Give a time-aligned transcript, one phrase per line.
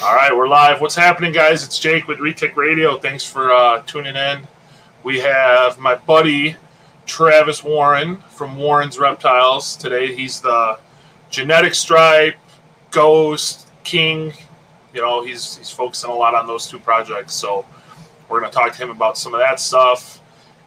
[0.00, 0.80] All right, we're live.
[0.80, 1.62] What's happening, guys?
[1.62, 2.98] It's Jake with Retic Radio.
[2.98, 4.48] Thanks for uh, tuning in.
[5.04, 6.56] We have my buddy
[7.06, 10.12] Travis Warren from Warren's Reptiles today.
[10.12, 10.78] He's the
[11.30, 12.36] genetic stripe,
[12.90, 14.32] ghost, king.
[14.94, 17.34] You know, he's he's focusing a lot on those two projects.
[17.34, 17.64] So
[18.28, 20.20] we're going to talk to him about some of that stuff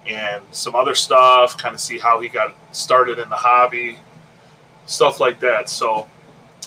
[0.06, 3.98] and some other stuff, kind of see how he got started in the hobby,
[4.86, 5.68] stuff like that.
[5.68, 6.08] So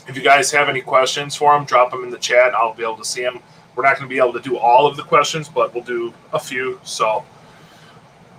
[0.08, 2.54] if you guys have any questions for him, drop them in the chat.
[2.54, 3.40] I'll be able to see them.
[3.76, 6.12] We're not going to be able to do all of the questions, but we'll do
[6.32, 6.80] a few.
[6.82, 7.24] So, all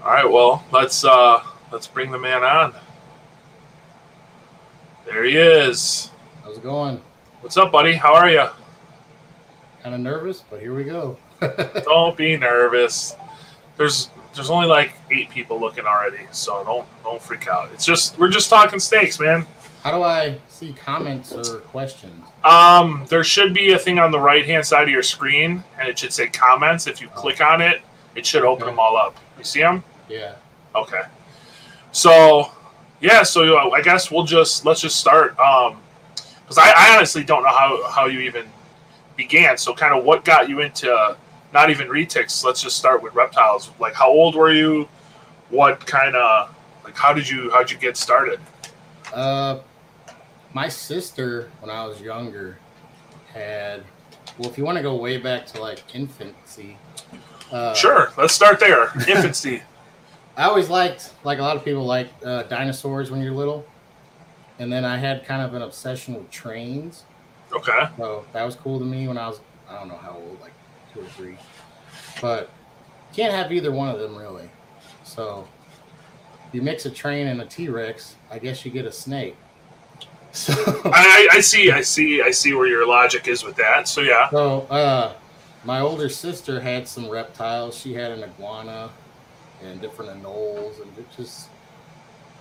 [0.03, 2.73] right, well, let's uh let's bring the man on.
[5.05, 6.11] There he is.
[6.43, 7.01] How's it going?
[7.41, 7.93] What's up, buddy?
[7.93, 8.47] How are you?
[9.81, 11.17] Kind of nervous, but here we go.
[11.85, 13.15] Don't be nervous.
[13.77, 17.69] There's there's only like eight people looking already, so don't don't freak out.
[17.73, 19.47] It's just we're just talking steaks, man.
[19.83, 22.25] How do I see comments or questions?
[22.43, 25.87] Um, there should be a thing on the right hand side of your screen, and
[25.87, 26.85] it should say comments.
[26.87, 27.19] If you Oh.
[27.19, 27.81] click on it,
[28.15, 28.71] it should open Okay.
[28.71, 29.15] them all up.
[29.37, 29.83] You see them?
[30.09, 30.33] Yeah.
[30.75, 31.01] Okay.
[31.91, 32.51] So,
[32.99, 33.23] yeah.
[33.23, 35.37] So uh, I guess we'll just let's just start.
[35.39, 35.81] Um,
[36.41, 38.45] because I, I honestly don't know how how you even
[39.15, 39.57] began.
[39.57, 41.15] So, kind of what got you into
[41.53, 42.43] not even retics?
[42.43, 43.71] Let's just start with reptiles.
[43.79, 44.89] Like, how old were you?
[45.49, 48.39] What kind of like how did you how did you get started?
[49.13, 49.59] Uh,
[50.53, 52.59] my sister, when I was younger,
[53.33, 53.83] had.
[54.37, 56.77] Well, if you want to go way back to like infancy,
[57.51, 58.11] uh, Sure.
[58.17, 58.91] Let's start there.
[59.07, 59.61] Infancy.
[60.37, 63.65] I always liked, like a lot of people, like uh, dinosaurs when you're little,
[64.59, 67.03] and then I had kind of an obsession with trains.
[67.51, 67.87] Okay.
[67.97, 70.53] So that was cool to me when I was I don't know how old, like
[70.93, 71.37] two or three.
[72.21, 72.49] But
[73.13, 74.49] can't have either one of them really.
[75.03, 75.47] So
[76.51, 79.35] you mix a train and a T Rex, I guess you get a snake.
[80.31, 80.53] So
[80.85, 83.87] I, I see, I see, I see where your logic is with that.
[83.87, 85.13] So yeah, so uh
[85.65, 87.77] my older sister had some reptiles.
[87.77, 88.91] She had an iguana
[89.63, 91.49] and different anoles and just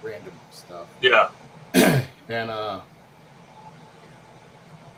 [0.02, 0.86] random stuff.
[1.00, 1.30] yeah,
[2.28, 2.80] and uh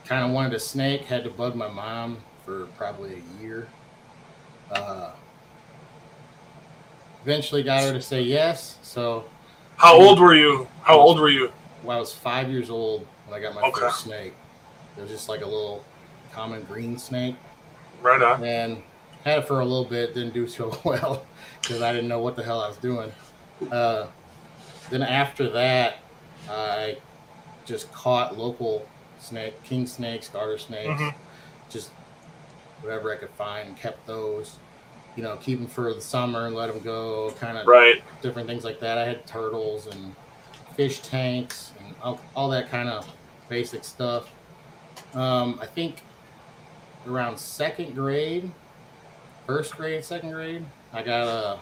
[0.05, 3.69] kind of wanted a snake had to bug my mom for probably a year
[4.73, 5.13] uh
[7.23, 9.25] eventually got her to say yes so
[9.77, 10.67] How old were you?
[10.83, 11.53] How old were you?
[11.83, 13.81] When i was five years old when i got my Okay.
[13.81, 14.33] first snake
[14.97, 15.85] it was just like a little
[16.33, 17.37] common green snake
[18.03, 18.43] Right on.
[18.45, 18.83] and
[19.25, 21.25] had it for a little bit didn't do so well
[21.63, 23.13] because i didn't know what the hell i was doing
[23.73, 24.07] uh,
[24.91, 25.99] then after that
[26.49, 26.97] i
[27.67, 28.87] just caught local
[29.19, 31.15] snake king snakes garter snakes Mhm.
[31.69, 31.91] just
[32.81, 34.57] whatever i could find and kept those
[35.17, 38.03] you know keep them for the summer and let them go kind of Right.
[38.23, 40.15] different things like that i had turtles and
[40.77, 43.07] fish tanks and all, all that kind of
[43.49, 44.31] basic stuff
[45.15, 46.03] um, i think
[47.07, 48.51] around second grade,
[49.47, 51.59] first grade, second grade, I got a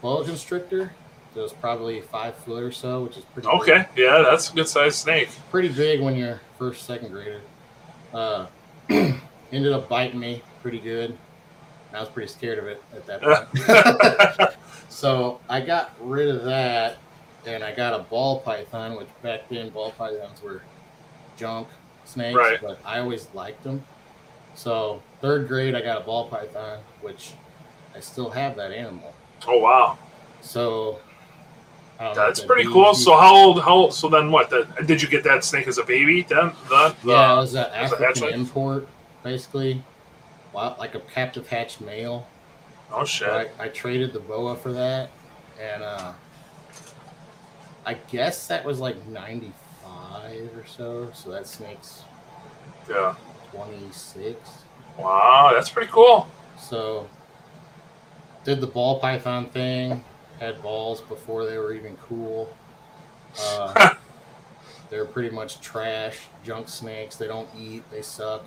[0.00, 0.92] boa constrictor.
[1.34, 3.86] It was probably five foot or so, which is pretty Okay.
[3.96, 5.28] Yeah, that's a good sized snake.
[5.50, 7.40] pretty big when you're first second grader.
[8.12, 8.46] Uh,
[8.88, 11.18] ended up biting me pretty good.
[11.92, 13.22] I was pretty scared of it at that
[14.44, 14.56] point.
[14.88, 16.98] so I got rid of that,
[17.46, 20.62] and I got a ball python, which back then ball pythons were
[21.36, 21.68] junk
[22.04, 22.60] snakes, Right.
[22.60, 23.84] but I always liked them.
[24.54, 27.32] So third grade, I got a ball python, which
[27.94, 29.14] I still have that animal.
[29.46, 29.98] Oh wow,
[30.40, 31.00] So
[32.00, 32.94] know that's pretty cool.
[32.94, 33.62] So how old?
[33.62, 33.94] How old?
[33.94, 34.50] So then what?
[34.50, 36.22] The, did you get that snake as a baby?
[36.22, 38.88] Then the, the yeah, it was an African import,
[39.22, 39.82] basically.
[40.52, 42.26] Wow, like a captive hatch male.
[42.92, 43.28] oh shit.
[43.28, 45.10] So I, I traded the boa for that,
[45.60, 46.12] and uh,
[47.86, 49.52] I guess that was like ninety
[49.82, 51.10] five or so.
[51.14, 52.02] So that snake's
[52.88, 53.14] Yeah.
[53.52, 54.50] twenty six.
[54.98, 56.28] Wow, that's pretty cool.
[56.58, 57.08] So
[58.44, 60.04] did the ball python thing.
[60.40, 62.52] Had balls before they were even cool.
[63.40, 63.94] Uh,
[64.90, 67.16] they're pretty much trash, junk snakes.
[67.16, 67.82] They don't eat.
[67.90, 68.44] They suck,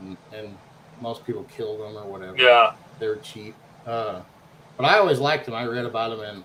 [0.00, 0.56] and, and
[1.00, 2.36] most people kill them or whatever.
[2.36, 2.74] Yeah.
[2.98, 3.54] they're cheap.
[3.86, 4.20] Uh,
[4.76, 5.54] but I always liked them.
[5.54, 6.44] I read about them in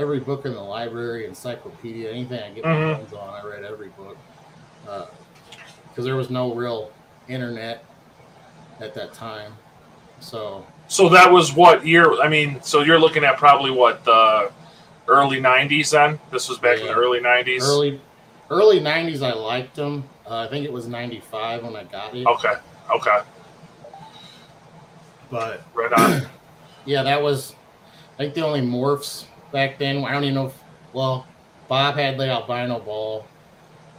[0.00, 2.96] every book in the library, encyclopedia, anything I get my Mhm.
[2.96, 3.28] hands on.
[3.34, 4.16] I read every book
[4.84, 6.90] because there was no real
[7.28, 7.84] internet
[8.80, 9.52] at that time.
[10.20, 12.20] So So that was what year?
[12.20, 14.50] I mean, so you're looking at probably what the
[15.06, 15.90] early '90s.
[15.90, 17.62] Then this was back in the early '90s.
[17.62, 18.00] early
[18.50, 20.08] early '90s, I liked them.
[20.28, 22.26] Uh, I think it was '95 when I got it.
[22.26, 22.54] Okay.
[22.90, 23.20] Okay.
[25.30, 26.26] But Right on.
[26.86, 27.54] yeah, that was
[28.18, 30.04] I think the only morphs back then.
[30.04, 30.54] I don't even know if
[30.92, 31.26] well,
[31.68, 33.26] Bob had the albino ball.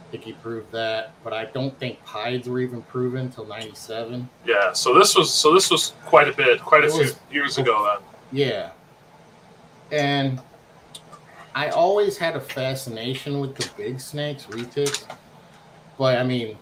[0.08, 4.28] I think he proved that, but I don't think pieds were even proven until '97.
[4.44, 4.72] Yeah.
[4.72, 7.58] So this was so this was quite a bit, quite a It few was- years
[7.58, 8.06] ago then.
[8.32, 8.70] Yeah.
[9.90, 10.40] And
[11.54, 15.04] I always had a fascination with the big snakes, retics.
[15.98, 16.58] But I mean,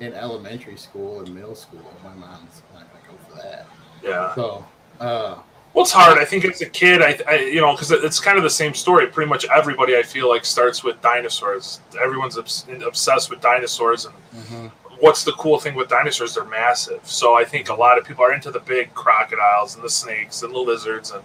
[0.00, 3.66] in elementary school and middle school, my mom's not gonna go for that.
[4.02, 4.34] Yeah.
[4.36, 4.64] So,
[5.00, 5.36] uh,
[5.74, 6.18] Well, it's hard.
[6.18, 8.74] I think as a kid, I, I you know, because it's kind of the same
[8.74, 9.06] story.
[9.06, 11.80] Pretty much everybody I feel like starts with dinosaurs.
[12.00, 14.70] Everyone's obs- obsessed with dinosaurs, and mhm.
[15.00, 16.34] what's the cool thing with dinosaurs?
[16.34, 17.00] They're massive.
[17.04, 20.42] So I think a lot of people are into the big crocodiles and the snakes
[20.42, 21.22] and the lizards, and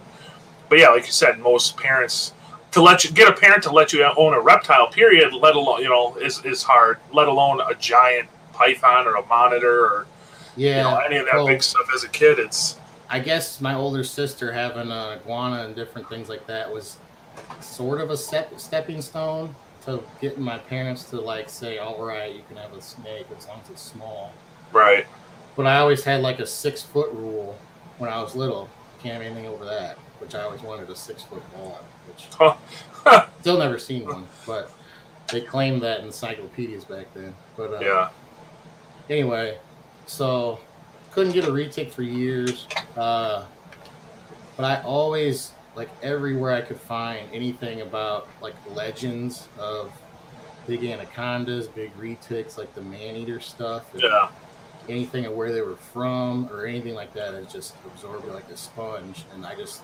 [0.70, 2.34] but yeah, like you said, most parents
[2.74, 5.82] to let you get a parent to let you own a reptile, period, let alone
[5.82, 6.98] you know, is is hard.
[7.12, 10.08] Let alone a giant python or a monitor or
[10.56, 10.78] yeah.
[10.78, 11.88] you know any of that well, big stuff.
[11.96, 12.78] As a kid, it's
[13.10, 16.98] I guess my older sister having an iguana and different things like that was
[17.62, 19.56] sort of a step, stepping stone
[19.86, 23.48] to getting my parents to like say, "All right, you can have a snake as
[23.48, 24.32] long as it's small."
[24.72, 25.06] right.
[25.56, 27.58] But I always had like a six foot rule
[28.00, 28.70] when I was little.
[29.02, 32.28] Can't have anything over that, which I always wanted a six foot ball, which
[33.42, 34.28] still never seen one.
[34.48, 34.72] But
[35.28, 37.36] they claimed that in encyclopedias back then.
[37.56, 38.10] But uh, Yeah.
[39.10, 39.60] anyway,
[40.08, 40.60] so
[41.14, 42.68] couldn't get a retic for years.
[42.98, 43.46] Uh,
[44.58, 49.92] but I always like everywhere I could find anything about like legends of
[50.68, 53.92] big anacondas, big retics, like the man eater stuff.
[53.94, 54.30] and Yeah.
[54.90, 58.58] Anything of where they were from or anything like that is just absorbed like a
[58.58, 59.26] sponge.
[59.34, 59.82] And I just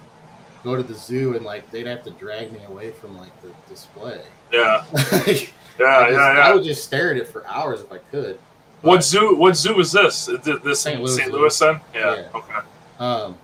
[0.63, 3.51] go to the zoo and like they'd have to drag me away from like the
[3.69, 4.21] display.
[4.51, 4.83] Yeah.
[4.93, 5.25] Yeah.
[5.25, 6.09] just- Yeah.
[6.11, 6.17] Yeah.
[6.45, 8.37] I would just stare at it for hours if I could.
[8.81, 9.35] What zoo?
[9.35, 10.27] What zoo is this?
[10.29, 10.99] Is This St.
[11.01, 11.31] Louis St.
[11.31, 11.81] Louis, then?
[11.93, 12.15] Yeah.
[12.15, 12.27] Yeah.
[12.33, 12.53] Okay.
[12.99, 13.37] Um,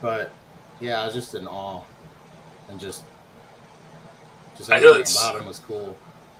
[0.00, 0.32] but
[0.80, 1.82] yeah, I was just in awe,
[2.68, 3.04] and just
[4.56, 5.96] just I- everything about him was cool.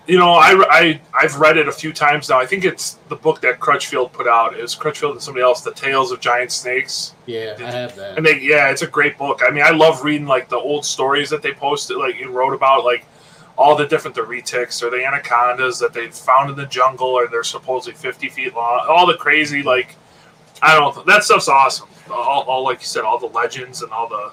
[0.08, 2.38] You know, I, I I've read it a few times now.
[2.38, 4.56] I think it's the book that Crutchfield put out.
[4.56, 8.16] It was Crutchfield and somebody else, "The Tales of Giant Snakes." Yeah, I have that.
[8.16, 9.40] And they, yeah, it's a great book.
[9.44, 12.52] I mean, I love reading like the old stories that they posted, like you wrote
[12.54, 13.04] about, like
[13.56, 17.26] all the different the retics or the anacondas that they found in the jungle, or
[17.28, 18.84] they're supposedly fifty feet long.
[18.88, 19.96] All the crazy, like
[20.62, 21.88] I don't know, that stuff's awesome.
[22.10, 24.32] All, all like you said, all the legends and all the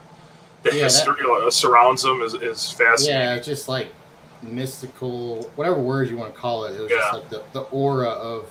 [0.63, 3.19] the Yeah, history that surrounds them is, is fascinating.
[3.21, 3.93] yeah, just like
[4.41, 6.75] mystical, whatever words you want to call it.
[6.75, 6.99] It was Yeah.
[6.99, 8.45] just like the, the aura of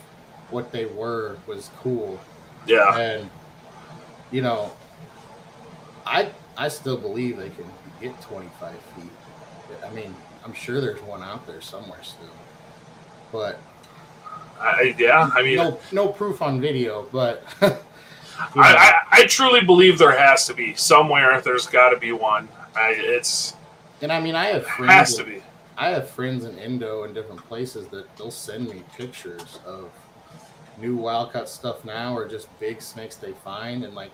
[0.51, 2.19] what they were was cool,
[2.67, 3.31] Yeah, and
[4.31, 4.73] you know,
[6.07, 7.65] I I still believe they can
[8.01, 9.11] get twenty five feet.
[9.87, 12.29] I mean, I'm sure there's one out there somewhere still,
[13.31, 13.61] but
[14.61, 15.31] I, yeah.
[15.35, 17.75] I mean, no no proof on video, but I,
[18.57, 21.41] I, I truly believe there has to be somewhere.
[21.41, 22.49] There's got to be one.
[22.75, 23.55] I, it's
[24.01, 25.43] and I mean I have friends has to be.
[25.77, 29.91] I have friends in Indo and different places that they'll send me pictures of
[30.79, 34.11] new wild cut stuff now or just big snakes they find and like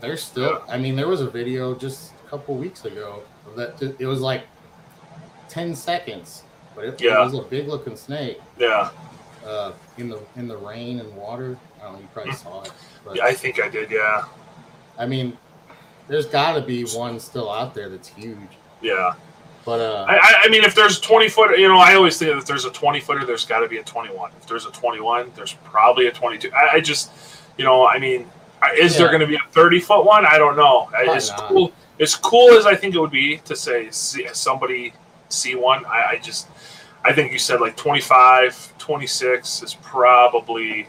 [0.00, 3.22] they're still I mean there was a video just a couple weeks ago
[3.56, 4.42] that it was like
[5.48, 6.42] 10 seconds
[6.74, 7.20] but it, Yeah.
[7.20, 8.90] it was a big looking snake Yeah,
[9.46, 12.72] uh, in the in the rain and water I don't know you probably saw it
[13.04, 13.24] but yeah.
[13.24, 13.90] I think I did.
[13.90, 14.24] Yeah,
[14.98, 15.36] I mean
[16.08, 18.38] there's got to be one still out there that's huge
[18.80, 19.12] yeah.
[19.64, 22.38] but uh I, I- mean, if there's 20 foot, you know, I always think that
[22.38, 24.30] if there's a 20 footer, there's got to be a 21.
[24.40, 26.50] If there's a 21, there's probably a 22.
[26.54, 27.10] I, I just,
[27.58, 28.30] you know, I mean,
[28.78, 30.24] is there going to be a 30 foot one?
[30.24, 30.86] I don't know.
[30.90, 31.48] Probably As not.
[31.48, 34.92] cool as cool as I think it would be to say see, somebody
[35.28, 36.48] see one, I, I just,
[37.04, 40.88] I think you said like 25, 26 is probably,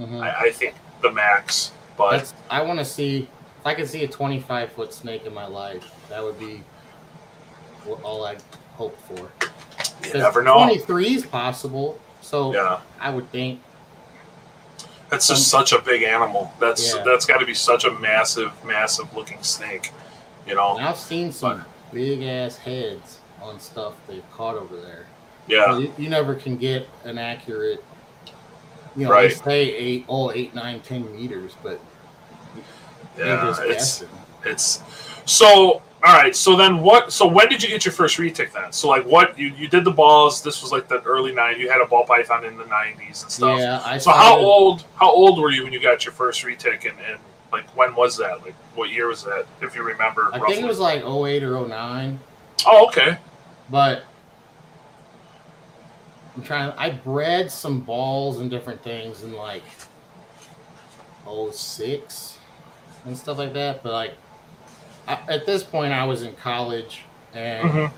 [0.00, 0.20] mhm.
[0.20, 1.72] I, I think the max.
[1.96, 3.28] But That's I want to see
[3.60, 5.84] if I could see a 25 foot snake in my life.
[6.08, 6.62] That would be
[8.02, 8.36] all I
[8.74, 9.30] hope for.
[10.06, 10.54] you never know.
[10.64, 12.80] 23 is possible, so Yeah.
[13.00, 13.60] I would think.
[15.10, 16.52] That's just such a big animal.
[16.58, 17.02] That's Yeah.
[17.04, 19.90] that's got to be such a massive, massive looking snake.
[20.46, 20.76] You know?
[20.76, 25.06] And I've seen some big ass heads on stuff they've caught over there.
[25.48, 27.82] Yeah, You, you never can get an accurate.
[28.96, 29.30] You know, Right.
[29.30, 31.80] they say eight, oh, eight, nine, ten meters, but
[33.18, 33.48] yeah.
[33.50, 34.08] It's guessing.
[34.44, 34.82] it's
[35.26, 35.82] so.
[36.04, 36.34] All right.
[36.34, 37.12] So then, what?
[37.12, 38.72] So when did you get your first retic then?
[38.72, 40.42] So like, what you you did the balls?
[40.42, 41.58] This was like the early '90s.
[41.58, 43.58] You had a ball python in the '90s and stuff.
[43.58, 44.84] Yeah, I So how old?
[44.96, 46.88] How old were you when you got your first retic?
[46.90, 47.18] And, and
[47.52, 48.42] like, when was that?
[48.42, 49.46] Like, what year was that?
[49.60, 50.30] If you remember.
[50.32, 50.54] I roughly.
[50.54, 52.18] think it was like 08 or 09.
[52.66, 53.18] Oh, okay.
[53.72, 54.04] But
[56.36, 56.72] I'm trying.
[56.78, 59.64] I bred some balls and different things in like
[61.50, 62.38] 06
[63.04, 63.82] and stuff like that.
[63.82, 64.14] But like
[65.08, 67.02] I, at this point, I was in college
[67.34, 67.90] and Mhm.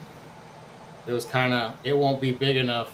[1.07, 2.91] it was kind of it won't be big enough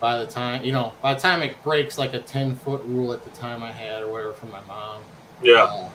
[0.00, 3.12] by the time you know by the time it breaks like a 10 foot rule
[3.12, 5.00] at the time i had or whatever from my mom
[5.42, 5.62] Yeah.
[5.64, 5.88] uh,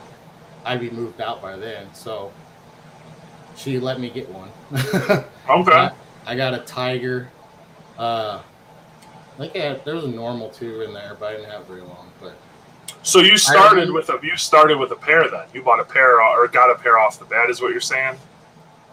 [0.66, 2.32] i'd be moved out by then so
[3.58, 4.50] she let me get one
[5.50, 5.72] Okay.
[5.72, 5.92] I,
[6.26, 7.30] I got a tiger
[7.98, 8.42] uh
[9.36, 11.66] I think I had, there was a normal two in there, but I didn't have
[11.68, 12.12] very long.
[12.20, 12.34] But
[13.04, 15.46] So you started with a you started with a pair then.
[15.54, 18.18] You bought a pair or got a pair off the bat, is what you're saying?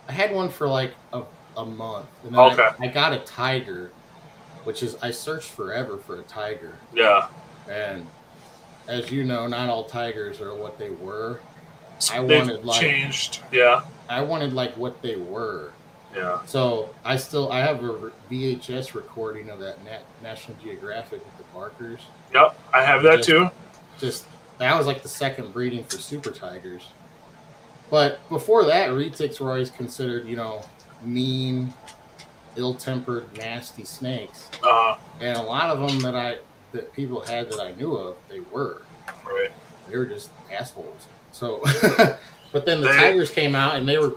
[0.09, 1.23] I had one for like a,
[1.57, 2.07] a month.
[2.25, 2.69] And then I- Okay.
[2.79, 3.91] I, got a tiger,
[4.65, 7.29] which is I searched forever for a tiger, Yeah.
[7.71, 8.07] and
[8.87, 11.41] as you know, not all tigers are what they were.
[12.13, 13.41] I They've wanted, like- changed.
[13.51, 13.83] Yeah.
[14.09, 15.73] I wanted like what they were.
[16.15, 16.45] Yeah.
[16.47, 21.45] So I still I have a VHS recording of that Nat, National Geographic with the
[21.53, 22.01] Barkers.
[22.33, 22.59] Yep.
[22.73, 23.51] I have that Just- too.
[23.99, 24.25] just
[24.59, 26.83] that was like the second breeding for super tigers.
[27.91, 30.63] But before that, retics were always considered, you know,
[31.03, 31.75] mean,
[32.57, 34.49] ill-tempered, nasty snakes.
[34.63, 36.39] Uh And a lot of them that I
[36.73, 38.83] that people had that I knew of, they were.
[39.25, 39.51] right.
[39.89, 41.07] They were just assholes.
[41.33, 41.63] So,
[42.55, 44.15] but then the They- tigers came out and they were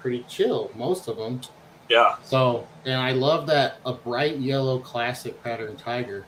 [0.00, 1.40] pretty chill, most of them.
[1.88, 2.14] Yeah.
[2.22, 6.26] So, and I love that a bright yellow classic pattern tiger.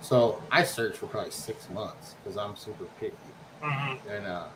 [0.00, 3.14] So I searched for probably six months because I'm super picky,
[3.62, 4.46] hmm and uh,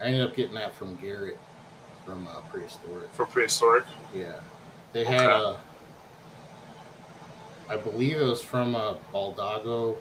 [0.00, 1.38] I ended up getting that from Garrett
[2.04, 3.12] from uh, Prehistoric.
[3.12, 3.84] From prehistoric.
[4.12, 4.40] Yeah,
[4.92, 5.60] they had a,
[7.68, 9.96] I believe it was from a Baldogo,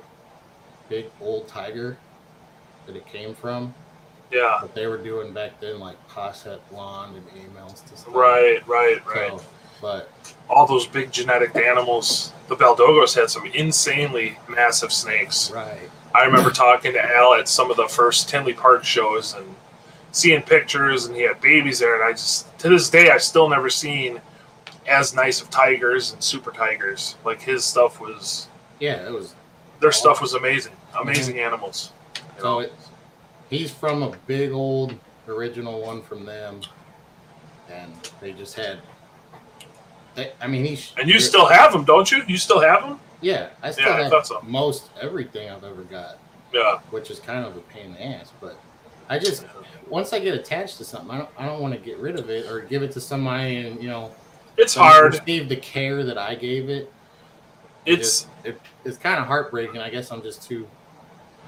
[0.89, 1.97] big old tiger,
[2.87, 3.75] that it came from.
[4.35, 4.57] Yeah.
[4.61, 8.13] But they were doing back then like Posset blonde and A-males to stuff.
[8.13, 9.39] Right, right, right.
[9.39, 9.41] So,
[9.81, 10.11] but
[10.49, 12.33] All those big genetic animals.
[12.49, 15.51] The Baldogos had some insanely massive snakes.
[15.51, 19.55] right, I remember talking to Al at some of the first Tinley Park shows and
[20.11, 21.95] seeing pictures, and he had babies there.
[21.95, 24.21] And I just, to this day, I've still never seen
[24.87, 27.15] as nice of tigers and super tigers.
[27.23, 28.49] Like his stuff was,
[28.79, 29.33] yeah, it was
[29.79, 31.45] their stuff was amazing, amazing mm-hmm.
[31.45, 31.93] animals.
[32.15, 32.73] you So it,
[33.49, 34.95] he's from a big old
[35.27, 36.61] original one from them,
[37.69, 38.79] and they just had.
[40.15, 42.23] They, I mean, he's and you still have them, don't you?
[42.27, 42.99] You still have them?
[43.21, 43.49] yeah.
[43.61, 44.41] I still Yeah, have thought so.
[44.43, 46.17] most everything I've ever got,
[46.53, 46.79] Yeah.
[46.91, 48.31] which is kind of a pain in the ass.
[48.39, 48.57] But
[49.09, 49.45] I just
[49.89, 52.29] once I get attached to something, I don't I don't want to get rid of
[52.29, 54.11] it or give it to somebody and you know
[54.57, 55.13] It's hard.
[55.13, 56.91] receive the care that I gave it.
[57.85, 58.21] It's.
[58.21, 59.79] just, it, it's kind of heartbreaking.
[59.81, 60.65] I guess I'm just too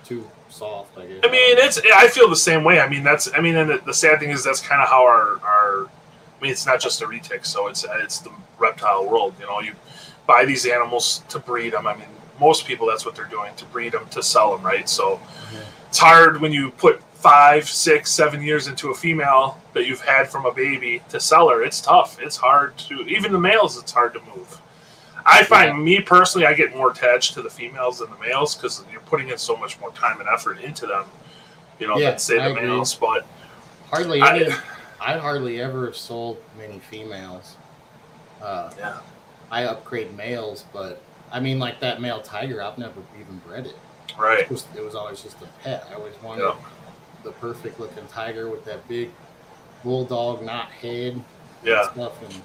[0.04, 0.98] too soft.
[0.98, 1.20] I guess.
[1.24, 1.80] I mean, it's.
[1.96, 2.80] I feel the same way.
[2.80, 3.30] I mean, that's.
[3.34, 5.86] I mean, and the, the sad thing is that's kind of how our our.
[5.86, 9.34] I mean, it's not just a retic, so it's it's the reptile world.
[9.40, 9.74] You know, you
[10.28, 11.88] buy these animals to breed them.
[11.88, 12.08] I mean,
[12.40, 14.88] most people that's what they're doing to breed them to sell them, right?
[14.88, 15.20] So
[15.52, 15.62] Mhm.
[15.90, 20.30] it's hard when you put five, six, seven years into a female that you've had
[20.30, 21.64] from a baby to sell her.
[21.64, 22.20] It's tough.
[22.22, 23.76] It's hard to even the males.
[23.78, 24.62] It's hard to move.
[25.30, 28.84] I find me personally, I get more attached to the females than the males because
[28.92, 31.06] you're putting in so much more time and effort into them.
[31.80, 32.68] You know, Yeah, than say I the agree.
[32.68, 32.96] males.
[32.96, 33.26] But
[33.90, 34.54] hardly I- any.
[35.00, 37.56] I, hardly ever have sold many females.
[38.42, 38.98] Uh, yeah,
[39.52, 43.76] I upgrade males, but I mean, like that male tiger, I've never even bred it.
[44.18, 44.40] right.
[44.40, 45.88] It was, it was always just a pet.
[45.92, 46.56] I always wanted Yeah.
[47.24, 49.12] the perfect looking tiger with that big
[49.84, 51.24] bulldog knot head and
[51.64, 52.14] Yeah, stuff.
[52.24, 52.42] And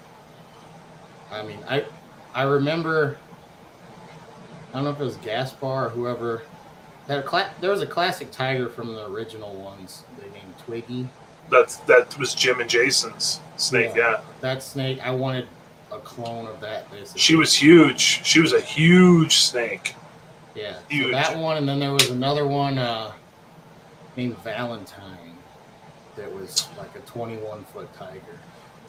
[1.31, 1.85] I mean, I
[2.35, 3.19] I remember.
[4.71, 6.43] I don't know if it was Gaspar or whoever.
[7.09, 10.05] Had a cla- there was a classic tiger from the original ones.
[10.19, 11.09] They named Twiggy.
[11.51, 13.93] that's that was Jim and Jason's snake.
[13.95, 14.13] Yeah.
[14.13, 15.47] Yeah, That snake, I wanted
[15.91, 16.91] a clone of that.
[16.91, 18.25] Basically, she was huge.
[18.25, 19.95] She was a huge snake.
[20.55, 20.75] yeah.
[20.75, 21.13] So huge.
[21.13, 23.13] that one, and then there was another one uh,
[24.17, 25.37] named Valentine
[26.17, 28.39] that was like a 21 foot tiger.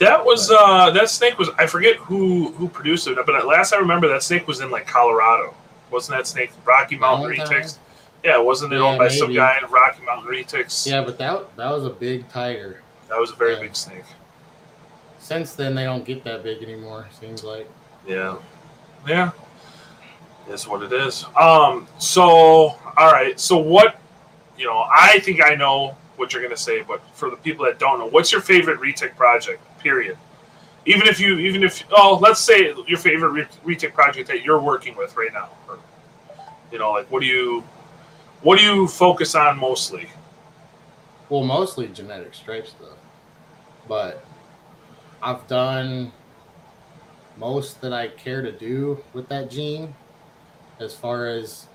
[0.03, 3.73] That was uh that snake was I forget who who produced it, but at last
[3.73, 5.53] I remember that snake was in like Colorado.
[5.91, 7.29] Wasn't that snake Rocky Mountain?
[7.31, 7.77] Retics?
[8.23, 10.87] Yeah, wasn't it Yeah, owned by some guy in Rocky Mountain Retics?
[10.89, 12.81] Yeah, but that that was a big tiger.
[13.09, 13.61] That was a very Yeah.
[13.61, 14.03] big snake.
[15.19, 17.07] Since then, they don't get that big anymore.
[17.19, 17.69] Seems like.
[18.07, 18.37] Yeah.
[19.07, 19.31] Yeah.
[20.49, 21.25] Is what it is.
[21.39, 22.23] Um, so
[22.97, 23.39] all right.
[23.39, 23.99] So what
[24.57, 27.79] you know, I think I know what you're gonna say, but for the people that
[27.79, 29.61] don't know, what's your favorite retic project?
[29.83, 30.17] Period.
[30.85, 34.59] Even if you even if oh, let's say your favorite re- retic project that you're
[34.59, 35.49] working with right now.
[35.67, 35.77] Or,
[36.71, 37.63] you know, like what do you
[38.41, 40.07] what do you focus on mostly?
[41.29, 42.97] Well, mostly genetic stripe stuff,
[43.87, 44.25] but
[45.21, 46.11] I've done
[47.37, 49.95] most that I care to do with that gene.
[50.79, 51.67] As far as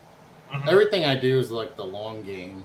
[0.52, 0.68] Mhm.
[0.68, 2.64] everything I do is like the long game,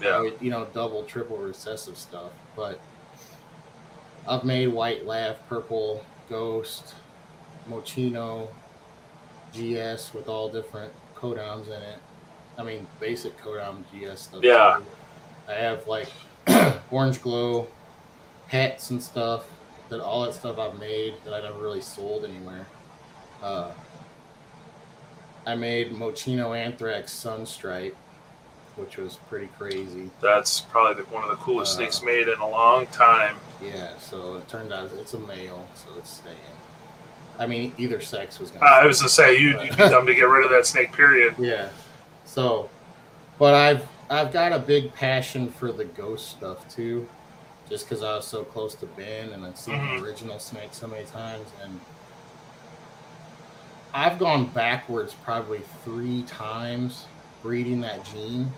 [0.00, 0.30] Yeah.
[0.40, 2.32] You know, double, triple recessive stuff.
[2.56, 2.80] But
[4.28, 6.94] I've made white laugh, purple ghost,
[7.68, 8.48] Mochino
[9.52, 11.98] GS with all different codons in it.
[12.58, 14.40] I mean, basic codon GS stuff.
[14.42, 14.78] Yeah.
[14.78, 15.52] too.
[15.52, 16.08] I have like
[16.90, 17.68] orange glow
[18.48, 19.44] hats and stuff.
[19.88, 22.66] That all that stuff I've made that I never really sold anywhere.
[23.42, 23.72] Uh,
[25.46, 27.94] I made Mochino Anthrax Sunstripe,
[28.76, 30.10] which was pretty crazy.
[30.20, 33.36] That's probably the, one of the coolest Uh, snakes made in a long time.
[33.62, 36.36] Yeah, so it turned out it's a male, so it's staying.
[37.38, 38.64] I mean, either sex was gonna.
[38.64, 40.92] Uh, I was gonna say you, you'd be dumb to get rid of that snake.
[40.92, 41.34] Period.
[41.38, 41.68] Yeah.
[42.24, 42.68] So,
[43.38, 47.08] but I've I've got a big passion for the ghost stuff too,
[47.68, 49.98] just because I was so close to Ben and I've seen Mhm.
[50.00, 51.80] the original snake so many times, and
[53.92, 57.06] I've gone backwards probably three times
[57.42, 58.52] breeding that gene,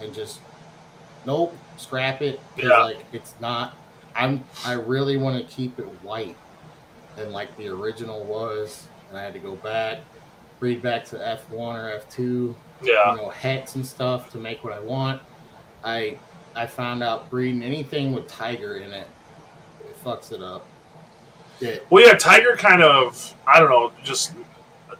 [0.00, 0.40] and just
[1.26, 2.40] nope, scrap it.
[2.56, 2.68] Yeah.
[2.84, 3.76] Like it's not.
[4.16, 4.44] I'm.
[4.64, 6.36] I really want to keep it white,
[7.18, 9.98] and like the original was, and I had to go back
[10.58, 13.10] breed back to F1 or F2, Yeah.
[13.12, 15.20] you know, hets and stuff to make what I want.
[15.84, 16.18] I
[16.54, 19.06] I found out breeding anything with tiger in it,
[19.84, 20.64] it fucks it up.
[21.60, 23.34] It, Well, yeah, tiger kind of.
[23.46, 23.92] I don't know.
[24.02, 24.32] Just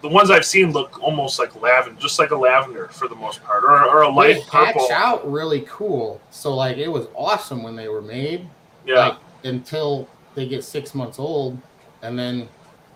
[0.03, 3.43] the ones I've seen look almost like lavender, just like a lavender for the most
[3.43, 4.89] part, or, or a they light hatch purple.
[4.93, 6.21] out really cool.
[6.31, 8.47] So like it was awesome when they were made.
[8.87, 9.09] Yeah.
[9.09, 11.59] Like until they get six months old,
[12.03, 12.49] and then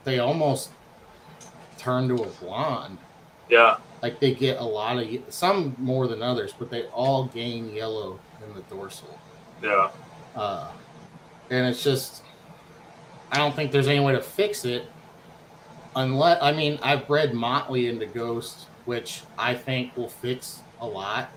[0.04, 0.70] they almost
[1.78, 2.99] turn to a blonde.
[3.49, 3.78] yeah.
[4.02, 8.18] Like they get a lot of some more than others, but they all gain yellow
[8.47, 9.18] in the dorsal.
[9.62, 9.90] Yeah.
[10.35, 10.68] uh,
[11.50, 12.23] and it's just
[13.32, 14.87] I don't think there's any way to fix it
[15.97, 21.30] unless I mean I've bred Motley into Ghost, which I think will fix a lot.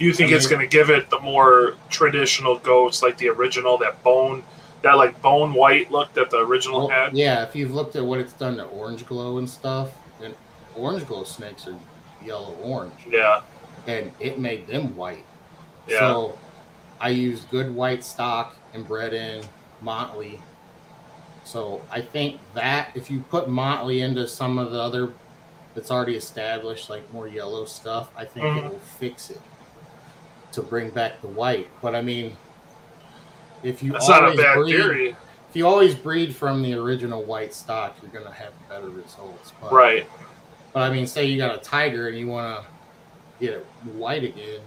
[0.00, 4.42] You think it's gonna give it the more traditional ghost, like the original, that bone,
[4.82, 7.16] that like bone white look that the original had.
[7.16, 9.90] yeah, if you've looked at what it's done to Orange Glow and stuff,
[10.22, 10.34] and
[10.76, 11.76] Orange Glow snakes are
[12.24, 13.40] yellow orange, Yeah.
[13.86, 15.24] and it made them white.
[15.88, 15.98] Yeah.
[15.98, 16.38] So
[17.00, 19.44] I used good white stock and bred in
[19.80, 20.40] Motley.
[21.44, 25.12] So I think that if you put Motley into some of the other
[25.74, 28.56] that's already established, like more yellow stuff, I think Mhm.
[28.66, 29.40] it will fix it
[30.52, 31.68] to bring back the white.
[31.80, 32.36] But I mean,
[33.62, 35.08] if you That's not a always bad breed, theory.
[35.50, 39.52] if you always breed from the original white stock, you're gonna have better results.
[39.60, 40.06] But, Right.
[40.72, 42.66] But I mean, say you got a tiger and you want to
[43.44, 44.60] get it white again.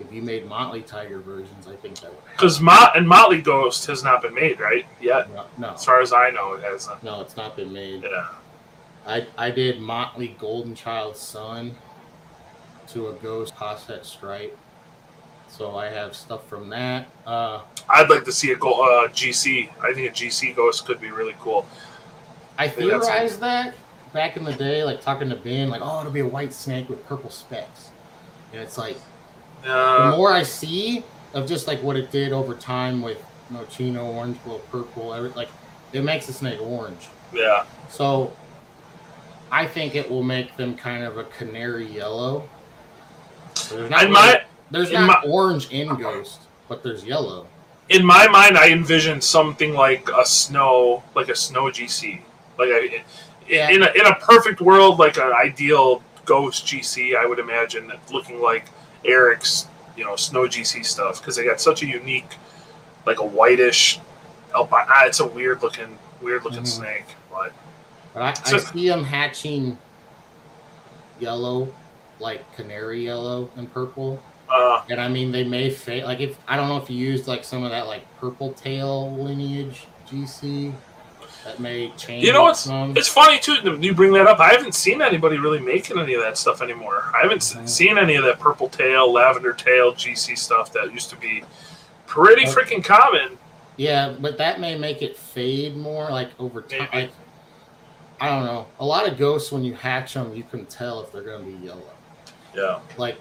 [0.00, 2.24] If you made Motley Tiger versions, I think that would.
[2.32, 4.86] Because Mot and Motley Ghost has not been made, right?
[4.98, 5.28] Yet.
[5.34, 7.02] No, no, As far as I know, it hasn't.
[7.04, 8.02] no, it's not been made.
[8.02, 8.28] Yeah.
[9.06, 11.76] I I did Motley Golden Child Sun
[12.88, 14.56] to a Ghost Cosset Stripe,
[15.50, 17.08] so I have stuff from that.
[17.26, 19.68] Uh, I'd like to see a go, uh, GC.
[19.82, 21.66] I think a GC Ghost could be really cool.
[22.58, 23.74] I theorized that
[24.12, 26.88] back in the day, like talking to Ben, like, oh, it'll be a white snake
[26.88, 27.90] with purple specks,
[28.52, 28.96] and it's like
[29.62, 34.04] the Uh, more I see of just like what it did over time with Mochino,
[34.14, 35.48] orange, glow, purple, every, like
[35.92, 37.08] it makes the snake orange.
[37.32, 37.64] yeah.
[37.88, 38.32] So
[39.50, 42.48] I think it will make them kind of a canary yellow.
[43.54, 47.46] So In my there's in not orange in Ghost, but there's yellow.
[47.88, 52.20] in my mind, I envision something like a snow, like a snow GC,
[52.58, 53.02] like a,
[53.48, 53.70] Yeah.
[53.70, 57.16] in a in a perfect world, like an ideal Ghost GC.
[57.16, 58.66] I would imagine looking like
[59.04, 62.36] Eric's, you know, snow GC stuff because they got such a unique,
[63.06, 63.98] like a whitish.
[64.54, 64.86] Alpine.
[64.88, 66.66] Ah, it's a weird looking, weird looking Mhm.
[66.66, 67.52] snake, but
[68.14, 69.78] But I, I see them hatching
[71.20, 71.72] yellow,
[72.18, 74.20] like canary yellow and purple.
[74.52, 76.04] Uh, And I mean, they may fade.
[76.04, 79.12] Like if I don't know if you used like some of that like purple tail
[79.16, 80.72] lineage GC,
[81.44, 82.24] that may change.
[82.24, 82.96] You know what's- some.
[82.96, 83.78] It's funny too.
[83.80, 84.40] You bring that up.
[84.40, 87.10] I haven't seen anybody really making any of that stuff anymore.
[87.16, 91.16] I haven't seen any of that purple tail, lavender tail, GC stuff that used to
[91.16, 91.42] be
[92.06, 92.50] pretty Oh.
[92.52, 93.38] freaking common.
[93.76, 96.88] Yeah, but that may make it fade more, like over time.
[96.92, 97.10] Like,
[98.20, 98.66] I don't know.
[98.80, 101.58] A lot of ghosts, when you hatch them, you can tell if they're going to
[101.58, 101.80] be yellow.
[102.54, 103.16] Yeah, Like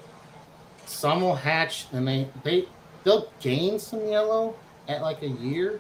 [0.90, 2.66] some will hatch and they they
[3.04, 4.56] they'll gain some yellow
[4.88, 5.80] at like a year,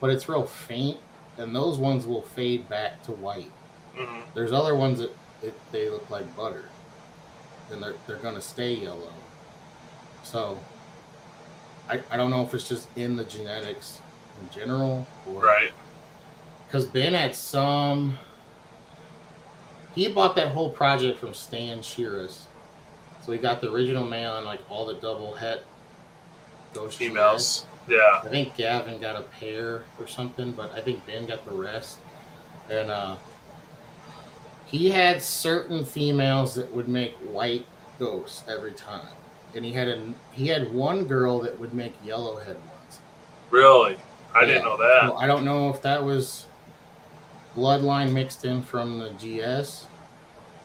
[0.00, 0.98] but it's real faint,
[1.38, 3.52] and those ones will fade back to white.
[3.96, 6.64] hmm There's other ones that it, they look like butter,
[7.70, 9.12] and they're they're going to stay yellow.
[10.24, 10.58] So
[11.88, 14.00] I I don't know if it's just in the genetics
[14.40, 15.72] in general or right.
[16.66, 18.18] because Ben had some.
[19.94, 22.47] He bought that whole project from Stan Shearus.
[23.28, 25.62] So he got the original male and like all the double het
[26.72, 27.66] ghost Females.
[27.86, 31.52] Yeah, I think Gavin got a pair or something, but I think Ben got the
[31.52, 31.98] rest.
[32.70, 33.16] and uh,
[34.64, 37.66] he had certain females that would make white
[37.98, 39.12] ghosts every time,
[39.54, 43.00] and he had a he had one girl that would make yellowhead ones.
[43.50, 43.98] Really?
[44.34, 45.10] I didn't know that.
[45.10, 46.46] Well, I don't know if that was
[47.54, 49.86] bloodline mixed in from the GS,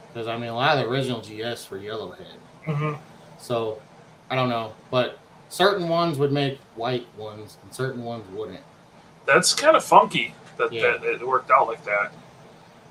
[0.08, 2.38] because I mean a lot of the original GS were yellowhead.
[2.65, 2.93] Hmm
[3.39, 3.82] So
[4.30, 8.62] I don't know, but certain ones would make white ones, and certain ones wouldn't.
[9.26, 10.97] That's kind of funky that, Yeah.
[10.97, 12.12] that it worked out like that.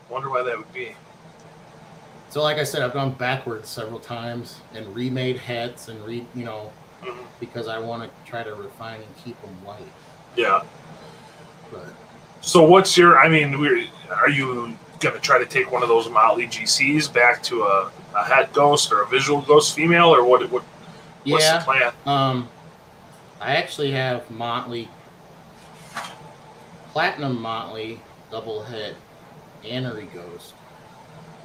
[0.08, 0.94] Wonder why that would be.
[2.30, 6.44] So, like I said, I've gone backwards several times and remade heads and re, you
[6.44, 7.24] know, Mhm.
[7.40, 9.80] because I want to try to refine and keep them white.
[10.36, 10.62] Yeah.
[11.70, 11.86] But
[12.40, 13.18] So what's your?
[13.18, 13.54] I mean,
[14.10, 18.24] are you gonna try to take one of those Motley GCs back to a, a
[18.24, 20.48] het ghost or a visual ghost female, or what?
[20.50, 20.62] what
[21.24, 21.92] what's the plan?
[22.06, 22.48] um,
[23.40, 24.88] I actually have Motley,
[26.92, 28.94] platinum Motley double het
[29.64, 30.54] Anery ghost.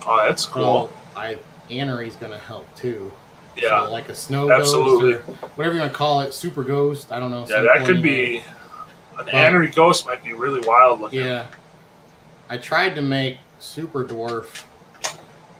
[0.06, 0.88] Oh, that's cool.
[0.88, 1.38] So I
[1.70, 3.12] Anery's gonna help too.
[3.56, 3.86] yeah.
[3.86, 5.14] So like a snow Absolutely.
[5.14, 7.12] ghost or whatever you want to call it, super ghost.
[7.12, 7.46] I don't know.
[7.50, 8.44] Yeah, that could be
[9.18, 10.06] an Anery ghost.
[10.06, 11.22] Might be really wild looking.
[11.22, 11.48] Yeah.
[12.50, 14.64] I tried to make Super Dwarf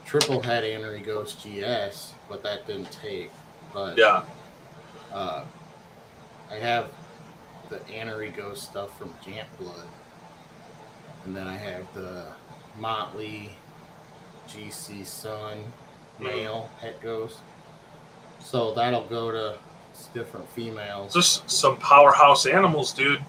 [0.04, 3.30] triple het Anery Ghost GS, but that didn't take.
[3.72, 4.22] But Yeah.
[5.12, 5.42] uh,
[6.50, 6.86] I have
[7.68, 9.86] the Anery Ghost stuff from Jant Blood.
[11.24, 12.26] And then I have the
[12.78, 13.56] Motley
[14.48, 15.58] GC Sun
[16.18, 17.38] male pet ghost.
[18.40, 19.58] So that'll go to
[20.14, 21.12] different females.
[21.12, 23.22] Just some powerhouse animals, dude.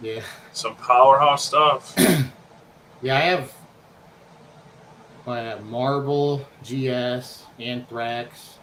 [0.00, 0.20] yeah.
[0.52, 1.94] Some powerhouse stuff.
[3.04, 3.52] Yeah, I have.
[5.26, 8.58] I have Marble, GS, Anthrax,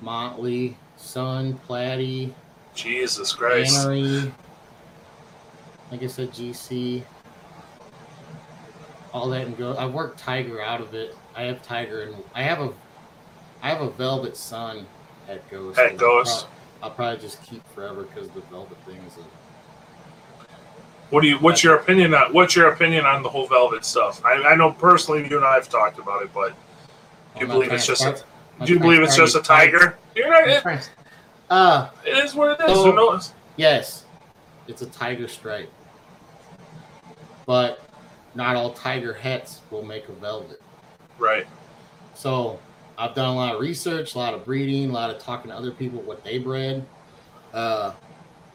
[0.00, 2.32] Motley, Sun, Platy,
[2.74, 3.74] Jesus Christ.
[3.74, 4.32] Tannery.
[5.90, 7.02] Like I said, GC.
[9.12, 9.74] All that and go.
[9.74, 11.16] I worked Tiger out of it.
[11.34, 12.72] I have Tiger and I have a,
[13.62, 14.86] I have a Velvet Sun
[15.28, 15.78] at Ghost.
[15.78, 16.46] At Ghost.
[16.82, 19.24] I'll probably just keep forever because the Velvet thing is a
[21.10, 21.38] What do you?
[21.38, 22.32] What's your opinion on?
[22.32, 24.24] What's your opinion on the whole velvet stuff?
[24.24, 26.52] I, I know personally, you and I have talked about it, but
[27.34, 28.22] I'm you believe it's just a,
[28.64, 29.98] do you believe it's just a tiger?
[30.14, 30.48] You're not.
[30.48, 30.90] It,
[31.48, 32.76] Uh, it is what it is.
[32.76, 33.34] So-?
[33.56, 34.04] Yes,
[34.66, 35.72] it's a tiger stripe.
[37.46, 37.80] But
[38.34, 40.60] not all tiger hets will make a velvet.
[41.18, 41.46] Right.
[42.14, 42.58] So
[42.98, 45.56] I've done a lot of research, a lot of breeding, a lot of talking to
[45.56, 46.84] other people what they bred.
[47.54, 47.92] Uh,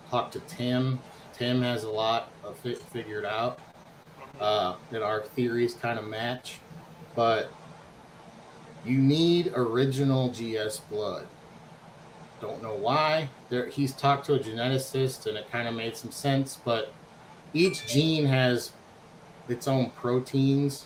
[0.10, 1.00] talked to Tim.
[1.34, 3.60] Tim has a lot of it figured out.
[4.40, 6.60] Uh, that our theories kind of match,
[7.16, 7.52] but
[8.84, 11.28] you need original GS blood.
[12.40, 13.30] Don't know why.
[13.50, 16.58] There, he's talked to a geneticist, and it kind of made some sense.
[16.66, 16.92] But
[17.54, 18.72] each gene has
[19.48, 20.86] its own proteins.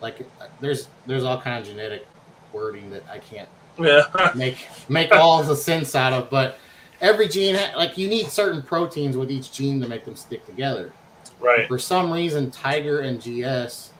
[0.00, 0.28] Like
[0.60, 2.06] there's there's all kind of genetic
[2.52, 3.48] wording that I can't
[3.80, 4.02] Yeah.
[4.36, 6.30] make make all the sense out of.
[6.30, 6.58] But
[7.00, 10.44] every gene, ha- like you need certain proteins with each gene to make them stick
[10.46, 10.92] together.
[11.38, 11.66] right.
[11.68, 13.90] For some reason, Tiger and GS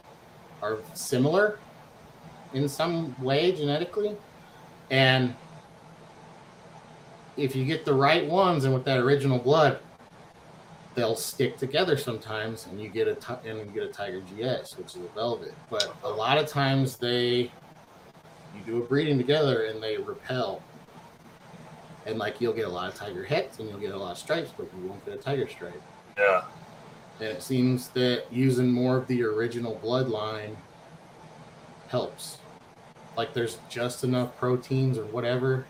[0.63, 1.59] are similar
[2.53, 4.17] in some way genetically,
[4.91, 5.35] and
[7.37, 9.79] if you get the right ones and with that original blood,
[10.95, 14.97] they'll stick together sometimes, and you get a and you get a Tiger GS, which
[14.97, 15.55] is a velvet.
[15.71, 17.51] But a lot of times they
[18.55, 20.63] you do a breeding together and they repel.
[22.07, 24.19] And like you'll get a lot of tiger hets and you'll get a lot of
[24.19, 25.83] stripes, but you won't get a tiger stripe.
[26.19, 26.45] Yeah.
[27.21, 30.57] And it seems that using more of the original bloodline
[31.89, 32.39] helps.
[33.17, 35.67] Like there's just enough proteins or whatever,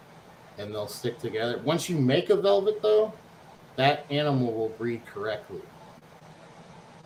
[0.59, 1.61] and they'll stick together.
[1.65, 3.13] Once you make a velvet, though,
[3.77, 5.63] that animal will breed correctly.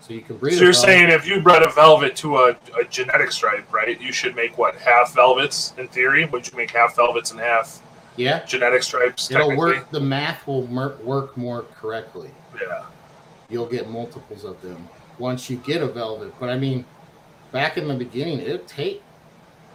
[0.01, 0.55] So you can breed.
[0.55, 3.99] So you're velvet- saying if you bred a velvet to a, a genetic stripe, right?
[3.99, 6.27] You should make what half velvets in theory.
[6.27, 7.81] Would you make half velvets and half
[8.17, 9.31] yeah, genetic stripes?
[9.31, 9.91] it'll work.
[9.91, 12.31] The math will mer- work more correctly.
[12.61, 12.85] Yeah.
[13.49, 16.33] You'll get multiples of them once you get a velvet.
[16.41, 16.85] But I mean,
[17.53, 19.03] back in the beginning, it'd take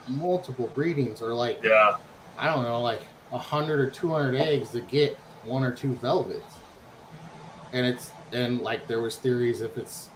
[0.07, 1.97] multiple breedings or like Yeah.
[2.37, 5.93] I don't know, like a hundred or two hundred eggs to get one or two
[5.95, 6.55] velvets.
[7.73, 10.09] And it's and like there was theories if it's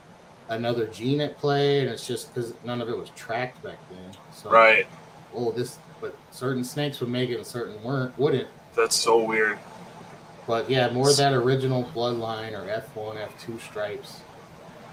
[0.49, 4.11] another gene at play, and it's just because none of it was tracked back then.
[4.33, 4.87] So Right.
[5.35, 8.49] oh this but certain snakes would make it and certain weren't wouldn't.
[8.75, 9.57] That's so weird.
[10.45, 14.19] But yeah, more of that original bloodline or F one, F two stripes.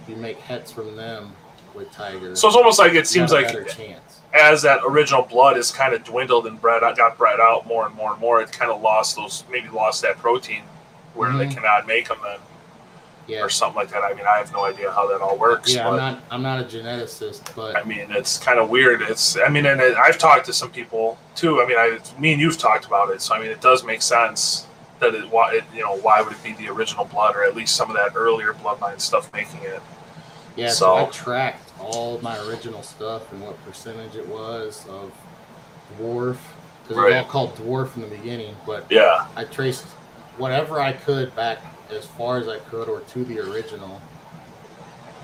[0.07, 1.33] You make hets from them
[1.75, 2.37] with Tiger.
[2.37, 4.21] So it's almost like it seems like chance.
[4.33, 7.87] as that original blood is kind of dwindled and bred out, got bred out more
[7.87, 10.63] and more and more, it kind of lost those, maybe lost that protein
[11.15, 11.55] where they Mhm.
[11.55, 12.39] cannot make them then.
[13.31, 13.43] Yeah.
[13.43, 14.03] or something like that.
[14.03, 15.73] I mean, I have no idea how that all works.
[15.75, 16.23] Yeah, but I'm not.
[16.31, 19.03] I'm not a geneticist, but I mean, it's kind of weird.
[19.03, 21.61] It's, I mean, and it, I've talked to some people too.
[21.63, 24.03] I mean, I, me and you've talked about it, so I mean, it does make
[24.03, 24.67] sense
[24.99, 27.55] that it, why, it, you know, why would it be the original blood, or at
[27.57, 29.81] least some of that earlier bloodline stuff making it?
[30.57, 30.69] yeah.
[30.71, 35.13] So, I tracked all my original stuff and what percentage it was of
[35.99, 36.37] dwarf
[36.83, 37.15] because it was Right.
[37.15, 38.55] all called dwarf in the beginning.
[38.67, 39.85] But Yeah, I traced
[40.37, 41.59] whatever I could back
[41.93, 44.01] as far as I could, or to the original.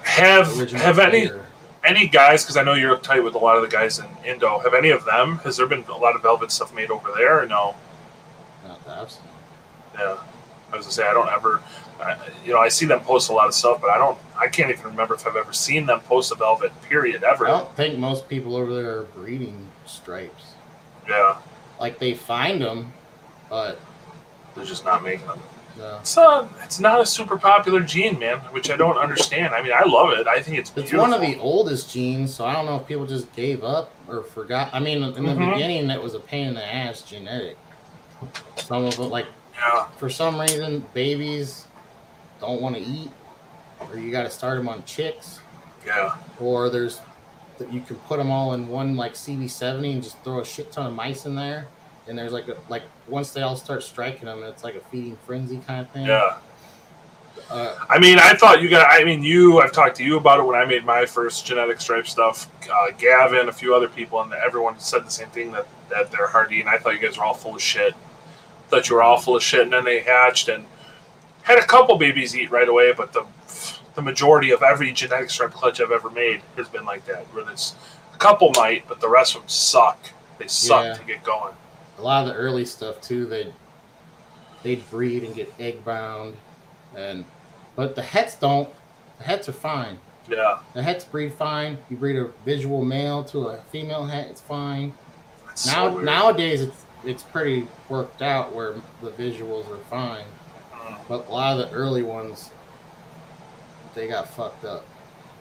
[0.02, 1.46] have original have any tier.
[1.84, 2.42] any guys?
[2.44, 4.58] Because I know you're tight with a lot of the guys in Indo.
[4.60, 5.38] Have any of them?
[5.38, 7.74] Has there been a lot of velvet stuff made over there, or no?
[8.66, 9.16] Not that.
[9.94, 10.16] Yeah,
[10.72, 11.62] I was gonna say I don't ever,
[12.00, 14.48] I, you know, I see them post a lot of stuff, but I don't, I
[14.48, 16.70] can't even remember if I've ever seen them post a velvet.
[16.82, 17.46] Period, ever.
[17.46, 20.52] I don't think most people over there are breeding stripes.
[21.08, 21.38] Yeah,
[21.80, 22.92] Like they find them,
[23.48, 23.80] but
[24.54, 25.40] they're just not making them.
[25.78, 25.98] No.
[26.00, 29.54] It's uh, it's not a super popular gene, man, which I don't understand.
[29.54, 30.26] I mean, I love it.
[30.26, 31.00] I think it's It's beautiful.
[31.00, 34.22] one of the oldest genes, so I don't know if people just gave up or
[34.22, 34.70] forgot.
[34.72, 35.52] I mean, in the Mhm.
[35.52, 37.58] beginning, that was a pain in the ass genetic.
[38.56, 41.66] Some of them, like yeah, for some reason, babies
[42.40, 43.10] don't want to eat,
[43.80, 45.40] or you got to start them on chicks,
[45.86, 47.00] yeah, or there's
[47.58, 50.70] that you can put them all in one like CB70 and just throw a shit
[50.72, 51.68] ton of mice in there.
[52.08, 55.16] And there's like a like once they all start striking them, it's like a feeding
[55.26, 56.06] frenzy kind of thing.
[56.06, 56.38] yeah.
[57.50, 58.86] Uh, I mean, I thought you got.
[58.90, 59.60] I mean, you.
[59.60, 62.48] I've talked to you about it when I made my first genetic stripe stuff.
[62.72, 66.26] Uh, Gavin, a few other people, and everyone said the same thing that that they're
[66.26, 66.60] hardy.
[66.60, 67.94] And I thought you guys were all full of shit.
[68.68, 70.64] Thought you were all full of shit, and then they hatched and
[71.42, 72.92] had a couple babies eat right away.
[72.92, 73.24] But the
[73.94, 77.44] the majority of every genetic stripe clutch I've ever made has been like that, where
[77.44, 77.76] there's
[78.12, 79.98] a couple might, but the rest of them suck.
[80.38, 80.94] They suck Yeah.
[80.94, 81.54] to get going.
[81.98, 83.52] A lot of the early stuff too they
[84.62, 86.36] they'd breed and get egg bound
[86.96, 87.24] and
[87.74, 88.68] but the hets don't
[89.18, 93.48] the hets are fine Yeah, the hets breed fine you breed a visual male to
[93.48, 94.92] a female het it's fine
[95.54, 96.04] so now weird.
[96.04, 100.24] nowadays it's it's pretty worked out where the visuals are fine
[100.74, 102.50] Mm, but a lot of the early ones
[103.94, 104.84] they got fucked up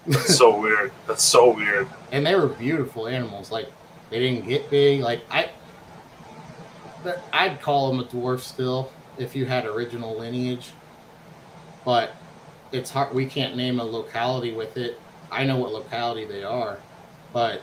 [0.08, 0.92] That's so weird.
[1.08, 1.88] That's so weird.
[2.12, 3.52] and they were beautiful animals.
[3.52, 3.72] Like
[4.12, 5.02] they didn't get big.
[5.02, 5.50] Like I,
[7.34, 10.72] I'd call them a dwarf still if you had original lineage.
[11.84, 12.16] But
[12.72, 13.14] it's hard.
[13.14, 15.00] We can't name a locality with it.
[15.32, 16.80] I know what locality they are,
[17.34, 17.62] but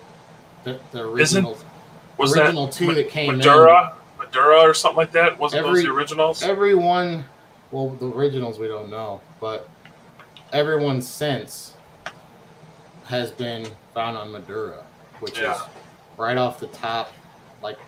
[0.65, 1.59] the, the original
[2.19, 5.39] Was original that two Ma- that came Madura, Madura, or something like that?
[5.39, 6.43] Wasn't those the originals?
[6.43, 7.25] everyone.
[7.71, 9.69] Well, the originals we don't know, but
[10.53, 11.75] everyone since
[13.05, 14.85] has been found on Madura,
[15.21, 15.55] which Yeah.
[15.55, 15.63] is
[16.17, 17.13] right off the top,
[17.63, 17.79] like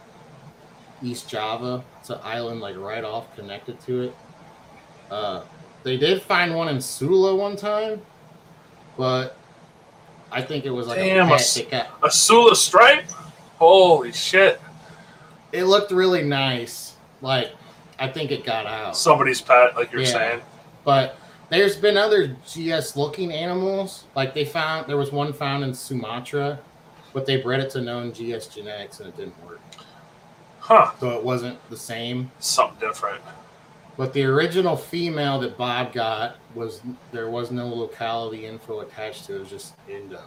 [1.02, 1.82] East Java.
[2.00, 4.16] It's an island like right off connected to it.
[5.10, 5.42] Uh,
[5.82, 8.00] they did find one in Sula one time,
[8.96, 9.36] but
[10.32, 13.04] I think it was like Damn, a a A Sula stripe?
[13.58, 14.60] Holy shit!
[15.52, 16.94] it looked really nice.
[17.20, 17.52] Like
[17.98, 18.96] I think it got out.
[18.96, 20.08] Somebody's pet, like you're Yeah.
[20.08, 20.40] saying.
[20.84, 21.16] But
[21.50, 24.04] there's been other GS looking animals.
[24.16, 26.58] Like they found there was one found in Sumatra,
[27.12, 29.60] but they bred it to known GS genetics and it didn't work.
[30.64, 30.92] Huh?
[30.98, 32.30] So it wasn't the same.
[32.38, 33.20] Something different.
[33.98, 36.80] But the original female that Bob got was
[37.12, 40.22] there was no locality info attached to it, it was just Indo.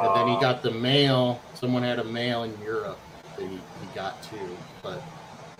[0.00, 2.98] And then he Uh, got the male, someone had a male in Europe
[3.36, 5.02] that he, he got too, but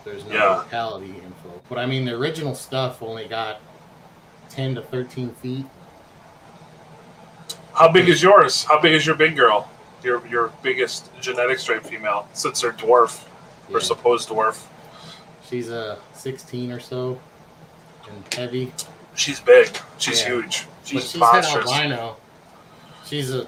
[0.04, 0.56] there's no Yeah.
[0.58, 1.60] locality info.
[1.68, 3.60] But I mean the original stuff only got
[4.48, 5.66] ten to thirteen feet.
[7.72, 8.62] How big is yours?
[8.62, 9.68] How big is your big girl?
[10.04, 13.24] Your your biggest genetic stripe female, since they're dwarf
[13.68, 13.76] Yeah.
[13.76, 14.62] or supposed dwarf.
[15.48, 17.20] She's a 16 or so
[18.08, 18.72] and heavy.
[19.14, 19.68] She's big.
[19.98, 20.28] She's Yeah.
[20.28, 20.66] huge.
[20.66, 22.16] But She's she's had albino.
[23.06, 23.46] She's a,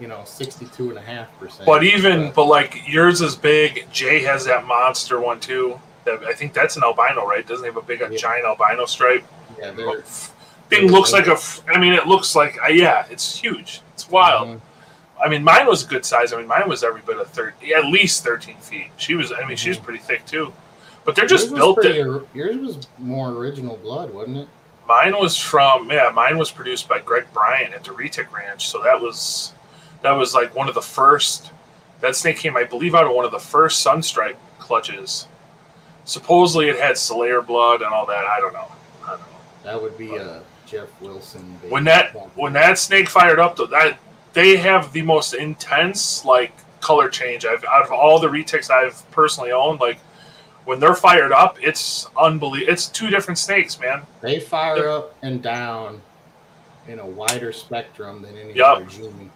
[0.00, 1.66] you know, 62 and a half percent.
[1.66, 3.86] But even, but like yours is big.
[3.92, 5.80] Jay has that monster one too.
[6.04, 7.46] That I think that's an albino, right?
[7.46, 8.16] Doesn't have a big, a Yeah.
[8.18, 9.24] giant albino stripe?
[9.58, 9.72] yeah,
[10.70, 11.38] Thing looks like a.
[11.68, 12.56] I mean, it looks like.
[12.62, 13.82] Uh, yeah, it's huge.
[13.92, 14.48] It's wild.
[14.48, 14.60] Mhm.
[15.24, 16.34] I mean, mine was a good size.
[16.34, 18.90] I mean, mine was every bit of thirty, at least thirteen feet.
[18.98, 19.32] She was.
[19.32, 19.84] I mean, she's mm-hmm.
[19.86, 20.52] pretty thick too.
[21.06, 22.22] But they're just Yours built pretty it.
[22.34, 24.48] Yours was more original blood, wasn't it?
[24.86, 28.68] Mine was from yeah, mine was produced by Greg Bryant at the Retic Ranch.
[28.68, 29.54] So that was
[30.02, 31.52] that was like one of the first.
[32.02, 35.26] That snake came, I believe, out of one of the first Sunstripe clutches.
[36.04, 38.26] Supposedly, it had Slayer blood and all that.
[38.26, 38.70] I don't know.
[39.02, 39.26] I don't know.
[39.62, 41.58] That would be a Jeff Wilson.
[41.70, 43.98] When that when that snake fired up, though, that
[44.34, 47.46] they have the most intense like color change.
[47.46, 49.98] I've out of all the retics I've personally owned, like
[50.66, 52.72] when they're fired up, it's unbelievable.
[52.72, 54.02] It's two different snakes, man.
[54.20, 56.00] They fire up and down
[56.88, 58.76] in a wider spectrum than any Yup.
[58.78, 59.30] other gene.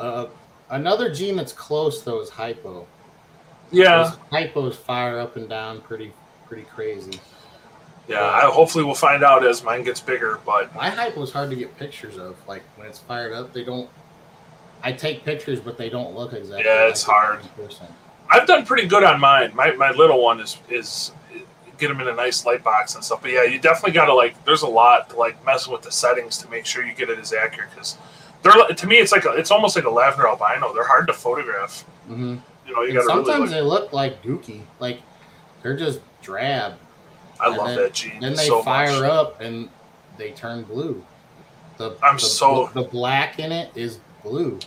[0.00, 0.26] Uh,
[0.70, 2.86] another gene that's close though is hypo.
[3.70, 6.12] Yeah, hypos fire up and down pretty
[6.46, 7.20] pretty crazy.
[8.08, 8.24] yeah.
[8.24, 10.40] I, hopefully, we'll find out as mine gets bigger.
[10.46, 12.36] But My hypo is hard to get pictures of.
[12.48, 13.90] Like when it's fired up, they don't.
[14.82, 16.64] I take pictures, but they don't look exactly.
[16.64, 17.40] Yeah, like it's it hard.
[18.30, 19.54] I've done pretty good on mine.
[19.54, 21.12] My my little one is is
[21.78, 23.22] get them in a nice light box and stuff.
[23.22, 24.44] But yeah, you definitely got to like.
[24.44, 27.18] There's a lot to like mess with the settings to make sure you get it
[27.18, 27.96] as accurate because
[28.42, 30.72] they're to me it's like a, it's almost like a lavender albino.
[30.74, 31.82] They're hard to photograph.
[32.06, 32.36] hmm
[32.66, 33.40] You know, you got sometimes really.
[33.40, 35.00] Like, they look like dookie, like
[35.62, 36.74] they're just drab.
[37.40, 39.10] I and love then- that gene Then they so fire much.
[39.10, 39.68] up and
[40.16, 41.04] they turn blue.
[41.76, 44.58] The, I'm the, so- the black in it is blue.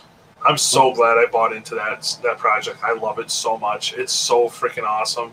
[0.46, 2.78] I'm so glad I bought into that that project.
[2.82, 3.94] I love it so much.
[3.94, 5.32] It's so freaking awesome.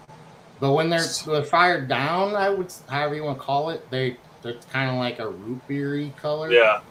[0.59, 4.17] But when they're, they're fired down, I would however you want to call it, they
[4.41, 6.51] they're kind of like a root beery color.
[6.51, 6.81] Yeah,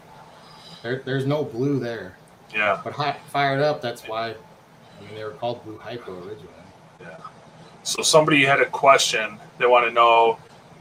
[0.83, 2.17] There, there's no blue there.
[2.55, 2.81] yeah.
[2.83, 4.31] But hot, fired up, that's why.
[4.31, 6.49] I mean, they were called blue hypo originally.
[7.01, 7.17] Yeah.
[7.85, 9.38] So somebody had a question.
[9.59, 10.38] They want to know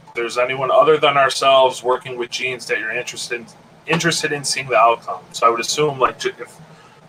[0.08, 3.46] if there's anyone other than ourselves working with genes that you're interested in,
[3.88, 5.20] interested in seeing the outcome.
[5.32, 6.56] So I would assume like if is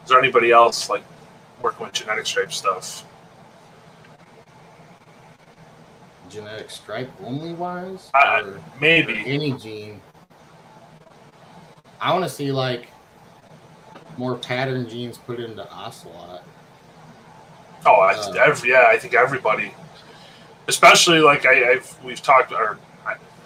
[0.08, 1.04] there anybody else like
[1.62, 3.06] working with genetic stripe stuff?
[6.30, 9.24] Genetic stripe only wise, or Maybe.
[9.26, 10.00] any gene.
[12.00, 12.88] I want to see like
[14.18, 16.44] more pattern genes put into ocelot.
[17.86, 18.86] Oh, I, Uh, every, yeah.
[18.89, 19.74] I think everybody,
[20.68, 22.78] especially like I, I've we've talked or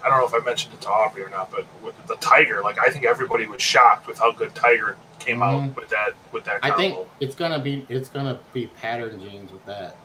[0.04, 2.60] I, don't know if I mentioned it to Aubrey or not, but with the Tiger,
[2.62, 5.74] like I think everybody was shocked with how good Tiger came out Mhm.
[5.76, 6.60] with that with that.
[6.62, 9.96] I think it's gonna be it's gonna be pattern genes with that.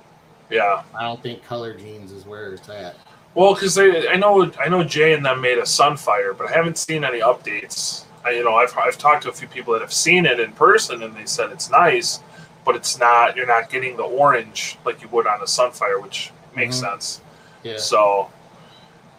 [0.49, 0.83] Yeah.
[0.97, 2.95] I don't think color genes is where it's at.
[3.35, 6.77] Well, because I know I know Jay and them made a Sunfire, but I haven't
[6.77, 8.03] seen any updates.
[8.25, 10.51] I, you know, I've I've talked to a few people that have seen it in
[10.53, 12.21] person, and they said it's nice,
[12.65, 13.35] but it's not.
[13.35, 16.79] You're not getting the orange like you would on a Sunfire, which makes Mhm.
[16.91, 17.21] sense.
[17.63, 17.77] Yeah.
[17.77, 18.29] So,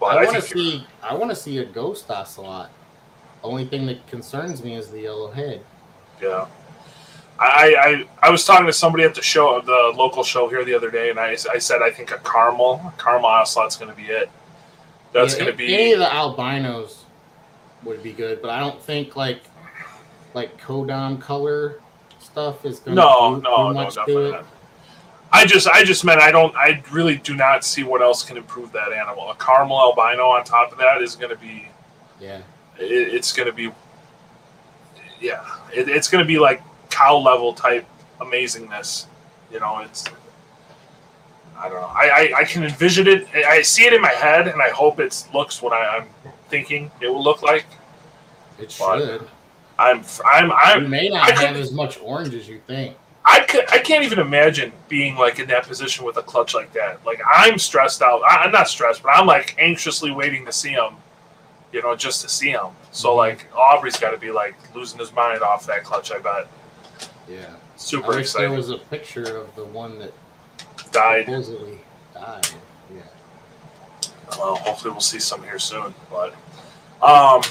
[0.00, 0.86] but I I, want to see.
[1.02, 2.70] I want to see a ghost ocelot.
[3.44, 5.62] Only thing that concerns me is the yellow head.
[6.20, 6.46] yeah.
[7.38, 10.74] I, I I was talking to somebody at the show, the local show here the
[10.74, 13.96] other day, and I, I said I think a caramel, a caramel ocelot's going to
[13.96, 14.28] be it.
[15.12, 17.04] That's Yeah, going to a- any be of the albinos
[17.82, 19.40] would be good, but I don't think like
[20.34, 21.80] like codon color
[22.18, 24.30] stuff is going to no, do, no, do no, much to it.
[24.32, 24.46] not.
[25.32, 28.36] I just, I just meant I don't, I really do not see what else can
[28.36, 29.30] improve that animal.
[29.30, 31.68] A caramel albino on top of that is going to be,
[32.20, 32.38] Yeah,
[32.78, 33.70] it, it's going to be,
[35.20, 37.86] yeah, it, it's going to be like cow level type
[38.20, 39.06] amazingness.
[39.52, 40.04] You know, it's,
[41.58, 41.88] I don't know.
[41.94, 43.28] I, I, I can envision it.
[43.34, 46.08] I I see it in my head, and I hope it looks what I, I'm
[46.48, 47.66] thinking it will look like.
[48.58, 49.28] it But should.
[49.78, 52.96] I'm, I'm, I'm, You may I not could- have as much orange as you think.
[53.30, 56.72] I, could, I can't even imagine being like in that position with a clutch like
[56.72, 57.04] that.
[57.06, 58.22] Like I'm stressed out.
[58.22, 60.94] I, I'm not stressed, but I'm like anxiously waiting to see him.
[61.72, 62.68] You know, just to see him.
[62.90, 63.16] So Mhm.
[63.18, 66.10] like Aubrey's got to be like losing his mind off that clutch.
[66.10, 66.48] I bet.
[67.28, 70.12] Yeah, Super I wish there was a picture of the one that
[70.90, 71.26] Died.
[71.26, 71.78] supposedly
[72.12, 72.48] died.
[72.92, 73.02] Yeah.
[74.36, 75.94] Well, hopefully we'll see some here soon.
[76.10, 76.32] But
[77.02, 77.42] um,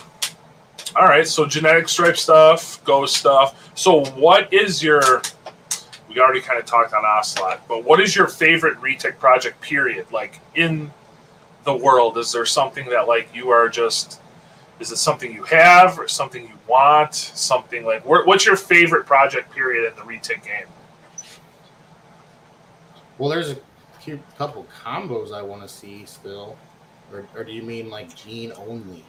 [0.98, 1.26] all right.
[1.28, 3.72] So genetic stripe stuff, ghost stuff.
[3.76, 5.22] So what is your?
[6.10, 9.62] We already kind of talked on Ocelot, but what is your favorite retic project?
[9.62, 10.12] Period.
[10.12, 10.92] Like in
[11.64, 14.20] the world, is there something that like you are just?
[14.80, 17.14] Is it something you have or something you want?
[17.14, 19.52] Something like what's your favorite project?
[19.52, 20.68] Period in the retic game.
[23.20, 23.58] Well, there's a
[24.38, 26.58] couple combos I want to see still,
[27.12, 29.06] or, or do you mean like gene only?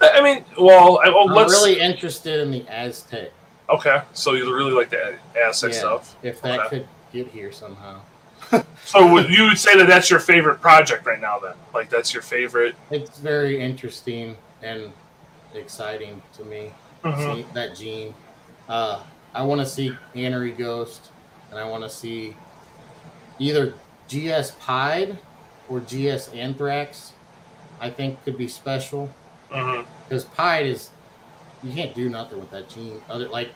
[0.00, 1.52] I mean, well, I, well I'm let's.
[1.52, 3.32] really interested in the Aztec.
[3.70, 6.16] Okay, so you really like the Aztec Yeah, stuff.
[6.22, 6.68] If that Okay.
[6.70, 8.00] could get here somehow,
[8.84, 11.38] So would you would say that that's your favorite project right now?
[11.38, 12.76] Then, like that's your favorite.
[12.90, 14.92] it's very interesting and
[15.54, 16.72] exciting to me.
[17.04, 17.36] Mhm.
[17.42, 18.14] See that gene.
[18.68, 19.00] Uh,
[19.34, 21.08] I want to see Anery Ghost,
[21.50, 22.34] and I want to see
[23.38, 23.74] either
[24.08, 25.18] GS Pied
[25.68, 27.12] or GS Anthrax.
[27.80, 29.08] I think could be special
[30.08, 30.90] because Pied is
[31.62, 33.00] you can't do nothing with that gene.
[33.08, 33.50] Other like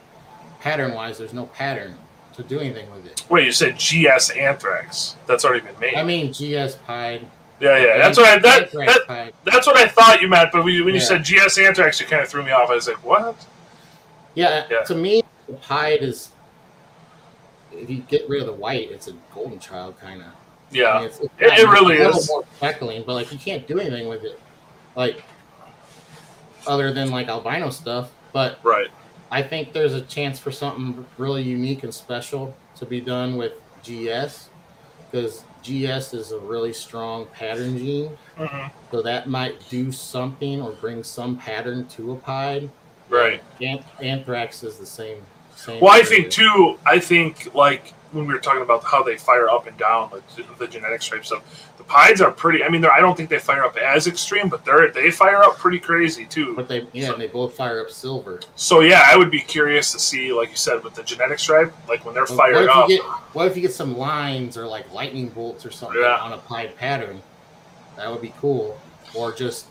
[0.62, 1.96] pattern wise, there's no pattern
[2.34, 3.24] to do anything with it.
[3.28, 5.16] Wait, you said GS Anthrax?
[5.26, 5.94] That's already been made.
[5.96, 7.26] I mean GS Pied.
[7.60, 7.98] yeah, yeah.
[7.98, 10.50] That's what I that, that that's what I thought you meant.
[10.52, 11.06] But when you, when you Yeah.
[11.06, 12.70] said GS Anthrax, you kind of threw me off.
[12.70, 13.44] I was like, what?
[14.34, 14.80] Yeah, Yeah.
[14.84, 16.30] to me, the Pied is.
[17.72, 20.28] If you get rid of the white, it's a golden child kind of.
[20.70, 20.86] Yeah.
[20.92, 22.28] I mean, it's, it's It- it really a little is.
[22.28, 24.38] more speckling, but like you can't do anything with it,
[24.96, 25.22] like
[26.66, 28.10] other than like albino stuff.
[28.32, 28.88] But Right.
[29.32, 33.54] I think there's a chance for something really unique and special to be done with
[33.82, 34.50] GS
[35.10, 38.10] because GS is a really strong pattern gene.
[38.36, 42.68] hmm So that might do something or bring some pattern to a pied.
[43.08, 43.42] Right.
[43.62, 45.22] An- Anthrax is the same.
[45.56, 46.78] same Well, I think too.
[46.84, 50.22] I think like when we were talking about how they fire up and down, like
[50.58, 51.42] the genetic stripe stuff.
[51.78, 52.62] The pieds are pretty.
[52.62, 55.42] I mean, they're, I don't think they fire up as extreme, but they're they fire
[55.42, 56.54] up pretty crazy too.
[56.54, 58.40] But they, yeah, So- and they both fire up silver.
[58.56, 61.72] So yeah, I would be curious to see, like you said, with the genetic stripe,
[61.88, 62.88] like when they're But fired what up.
[62.88, 63.02] Get,
[63.32, 66.18] what if you get some lines or like lightning bolts or something Yeah.
[66.18, 67.20] on a pied pattern?
[67.96, 68.78] That would be cool.
[69.14, 69.66] Or just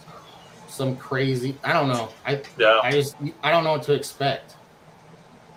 [0.67, 1.57] some crazy.
[1.63, 2.09] I don't know.
[2.25, 2.79] I yeah.
[2.83, 4.55] I just I don't know what to expect,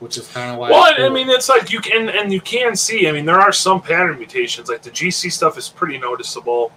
[0.00, 0.70] which is kind of why.
[0.70, 3.08] Well, it's I mean, it's like you can, and you can see.
[3.08, 4.68] I mean, there are some pattern mutations.
[4.68, 6.72] Like the GC stuff is pretty noticeable.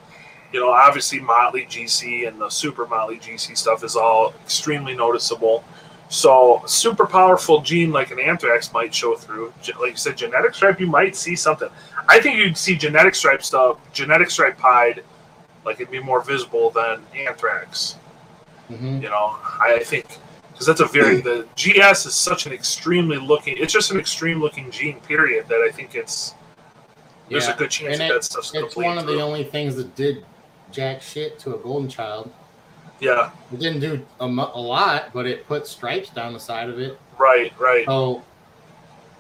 [0.53, 5.63] You know, obviously Motley GC and the Super Motley GC stuff is all extremely noticeable.
[6.09, 9.53] So, super powerful gene like an anthrax might show through.
[9.79, 11.67] Like you said, genetic stripe, you might see something.
[12.07, 15.03] I think you'd see genetic stripe stuff, genetic stripe pied,
[15.65, 17.97] like it'd be more visible than anthrax.
[18.71, 19.01] Mhm.
[19.01, 20.05] You know, I, I think
[20.57, 23.55] because that's a very the GS is such an extremely looking.
[23.57, 24.99] It's just an extreme looking gene.
[25.01, 25.47] Period.
[25.47, 26.33] That I think it's
[27.29, 27.53] there's Yeah.
[27.53, 29.95] a good chance And that it- that stuff's It's one of the only things that
[29.95, 30.25] did
[30.71, 32.31] jack shit to a golden child.
[32.99, 33.29] yeah.
[33.53, 36.99] It didn't do a, a lot, but it put stripes down the side of it.
[37.19, 37.53] Right.
[37.59, 37.85] Right.
[37.85, 38.23] So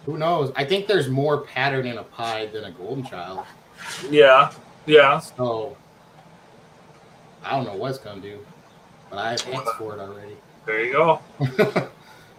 [0.07, 0.51] who knows?
[0.55, 3.41] I think there's more pattern in a pie than a golden child.
[4.09, 4.51] Yeah.
[4.87, 5.19] Yeah.
[5.19, 5.77] So
[7.43, 8.39] I don't know what it's gonna do,
[9.11, 10.35] but I have X for it already.
[10.67, 11.21] There you go.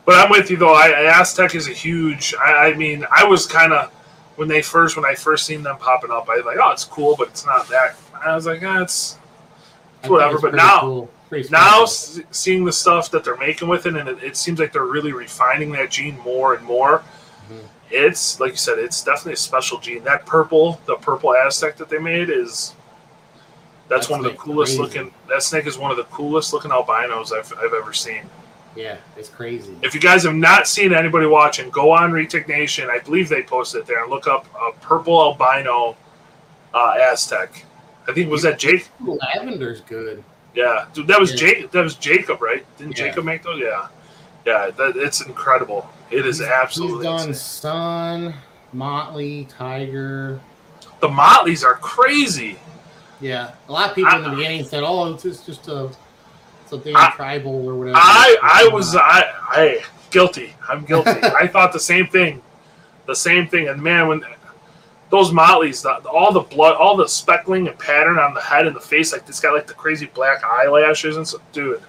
[0.04, 0.72] But I'm with you though.
[0.72, 2.34] I, I Aztec is a huge.
[2.42, 3.90] I, I mean, I was kind of
[4.36, 6.30] when they first when I first seen them popping up.
[6.30, 7.94] I was like, oh, it's cool, but it's not that.
[8.24, 9.18] I was like, ah, it's
[9.98, 11.10] I think Whatever, it's but now- cool,
[11.50, 14.72] now s- seeing the stuff that they're making with it, and it, it seems like
[14.72, 17.02] they're really refining that gene more and more.
[17.52, 17.58] Mhm.
[17.90, 20.04] It's like you said, it's definitely a special gene.
[20.04, 22.74] That purple, the purple Aztec that they made is
[23.88, 24.82] that's That one of the coolest crazy.
[25.00, 25.14] looking.
[25.28, 28.22] That snake is one of the coolest looking albinos I've, I've ever seen.
[28.76, 29.74] yeah, it's crazy.
[29.82, 32.88] If you guys have not seen anybody watching, go on Retic Nation.
[32.90, 35.96] I believe they posted it there and look up a purple albino
[36.74, 37.64] uh, Aztec.
[38.06, 38.88] I think was that Jake.
[39.02, 40.22] Lavender's good.
[40.54, 41.36] Yeah, dude, that was Yeah.
[41.38, 41.70] Jake.
[41.72, 42.64] That was Jacob, right?
[42.78, 43.08] Didn't Yeah.
[43.08, 43.60] Jacob make those?
[43.60, 43.88] Yeah,
[44.46, 44.70] yeah.
[44.70, 45.88] That, it's incredible.
[46.10, 47.06] It is He's- absolutely.
[47.06, 47.34] He's done insane.
[47.34, 48.34] Sun,
[48.72, 50.40] Motley, Tiger.
[51.00, 52.58] The Motleys are crazy.
[53.20, 55.90] Yeah, a lot of people in the beginning said, "Oh, it's just, just a
[56.66, 60.54] something I- tribal or whatever." I I was I I guilty.
[60.68, 61.10] I'm guilty.
[61.22, 62.42] I thought the same thing,
[63.06, 63.68] the same thing.
[63.68, 64.22] And man, when
[65.10, 68.76] those Motleys, the, all the blood, all the speckling and pattern on the head and
[68.76, 71.82] the face, like this got like the crazy black eyelashes and stuff, dude.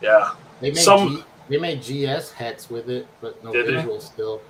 [0.00, 4.40] Yeah, They made some- G, they made GS hats with it, but no visuals still.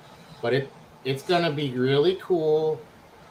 [0.43, 0.71] But it
[1.05, 2.81] it's gonna be really cool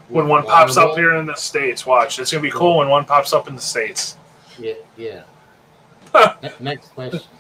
[0.10, 2.20] when one pops up here in the states, watch.
[2.20, 4.18] It's gonna be cool when one pops up in the states.
[4.57, 5.24] Yeah, yeah.
[6.60, 7.22] Next question.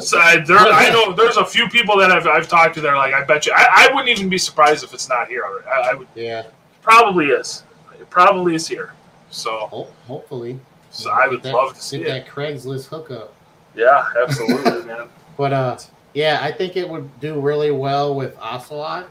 [0.00, 2.88] So I, there, I know there's a few people that I've, I've talked to that
[2.88, 5.44] are like, I bet you, I, I wouldn't even be surprised if it's not here
[5.44, 5.66] already.
[5.66, 6.44] I, I would yeah,
[6.80, 7.64] probably is.
[8.00, 8.94] It probably is here.
[9.30, 10.58] So, ho- hopefully.
[10.90, 12.10] so I would that- love to see get it.
[12.24, 13.34] that Craigslist hookup.
[13.74, 15.08] Yeah, absolutely, man.
[15.36, 15.78] But uh,
[16.14, 19.10] yeah, I think it would do really well with Ocelot.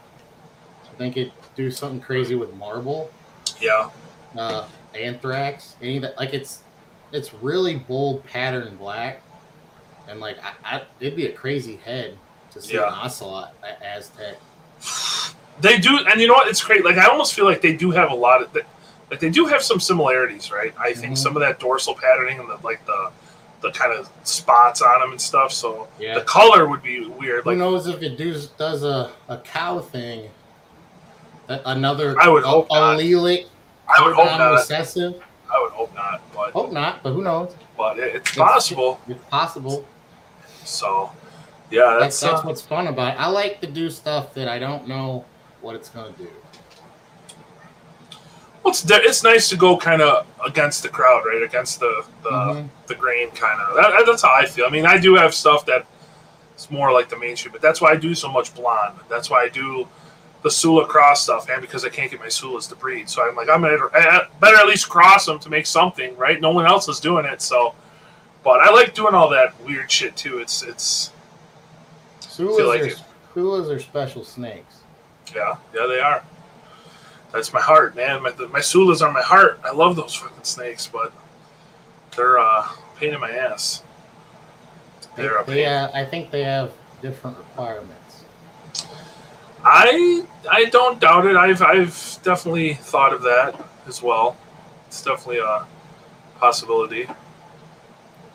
[0.91, 3.11] I think it do something crazy with Marble,
[3.59, 3.89] Yeah,
[4.37, 6.17] uh, Anthrax, any of that.
[6.17, 6.63] Like it's
[7.11, 9.21] it's really bold pattern black,
[10.07, 12.17] and like I, I it'd be a crazy head
[12.51, 12.87] to see Yeah.
[12.87, 14.37] an Ocelot a- Aztec.
[15.59, 16.47] they do, and you know what?
[16.47, 16.85] It's great.
[16.85, 18.55] Like I almost feel like they do have a lot of,
[19.11, 20.73] like they do have some similarities, right?
[20.79, 21.17] I think Mhm.
[21.17, 23.11] some of that dorsal patterning and the like the
[23.61, 25.51] the kind of spots on them and stuff.
[25.51, 26.13] So Yeah.
[26.17, 27.43] the color would be weird.
[27.43, 30.29] Who Like knows if it does does a, a cow thing?
[31.49, 33.47] Another I would hope allelic
[33.87, 34.51] I would hope not.
[34.53, 35.21] recessive.
[35.51, 37.55] I would hope not, but Hope not, but who knows?
[37.75, 38.99] but it, it's possible.
[39.07, 39.83] It's possible.
[40.63, 41.11] So
[41.71, 43.19] yeah, That's that's, that's uh, what's fun about it.
[43.19, 45.25] I like to do stuff that I don't know
[45.61, 46.27] what it's gonna do.
[48.63, 51.41] well, it's it's nice to go kind of against the crowd, right?
[51.41, 52.69] Against the the, Mhm.
[52.85, 53.75] the grain, kind of.
[53.75, 54.65] That, that's how I feel.
[54.65, 55.87] I mean, I do have stuff that
[56.53, 58.99] it's more like the mainstream, but that's why I do so much blonde.
[59.09, 59.87] That's why I do
[60.41, 63.35] the Sula cross stuff, and because I can't get my Sulas to breed, so I'm
[63.35, 66.39] like, I'm gonna better at least cross them to make something, right?
[66.39, 67.75] No one else is doing it, so.
[68.43, 70.37] But I like doing all that weird shit too.
[70.39, 71.11] It's it's
[72.21, 73.01] Sulas like are it.
[73.35, 74.77] Sulas are special snakes.
[75.35, 76.23] yeah yeah they are.
[77.33, 78.23] That's my heart, man.
[78.23, 79.59] My, my Sulas are my heart.
[79.63, 81.11] I love those fucking snakes, but
[82.15, 83.83] they're uh, pain in my ass.
[85.15, 85.67] They, They're a pain.
[85.67, 86.71] I think they have
[87.01, 87.93] different requirements.
[89.63, 91.35] I I don't doubt it.
[91.35, 94.37] I've I've definitely thought of that as well.
[94.87, 95.65] It's definitely a
[96.39, 97.07] possibility.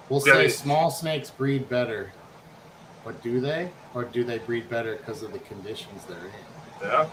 [0.09, 2.13] We'll Yeah, say small snakes breed better,
[3.05, 6.33] but do they, or do they breed better because of the conditions they're in?
[6.83, 7.09] Yeah,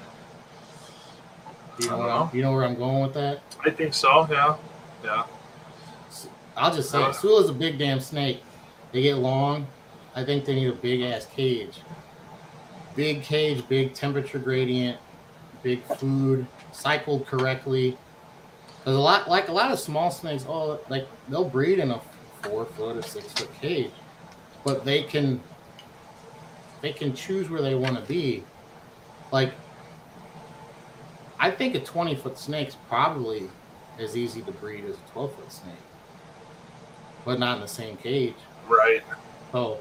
[1.77, 3.41] Do you know, I where don't I'm, you know where I'm going with that?
[3.65, 4.27] I think so.
[4.29, 4.57] Yeah,
[5.03, 5.23] yeah.
[6.57, 7.09] I'll just say Uh.
[7.09, 7.15] it.
[7.15, 8.43] Sula's a big damn snake.
[8.91, 9.67] They get long.
[10.15, 11.79] I think they need a big ass cage.
[12.95, 14.97] Big cage, big temperature gradient,
[15.63, 17.97] big food, cycled correctly.
[18.79, 22.01] Because a lot, like a lot of small snakes, oh, like they'll breed in a
[22.41, 23.91] four foot or six foot cage,
[24.63, 25.41] but they can,
[26.81, 28.43] they can choose where they want to be.
[29.31, 29.53] Like,
[31.39, 33.49] I think a twenty foot snake's probably
[33.99, 35.75] as easy to breed as a twelve foot snake
[37.25, 38.35] but not in the same cage.
[38.67, 39.03] Right.
[39.51, 39.79] So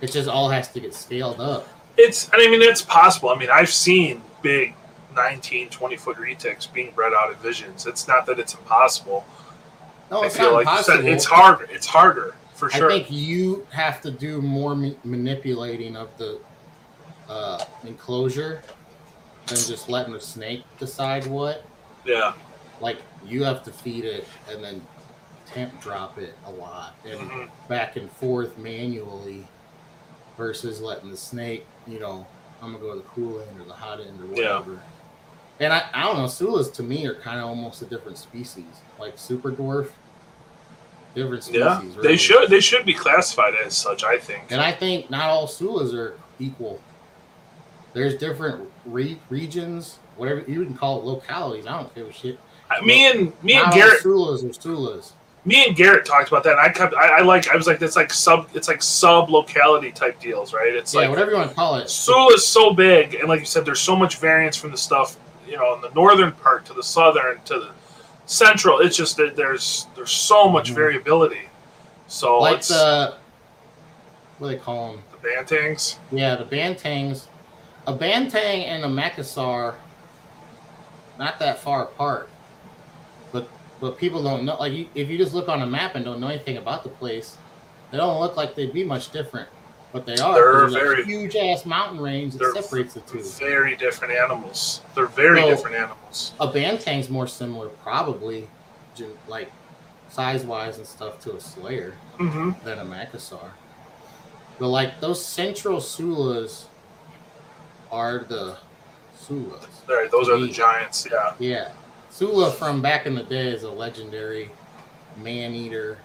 [0.00, 1.68] it just all has to get scaled up.
[1.96, 2.28] It's.
[2.32, 3.28] I mean, it's possible.
[3.30, 4.74] I mean, I've seen big
[5.14, 7.86] 19, 20 foot retics being bred out of visions.
[7.86, 9.24] It's not that it's impossible.
[10.10, 11.06] No, I it's feel not like impossible.
[11.06, 11.68] it's harder.
[11.70, 12.90] It's harder for sure.
[12.90, 16.40] I think you have to do more ma- manipulating of the
[17.28, 18.62] uh, enclosure
[19.46, 21.64] than just letting the snake decide what.
[22.04, 22.32] yeah.
[22.80, 24.84] Like you have to feed it and then
[25.46, 27.50] temp drop it a lot and Mhm.
[27.68, 29.46] back and forth manually
[30.36, 32.26] versus letting the snake, you know,
[32.62, 34.72] I'm gonna go to the cool end or the hot end or whatever.
[34.72, 34.78] Yeah.
[35.60, 38.64] And I, I don't know, Sulas to me are kind of almost a different species,
[38.98, 39.90] like super dwarf.
[41.14, 41.60] Different species.
[41.60, 41.80] Yeah.
[41.80, 42.02] really.
[42.02, 42.50] They should.
[42.50, 44.02] They should be classified as such.
[44.02, 44.50] I think.
[44.50, 46.80] And I think not all Sulas are equal.
[47.92, 51.66] There's different re- regions, whatever you can call it, localities.
[51.68, 52.40] I don't give a shit.
[52.68, 54.02] I- me and me not and Garrett.
[54.02, 55.12] Sulas are Sulas.
[55.46, 56.52] Me and Garrett talked about that.
[56.52, 59.28] And I kept, I, I like, I was like, it's like sub, it's like sub
[59.28, 60.74] locality type deals, right?
[60.74, 61.90] It's Yeah, like whatever you want to call it.
[61.90, 65.16] Sula is so big, and like you said, there's so much variance from the stuff,
[65.46, 67.70] you know, in the northern part to the southern to the
[68.26, 68.78] central.
[68.80, 70.76] It's just that there's there's so much Mhm.
[70.76, 71.48] variability.
[72.06, 73.14] So like it's the
[74.38, 75.02] what do they call them?
[75.20, 75.96] the Bantaengs.
[76.10, 77.26] Yeah, the Bantaengs.
[77.86, 79.74] A Bantaeng and a macassar,
[81.18, 82.30] not that far apart,
[83.84, 84.56] but people don't know.
[84.56, 86.88] Like you, if you just look on a map and don't know anything about the
[86.88, 87.36] place,
[87.90, 89.46] they don't look like they'd be much different,
[89.92, 90.32] but they are.
[90.34, 93.22] They're very- huge ass mountain range that separates the two.
[93.22, 94.80] Very different animals.
[94.94, 96.32] They're very So- different animals.
[96.40, 98.48] A Bantaeng's more similar, probably,
[99.28, 99.52] like
[100.08, 101.94] size wise and stuff, to a slayer.
[102.16, 103.50] hmm than a Macassar.
[104.58, 106.64] But like those central Sulas
[107.92, 108.56] are the
[109.20, 109.66] Sulas.
[110.10, 111.06] Those are the giants.
[111.12, 111.68] Yeah, Yeah.
[112.14, 114.48] Sula from back in the day is a legendary
[115.16, 115.98] man eater,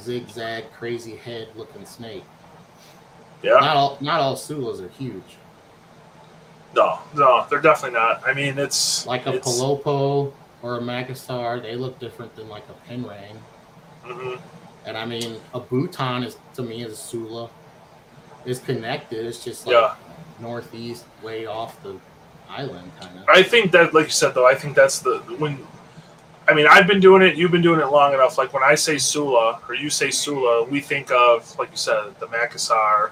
[0.00, 2.24] zigzag, crazy head looking snake.
[3.42, 3.52] yeah.
[3.60, 5.36] Not all not all Sulas are huge.
[6.74, 8.26] No, no, they're definitely not.
[8.26, 12.64] I mean, it's Like a it's, Palopo or a Macassar, they look different than like
[12.70, 13.36] a Pinrang.
[14.06, 14.40] mhm.
[14.86, 17.50] And I mean a Buton is to me is a Sula.
[18.46, 19.26] It's connected.
[19.26, 19.94] It's just like Yeah.
[20.40, 21.96] northeast, way off the
[22.48, 23.28] island, kind of.
[23.28, 25.66] I think that, like you said, though, I think that's the when.
[26.48, 27.36] I mean, I've been doing it.
[27.36, 28.38] You've been doing it long enough.
[28.38, 32.18] Like when I say Sula or you say Sula, we think of, like you said,
[32.20, 33.10] the Macassar,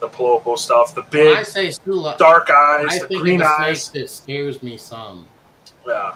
[0.00, 3.90] the Palopo stuff, the When I big say Sula, dark eyes, I the green eyes.
[3.90, 5.28] that scares me some.
[5.86, 6.14] Yeah.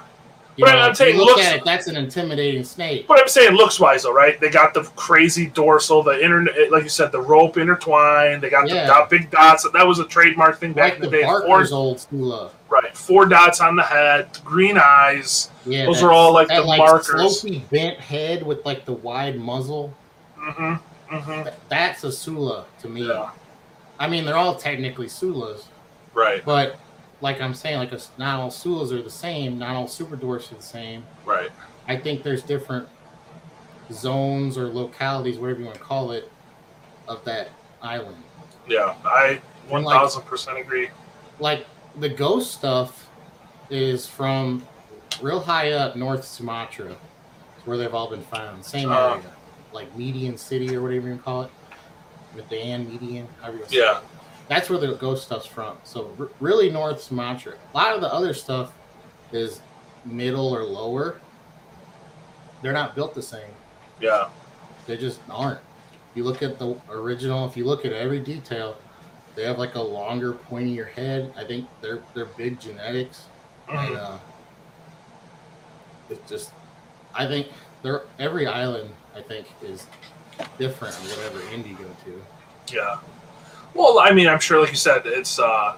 [0.58, 3.06] You But know, I'm saying look looks- at it, that's an intimidating snake.
[3.06, 4.40] But I'm saying looks wise though, right?
[4.40, 8.42] They got the crazy dorsal, the internet, like you said, the rope intertwined.
[8.42, 8.80] They got Yeah.
[8.82, 9.64] the dot, big dots.
[9.72, 11.22] That was a trademark thing back Like in the the day.
[11.22, 12.50] Four, old Sula.
[12.68, 15.50] right, four dots on the head, green eyes.
[15.64, 17.44] Yeah, Those are all, like, that, the markers.
[17.44, 19.94] slopey bent head with like the wide muzzle.
[20.36, 21.14] Mm-hmm.
[21.16, 21.48] mm-hmm.
[21.68, 23.06] That's a Sula to me.
[23.06, 23.30] Yeah.
[24.00, 25.66] I mean, they're all technically Sulas,
[26.14, 26.44] Right.
[26.44, 26.76] but
[27.20, 29.58] like I'm saying, like a, not all Sulas are the same.
[29.58, 31.04] Not all super dwarfs are the same.
[31.24, 31.50] Right.
[31.88, 32.88] I think there's different
[33.92, 36.30] zones or localities, whatever you want to call it,
[37.08, 37.48] of that
[37.82, 38.22] island.
[38.68, 38.94] Yeah.
[39.04, 40.90] I one And, like- thousand percent agree.
[41.40, 41.66] Like
[41.98, 43.06] the ghost stuff
[43.70, 44.66] is from
[45.22, 46.96] real high up North Sumatra,
[47.64, 48.64] where they've all been found.
[48.64, 49.14] Same Uh.
[49.14, 49.22] area,
[49.72, 51.50] like Medan City or whatever you want to call it,
[52.50, 52.86] Medan,
[53.40, 53.98] however you wanna say Yeah.
[53.98, 54.04] it.
[54.48, 55.76] That's where the ghost stuff's from.
[55.84, 57.54] So r- really North Sumatra.
[57.74, 58.72] A lot of the other stuff
[59.32, 59.60] is
[60.04, 61.20] middle or lower.
[62.62, 63.50] They're not built the same.
[64.00, 64.28] Yeah.
[64.86, 65.60] They just aren't.
[66.14, 67.46] You look at the original.
[67.46, 68.76] If you look at every detail,
[69.34, 71.32] they have like a longer, pointier head.
[71.36, 73.24] I think they're they're big genetics,
[73.68, 73.96] and Mhm.
[73.96, 74.18] uh,
[76.10, 76.52] it's just
[77.14, 77.48] I think
[77.82, 79.86] there every island I think is
[80.58, 82.74] different on whatever end you go to.
[82.74, 82.96] Yeah.
[83.78, 85.76] Well, I mean, I'm sure, like you said, it's uh,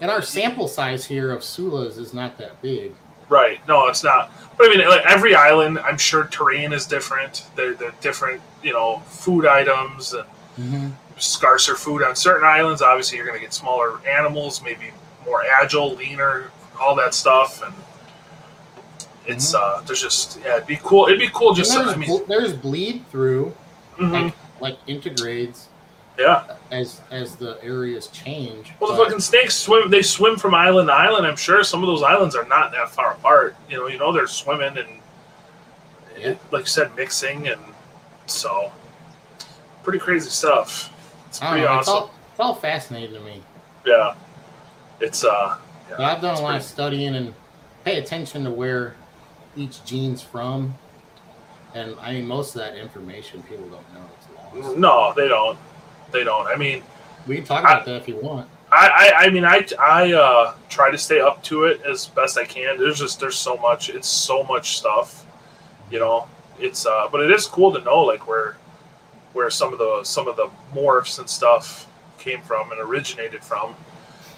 [0.00, 2.92] And our sample size here of Sulas is not that big.
[3.28, 3.58] right.
[3.66, 4.30] No, it's not.
[4.56, 7.46] But I mean, like every island, I'm sure terrain is different.
[7.56, 10.24] They're, they're different, you know, food items and
[10.60, 10.90] Mm-hmm.
[11.16, 12.82] scarcer food on certain islands.
[12.82, 14.90] Obviously, you're going to get smaller animals, maybe
[15.24, 17.62] more agile, leaner, all that stuff.
[17.64, 17.74] And
[19.26, 21.06] it's uh, there's just yeah, it'd be cool.
[21.06, 21.72] It'd be cool just.
[21.74, 23.54] there's, I mean, there's bleed through
[23.98, 25.68] mhm, like like integrades
[26.18, 26.56] yeah.
[26.70, 28.72] as as the areas change.
[28.80, 29.90] Well, the but- fucking snakes swim.
[29.90, 31.26] They swim from island to island.
[31.26, 33.56] I'm sure some of those islands are not that far apart.
[33.68, 35.00] You know, you know they're swimming and,
[36.18, 36.34] Yeah.
[36.50, 37.60] like you said, mixing and
[38.26, 38.70] so
[39.82, 40.90] pretty crazy stuff.
[41.28, 42.02] It's I don't pretty know, it's awesome.
[42.02, 43.42] all it's all fascinating to me.
[43.86, 44.14] yeah,
[45.00, 45.56] it's uh.
[45.90, 47.34] Yeah, But I've done it's a lot of pretty- studying and
[47.84, 48.94] pay attention to where
[49.56, 50.74] each gene's from.
[51.74, 54.04] And I mean, most of that information people don't know.
[54.54, 54.76] It's lost.
[54.78, 55.58] No, they don't.
[56.12, 56.46] They don't.
[56.46, 56.82] I mean,
[57.26, 58.48] We can talk I- about that if you want.
[58.74, 62.38] I, I, I mean, I, I uh, try to stay up to it as best
[62.38, 62.78] I can.
[62.78, 63.90] There's just there's so much.
[63.90, 65.26] It's so much stuff,
[65.90, 66.26] you know.
[66.58, 68.56] It's uh, but it is cool to know like where,
[69.34, 71.86] where some of the some of the morphs and stuff
[72.18, 73.74] came from and originated from.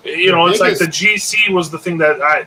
[0.04, 2.46] You know, The it's like the GC was the thing that I.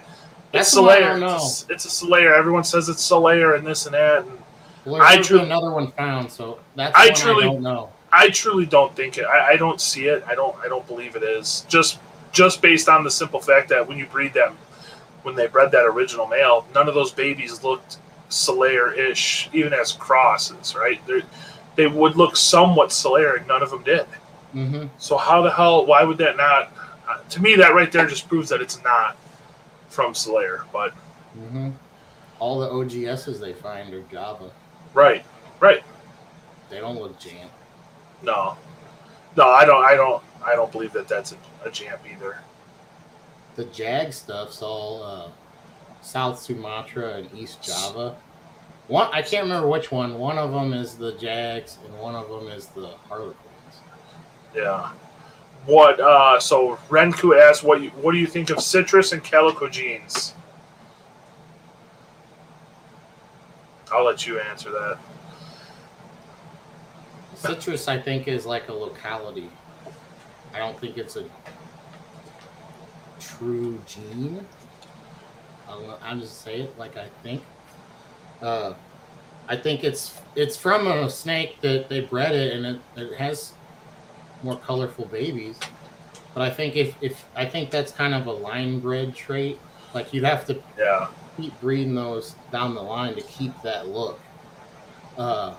[0.51, 1.36] That's It's the I Solaire.
[1.36, 2.38] It's, it's a Solaire.
[2.38, 4.25] Everyone says it's Solaire and this and that.
[4.25, 4.38] And
[4.84, 7.91] Well, I truly- another one found, so that's I truly- I don't know.
[8.18, 9.26] I truly don't think it.
[9.26, 10.24] I, I don't see it.
[10.28, 10.55] I don't.
[10.57, 11.65] I don't believe it is.
[11.70, 11.99] Just
[12.32, 14.57] just based on the simple fact that when you breed them,
[15.22, 17.97] when they bred that original male, none of those babies looked
[18.30, 20.76] Solaire-ish, even as crosses.
[20.76, 20.99] Right?
[21.05, 21.22] They
[21.76, 24.05] they would look somewhat Solaire, and none of them did.
[24.51, 25.86] hmm So how the hell?
[25.86, 26.72] Why would that not?
[27.07, 29.15] Uh, to me, that right there just proves that it's not
[29.89, 30.63] from Solaire.
[30.74, 30.91] But
[31.36, 31.70] hmm
[32.39, 34.49] All the OGSs they find are Java.
[34.95, 35.24] right,
[35.59, 35.84] right.
[36.70, 37.49] They don't look jam.
[38.22, 38.57] No,
[39.36, 39.86] no, I don't.
[39.86, 40.24] I don't.
[40.43, 41.38] I don't believe that that's a,
[41.68, 42.39] a jamp either.
[43.55, 45.30] The Jag stuff's all uh,
[46.01, 48.15] South Sumatra and East Java.
[48.88, 50.18] One, I can't remember which one.
[50.18, 53.36] One of them is the Jags, and one of them is the Harlequins.
[54.55, 54.91] Yeah.
[55.65, 55.99] What?
[55.99, 57.82] Uh, so Renku asked, "What?
[57.82, 60.34] You, what do you think of citrus and calico genes?"
[63.91, 64.97] I'll let you answer that.
[67.38, 69.49] Citrus, I think, is like a locality.
[70.53, 71.25] I don't think it's a
[73.19, 74.45] true gene.
[75.67, 77.43] I'll, I'll just say it like I think.
[78.41, 78.73] Uh,
[79.49, 83.53] I think it's it's from a snake that they bred it, and it, it has
[84.43, 85.57] more colorful babies.
[86.33, 89.59] But I think if, if I think that's kind of a line bred trait,
[89.93, 91.07] like you'd have to Yeah.
[91.35, 94.19] keep breeding those down the line to keep that look.
[95.17, 95.55] Uh,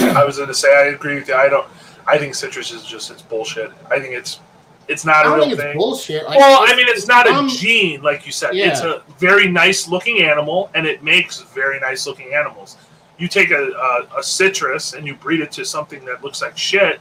[0.16, 1.34] I was going to say I agree with you.
[1.34, 1.66] I don't.
[2.06, 3.70] I think citrus is just it's bullshit.
[3.90, 4.40] I think it's
[4.88, 5.76] it's not I a real thing.
[5.76, 6.24] bullshit.
[6.24, 8.54] Like, well, I mean, it's not a um, gene, like you said.
[8.56, 8.70] yeah.
[8.70, 12.76] It's a very nice looking animal, and it makes very nice looking animals.
[13.16, 16.58] You take a, a, a citrus and you breed it to something that looks like
[16.58, 17.00] shit.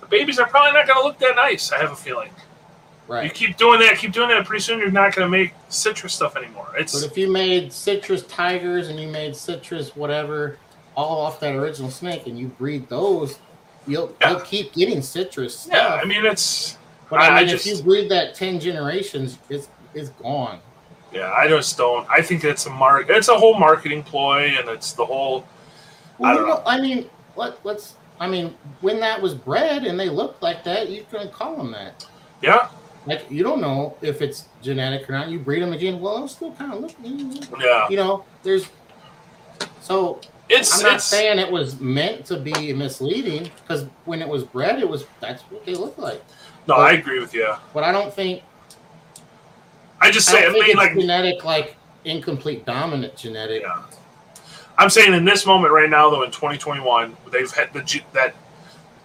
[0.00, 1.70] The babies are probably not going to look that nice.
[1.70, 2.30] I have a feeling.
[3.06, 3.24] Right.
[3.24, 4.46] You keep doing that, keep doing that.
[4.46, 6.72] Pretty soon, you're not going to make citrus stuff anymore.
[6.76, 6.94] It's.
[6.94, 10.58] But if you made citrus tigers and you made citrus whatever,
[10.96, 13.38] all off that original snake, and you breed those,
[13.86, 14.30] you'll Yeah.
[14.32, 15.86] you'll keep getting citrus yeah.
[15.86, 16.00] stuff.
[16.02, 16.78] I mean, it's
[17.10, 20.58] but I, I- I mean, just- if you breed that ten generations, it's it's gone.
[21.12, 21.32] yeah.
[21.32, 22.06] I just don't.
[22.10, 23.06] I think it's a mark.
[23.08, 25.44] It's a whole marketing ploy, and it's the whole.
[26.18, 27.94] Well, I don't know, I mean, let let's.
[28.20, 31.72] I mean, when that was bred and they looked like that, you can call them
[31.72, 32.06] that.
[32.40, 32.68] Yeah,
[33.06, 35.28] Like you don't know if it's genetic or not.
[35.28, 35.98] You breed them again.
[36.00, 37.42] Well, I'm still kind of looking.
[37.60, 37.88] yeah.
[37.88, 38.68] You know, there's.
[39.80, 44.28] So It's I'm not it's saying it was meant to be misleading because when it
[44.28, 46.22] was bred, it was that's what they look like.
[46.66, 46.74] no.
[46.74, 47.54] I agree with you.
[47.72, 48.42] But I don't think
[50.00, 50.46] I just say.
[50.46, 53.62] I think mean, it's like genetic, like incomplete dominant genetic.
[53.62, 53.82] Yeah.
[54.76, 58.34] I'm saying in this moment right now, though, in 2021, they've had the that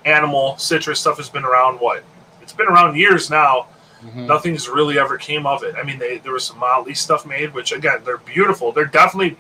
[0.06, 1.78] animal citrus stuff has been around.
[1.78, 2.04] What?
[2.42, 3.68] It's been around years now.
[4.04, 4.28] Mhm.
[4.28, 5.76] Nothing's really ever came of it.
[5.78, 8.72] I mean, they, there was some Motley stuff made, which again, they're beautiful.
[8.72, 9.38] They're definitely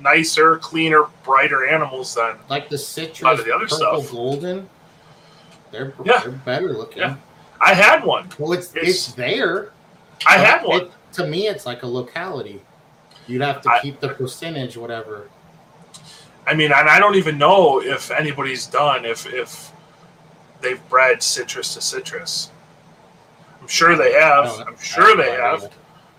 [0.00, 2.36] nicer, cleaner, brighter animals than.
[2.48, 4.10] Like the citrus, lot of the other purple stuff.
[4.12, 4.68] golden.
[5.70, 6.20] They're Yeah.
[6.20, 7.02] they're better looking.
[7.02, 7.16] Yeah.
[7.60, 8.28] I had one.
[8.38, 9.70] Well, it's, It's- it's there.
[10.26, 10.80] I had one.
[10.82, 12.62] it- to me, it's like a locality.
[13.26, 15.28] You'd have to I- keep the percentage, whatever.
[16.46, 19.70] I mean, and I don't even know if anybody's done if if
[20.60, 22.50] they've bred citrus to citrus.
[23.60, 24.46] I'm sure they have.
[24.58, 25.62] No, I'm sure they have.
[25.64, 25.68] know.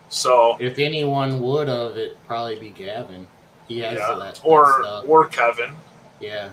[0.10, 3.28] So If anyone would of it, probably be Gavin.
[3.72, 5.06] He has yeah, that, or stuff.
[5.08, 5.74] or Kevin.
[6.20, 6.50] yeah.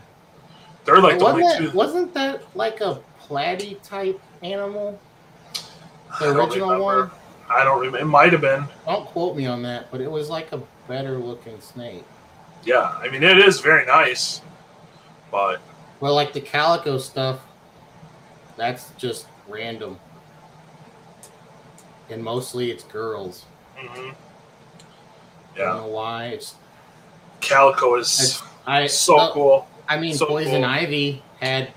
[0.84, 1.76] They're like the wasn't, only that, two.
[1.76, 4.98] wasn't that like a platy type animal?
[6.20, 7.10] The original one?
[7.50, 7.98] I don't remember.
[7.98, 8.64] It might have been.
[8.86, 12.04] Don't quote me on that, but it was like a better looking snake.
[12.64, 14.40] Yeah, I mean it is very nice,
[15.30, 15.60] but
[16.00, 17.40] Well, like the calico stuff,
[18.56, 19.98] that's just random.
[22.10, 23.44] And mostly it's girls.
[23.78, 24.14] mhm.
[25.54, 26.26] I don't know why.
[26.28, 26.54] It's
[27.40, 29.68] Calico is I so no, cool.
[29.88, 30.64] I mean, So Poison cool.
[30.64, 31.72] Ivy had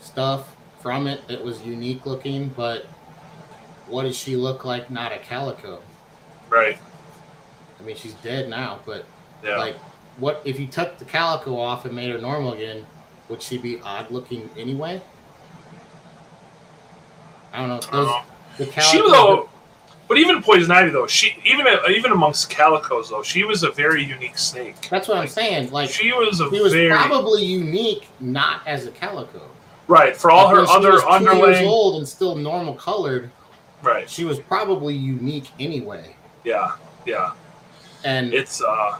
[0.00, 2.86] stuff from it that was unique looking, but
[3.86, 4.90] what does she look like?
[4.90, 5.80] Not a calico.
[6.48, 6.78] Right.
[7.78, 9.04] I mean, she's dead now, but
[9.42, 9.56] Yeah.
[9.58, 9.76] like,
[10.18, 12.86] what if you took the calico off and made her normal again?
[13.28, 15.00] Would she be odd looking anyway?
[17.52, 17.80] I don't know.
[17.92, 18.22] Those, know.
[18.58, 19.48] the She calico, though,
[20.08, 24.02] but even Poison Ivy though, she even even amongst calicos though, she was a very
[24.02, 24.88] unique snake.
[24.90, 25.70] that's what I'm saying.
[25.70, 29.42] Like, she was a she was very probably unique, not as a calico.
[29.86, 33.30] right for all Like, her other was two years old and still normal colored.
[33.82, 34.10] Right.
[34.10, 36.16] she was probably unique anyway.
[36.44, 36.72] Yeah.
[37.06, 37.32] Yeah.
[38.04, 38.98] And It's uh.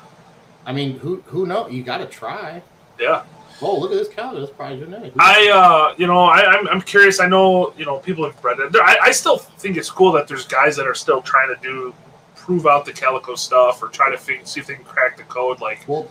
[0.66, 1.68] I mean, who who know?
[1.68, 2.62] You got to try.
[3.00, 3.22] Yeah.
[3.60, 4.34] Oh, look at this cow.
[4.34, 5.12] That's probably genetic.
[5.18, 7.18] I uh, you know, I, I'm, I'm curious.
[7.20, 8.72] I know, you know, people have bred it.
[8.72, 11.60] There- I, I still think it's cool that there's guys that are still trying to
[11.60, 11.92] do,
[12.36, 15.60] prove out the calico stuff or try to see if they can crack the code.
[15.60, 16.08] Like, well,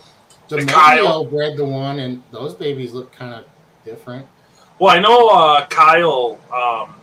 [0.48, 1.24] the Kyle.
[1.24, 3.44] bred the one, and those babies look kind of
[3.84, 4.26] different.
[4.78, 6.38] well, I know uh, Kyle.
[6.52, 6.94] Um,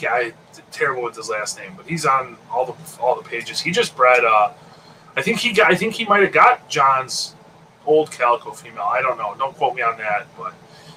[0.00, 0.32] yeah, I
[0.70, 3.60] terrible with his last name, but he's on all the all the pages.
[3.60, 4.24] He just bred.
[4.24, 4.52] Uh,
[5.16, 5.72] I think he got.
[5.72, 7.34] I think he might have got John's
[7.88, 8.82] old calico female.
[8.82, 9.34] I don't know.
[9.38, 10.54] Don't quote me on that, but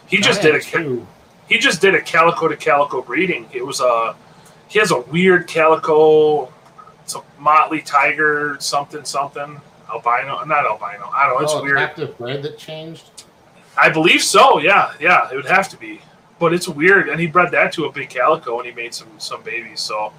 [0.07, 0.61] he just did a.
[0.61, 1.07] two.
[1.47, 3.47] he just did a calico to calico breeding.
[3.53, 4.15] It was a
[4.67, 6.51] he has a weird calico.
[7.03, 10.43] It's a motley tiger, something something albino.
[10.43, 11.09] Not albino.
[11.13, 11.43] I don't know.
[11.43, 11.77] It's oh, weird.
[11.77, 13.23] captive bred that changed.
[13.77, 14.59] I believe so.
[14.59, 15.29] Yeah, yeah.
[15.31, 16.01] It would have to be,
[16.39, 17.09] but it's weird.
[17.09, 19.79] And he bred that to a big calico, and he made some some babies.
[19.79, 20.11] So,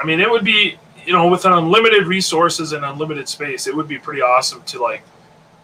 [0.00, 0.76] I mean, it would be
[1.06, 5.02] you know with unlimited resources and unlimited space, it would be pretty awesome to like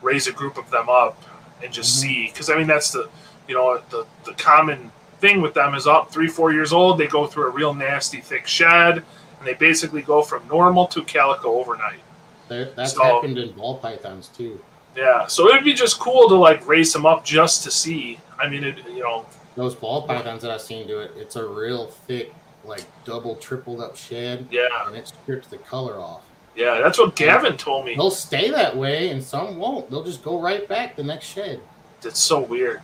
[0.04, 1.20] raise a group of them up
[1.62, 2.00] and just Mhm.
[2.00, 2.26] see.
[2.26, 3.08] Because I mean, that's the
[3.48, 7.06] you know the the common thing with them is up three four years old, they
[7.06, 8.96] go through a real nasty thick shed,
[9.38, 12.00] and they basically go from normal to calico overnight.
[12.48, 14.60] That's So- happened in ball pythons too.
[14.96, 18.20] Yeah, so it'd be just cool to like raise them up just to see.
[18.38, 19.26] I mean, it you know
[19.56, 22.34] Those ball pythons that I've seen do it, it's a real thick,
[22.64, 26.22] like double, tripled up shed, Yeah, and it strips the color off.
[26.56, 27.94] Yeah, that's what Gavin told me.
[27.94, 29.90] They'll stay that way, and some won't.
[29.90, 31.60] They'll just go right back the next shed.
[32.02, 32.82] It's so weird,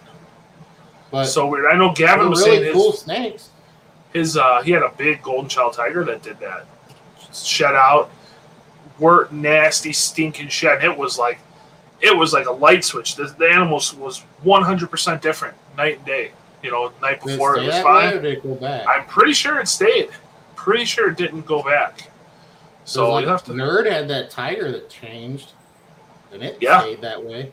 [1.11, 1.67] But so weird.
[1.67, 3.51] I know Gavin was really saying cool his, snakes.
[4.13, 6.67] his uh, he had a big golden child tiger that did that,
[7.35, 8.11] shed out,
[8.99, 10.83] wort nasty stinking shed.
[10.83, 11.39] It was like,
[12.01, 13.15] it was like a light switch.
[13.17, 16.33] The, the animal was one hundred percent different night and day.
[16.63, 18.15] You know, night before it was fine.
[18.15, 18.87] or did it go back?
[18.87, 20.11] I'm pretty sure it stayed.
[20.57, 22.10] Pretty sure it didn't go back.
[22.85, 23.53] So like, you have to.
[23.53, 25.53] Nerd had that tiger that changed,
[26.33, 26.81] and it Yeah.
[26.81, 27.53] stayed that way.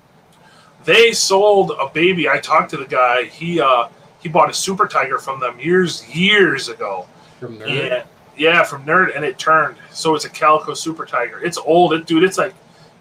[0.86, 2.30] they sold a baby.
[2.30, 3.24] I talked to the guy.
[3.26, 3.88] He uh
[4.22, 7.08] he bought a super tiger from them years years ago.
[7.40, 8.04] From Nerd, Yeah,
[8.38, 9.78] yeah, from Nerd, and it turned.
[9.92, 11.40] So it's a calico super tiger.
[11.44, 12.24] It's old, it, dude.
[12.24, 12.54] It's like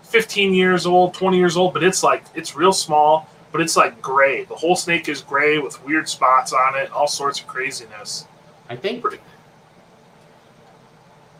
[0.02, 3.28] 15 years old, 20 years old, but it's like it's real small.
[3.52, 4.44] But it's like gray.
[4.44, 8.26] The whole snake is gray with weird spots on it, all sorts of craziness.
[8.68, 9.00] I think.
[9.00, 9.20] Pretty-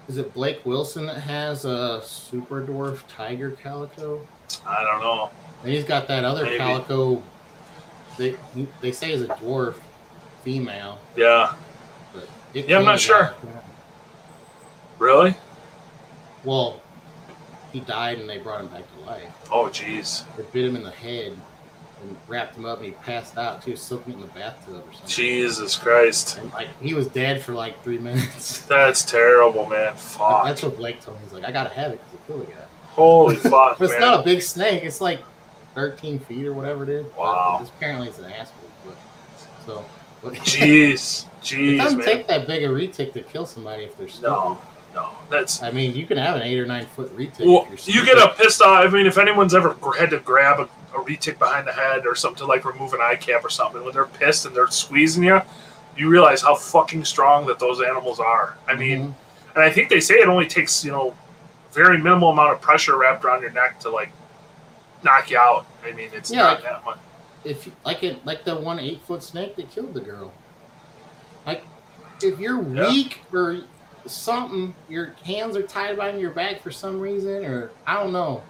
[0.08, 4.26] Is it Blake Wilson that has a super dwarf tiger calico?
[4.64, 5.30] I don't know.
[5.64, 6.58] And he's got that other Maybe.
[6.58, 7.22] calico.
[8.16, 8.36] They
[8.80, 9.74] they say is a dwarf
[10.44, 11.54] female, Yeah,
[12.14, 13.34] but Yeah, I'm not sure.
[14.98, 15.34] really?
[16.44, 16.80] Well,
[17.72, 19.28] he died and they brought him back to life.
[19.50, 21.36] Oh, jeez, They bit him in the head
[22.06, 24.92] and wrapped him up, and he passed out too, soaking it in the bathtub or
[24.92, 25.08] something.
[25.08, 28.60] Jesus Christ, And like he was dead for like three minutes.
[28.66, 29.94] that's terrible, man.
[29.96, 30.44] Fuck.
[30.44, 31.24] That's what Blake told me.
[31.24, 32.64] He's like, I gotta have it because it killed the guy.
[32.90, 34.00] Holy fuck, But it's man.
[34.00, 34.82] not a big snake.
[34.84, 35.20] It's like
[35.74, 37.04] 13 feet or whatever it is.
[37.06, 37.54] But Wow.
[37.60, 38.54] it's- apparently it's an asshole.
[38.86, 38.96] But
[39.66, 39.84] so.
[40.22, 42.06] But Jeez, it jeez, doesn't man.
[42.06, 44.28] take that big a retic to kill somebody if they're stupid.
[44.30, 44.58] No,
[44.94, 47.44] no, that's I mean, you can have an eight or nine foot retic.
[47.44, 47.68] well.
[47.84, 48.82] you're get a pissed off.
[48.84, 52.14] I mean, if anyone's ever had to grab a, a retic behind the head or
[52.14, 55.24] something to like remove an eye cap or something, when they're pissed and they're squeezing
[55.24, 55.40] you,
[55.96, 58.56] you realize how fucking strong that those animals are.
[58.68, 59.14] I mean, Mhm.
[59.54, 61.14] and I think they say it only takes you know
[61.72, 64.10] very minimal amount of pressure wrapped around your neck to like
[65.02, 65.66] knock you out.
[65.84, 66.98] I mean, it's Yeah, not that much.
[67.44, 70.32] if like it like the one eight foot snake that killed the girl.
[71.46, 71.64] Like
[72.22, 72.88] if you're Yeah.
[72.88, 73.58] weak or
[74.06, 78.42] something, your hands are tied behind your back for some reason, or I don't know.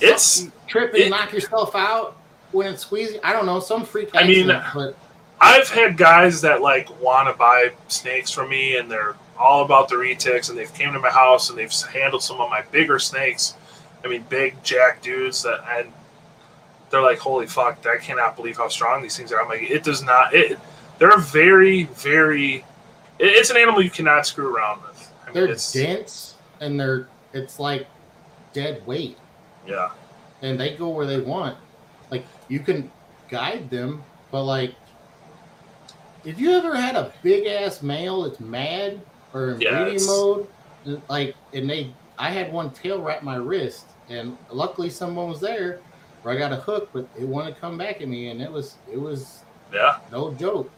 [0.00, 2.16] It's you trip and it- knock yourself out
[2.52, 3.20] when it's squeezing.
[3.22, 4.10] I don't know some freak.
[4.14, 4.96] I mean, but
[5.40, 9.88] I've had guys that like want to buy snakes from me, and they're all about
[9.88, 12.98] the retics, and they've came to my house and they've handled some of my bigger
[12.98, 13.54] snakes.
[14.04, 15.92] I mean, big jack dudes that, and
[16.90, 17.86] they're like, "Holy fuck!
[17.86, 20.34] I cannot believe how strong these things are." I'm like, it does not.
[20.34, 20.58] It
[20.98, 22.56] they're very, very.
[23.18, 25.12] It, it's an animal you cannot screw around with.
[25.22, 27.86] I mean, they're it's dense and they're it's like
[28.52, 29.18] dead weight,
[29.70, 29.90] yeah,
[30.42, 31.56] and they go where they want.
[32.10, 32.90] Like you can
[33.28, 34.74] guide them, but like,
[36.24, 39.00] if you ever had a big ass male that's mad
[39.32, 40.48] or in Yeah, breeding mode,
[41.08, 45.80] like, and they, I had one tail wrap my wrist, and luckily someone was there
[46.22, 48.50] where I got a hook, but it wanted to come back at me, and it
[48.50, 49.42] was it was
[49.72, 49.98] yeah.
[50.10, 50.70] no joke.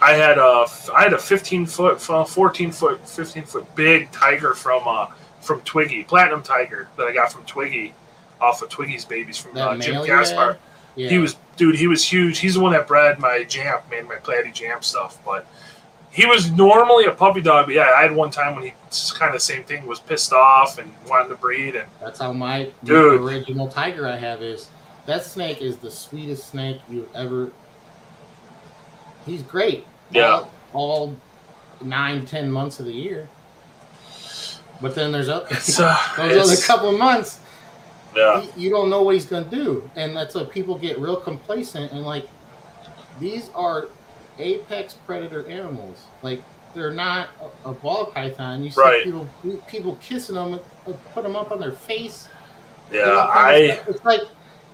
[0.00, 4.82] I had a I had a 15 foot, 14 foot, 15 foot big tiger from
[4.86, 5.06] uh
[5.42, 7.94] from Twiggy, platinum tiger that I got from Twiggy,
[8.40, 10.06] off of Twiggy's babies from uh, Jim you?
[10.06, 10.58] Gaspar.
[10.96, 11.08] Yeah.
[11.08, 12.38] He was dude, he was huge.
[12.38, 15.18] He's the one that bred my jam, made my platy jam stuff.
[15.24, 15.46] But
[16.10, 17.66] he was normally a puppy dog.
[17.66, 18.74] But yeah, I had one time when he
[19.14, 22.70] kind of same thing was pissed off and wanted to breed and That's how my
[22.84, 23.20] Dude.
[23.20, 24.68] original tiger I have is.
[25.06, 27.50] That snake is the sweetest snake you've ever.
[29.26, 29.86] He's great.
[30.10, 30.44] Yeah.
[30.72, 31.16] All, all
[31.80, 33.28] nine, ten months of the year.
[34.82, 37.38] But then there's a, it's those uh, other couple of months,
[38.14, 40.98] yeah, you, you don't know what he's going to do, and that's why people get
[40.98, 42.28] real complacent and like.
[43.20, 43.88] These are
[44.38, 46.04] apex predator animals.
[46.22, 46.42] Like
[46.74, 47.28] they're not
[47.64, 48.64] a, a ball python.
[48.64, 49.04] You see Right.
[49.04, 49.28] people
[49.68, 52.28] people kissing them, uh, put them up on their face.
[52.90, 53.26] yeah.
[53.30, 54.22] I it's like,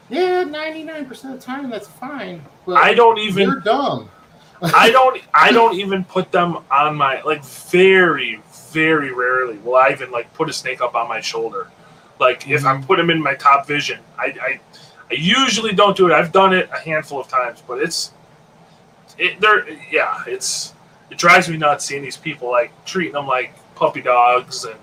[0.09, 4.09] yeah, ninety nine percent of the time that's fine, but I don't even you're dumb.
[4.63, 8.41] I don't I don't even put them on my like very
[8.73, 11.69] very rarely will I even like put a snake up on my shoulder.
[12.21, 12.87] Like if I'm Mhm.
[12.87, 14.61] put them in my top vision, I, I
[15.11, 16.12] I usually don't do it.
[16.12, 18.12] I've done it a handful of times, but it's
[19.16, 20.75] it they're yeah it's
[21.11, 24.77] it drives me nuts seeing these people like treating them like puppy dogs and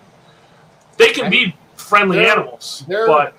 [0.97, 3.33] they can I- be friendly They're- animals, they're- but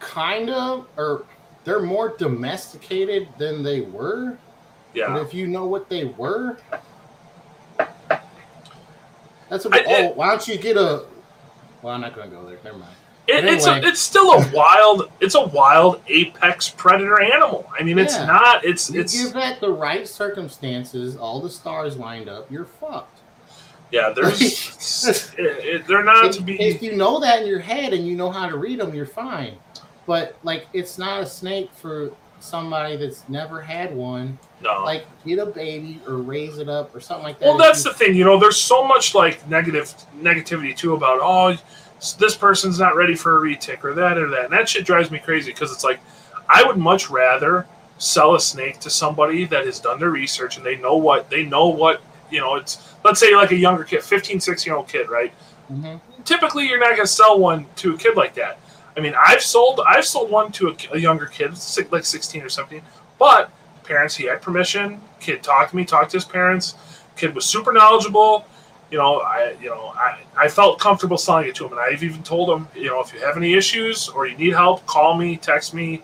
[0.00, 1.24] Kind of, or
[1.64, 4.36] they're more domesticated than they were.
[4.92, 6.58] But yeah if you know what they were,
[9.48, 9.84] that's I what.
[9.86, 11.04] Oh, did- Oh, why don't you get a?
[11.82, 12.58] Well, I'm not going to go there.
[12.64, 12.92] Never mind.
[13.26, 17.66] It, it's a, it's still a wild it's a wild apex predator animal.
[17.78, 18.26] I mean, it's Yeah.
[18.26, 22.66] not it's You it's give that the right circumstances, all the stars lined up, you're
[22.66, 23.20] fucked.
[23.90, 24.10] yeah.
[24.14, 28.14] There's it, they're not to be if you know that in your head and you
[28.14, 29.54] know how to read them, you're fine.
[30.06, 32.10] But like, it's not a snake for
[32.44, 34.38] somebody that's never had one.
[34.60, 34.82] no.
[34.84, 37.46] Like, get a baby or raise it up or something like that.
[37.46, 38.14] well, that's you- the thing.
[38.14, 41.56] You know, there's so much like negative negativity too about oh
[42.18, 45.10] this person's not ready for a retic or that or that, and that shit drives
[45.10, 46.00] me crazy because it's like
[46.48, 47.66] I would much rather
[47.98, 51.44] sell a snake to somebody that has done their research and they know what they
[51.44, 54.88] know what you know it's let's say like a younger kid 15 16 year old
[54.88, 55.32] kid right
[55.72, 55.98] Mhm.
[56.24, 58.58] typically you're not going to sell one to a kid like that.
[58.96, 61.54] I mean, I've sold I've sold one to a, a younger kid,
[61.90, 62.82] like 16 or something,
[63.18, 63.50] but
[63.82, 65.00] parents he had permission.
[65.20, 66.74] Kid talked to me, talked to his parents.
[67.16, 68.46] Kid was super knowledgeable.
[68.90, 72.02] You know, I you know I, I felt comfortable selling it to him, and I've
[72.02, 75.16] even told him, you know, if you have any issues or you need help, call
[75.16, 76.02] me, text me.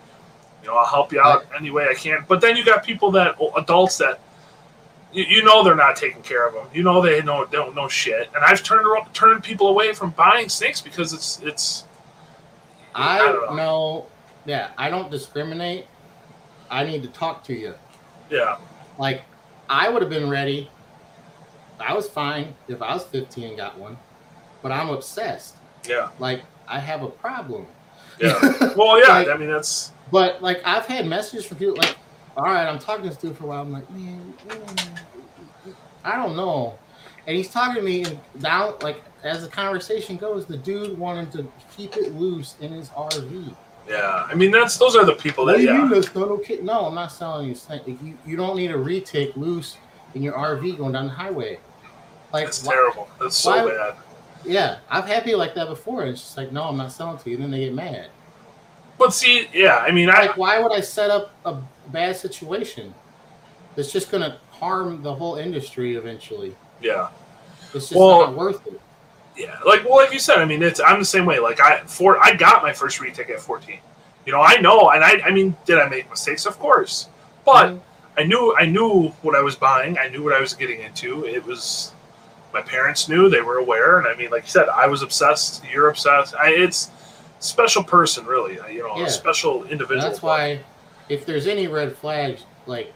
[0.61, 2.23] You know, I'll help you out any way I can.
[2.27, 4.19] But then you got people that adults that
[5.13, 6.67] you, you know they're not taking care of them.
[6.73, 8.29] You know they know don't know shit.
[8.35, 11.85] And I've turned turned people away from buying snakes because it's it's.
[12.95, 13.55] I, don't know.
[13.55, 14.07] know.
[14.45, 15.87] Yeah, I don't discriminate.
[16.69, 17.75] I need to talk to you.
[18.29, 18.57] Yeah,
[18.97, 19.23] Like,
[19.69, 20.69] I would have been ready.
[21.79, 23.97] I was fine if I was 15 and got one,
[24.61, 25.55] but I'm obsessed.
[25.87, 27.67] yeah, Like, I have a problem.
[28.19, 28.39] yeah.
[28.77, 29.07] Well, yeah.
[29.15, 31.97] Like- I mean, that's But like I've had messages from people like,
[32.37, 33.61] all right, I'm talking to this dude for a while.
[33.61, 34.95] I'm like, man, mm,
[36.03, 36.77] I don't know.
[37.27, 41.31] And he's talking to me and now like as the conversation goes, the dude wanted
[41.33, 43.55] to keep it loose in his RV.
[43.87, 44.25] yeah.
[44.27, 45.89] I mean, that's those are the people What that you yeah.
[45.91, 46.59] that's not okay?
[46.61, 47.55] No, I'm not selling you.
[48.03, 49.77] You, you don't need a retic loose
[50.15, 51.59] in your RV going down the highway.
[52.33, 53.09] Like That's why- terrible.
[53.19, 53.95] That's so why- bad.
[54.45, 56.05] yeah, I've had people like that before.
[56.05, 57.35] It's just like, no, I'm not selling to you.
[57.35, 58.09] And then they get mad.
[58.97, 59.77] But see, yeah.
[59.77, 61.57] I mean, I like why would I set up a
[61.87, 62.93] bad situation
[63.75, 66.55] that's just going to harm the whole industry eventually?
[66.81, 67.09] yeah.
[67.73, 68.79] It's just Well- not worth it.
[69.41, 71.39] Yeah, like well, like you said, I mean, it's I'm the same way.
[71.39, 73.79] Like I for I got my first retic at 14.
[74.25, 76.45] You know, I know, and I I mean, did I make mistakes?
[76.45, 77.07] Of course,
[77.45, 77.79] but Mhm.
[78.17, 79.97] I knew I knew what I was buying.
[79.97, 81.25] I knew what I was getting into.
[81.25, 81.93] It was
[82.53, 85.63] my parents knew they were aware, and I mean, like you said, I was obsessed.
[85.71, 86.35] You're obsessed.
[86.35, 86.91] I, it's
[87.39, 88.59] special person, really.
[88.59, 89.05] uh, You know, Yeah.
[89.05, 90.01] a special individual.
[90.07, 90.59] That's why,
[91.09, 92.93] if there's any red flags, like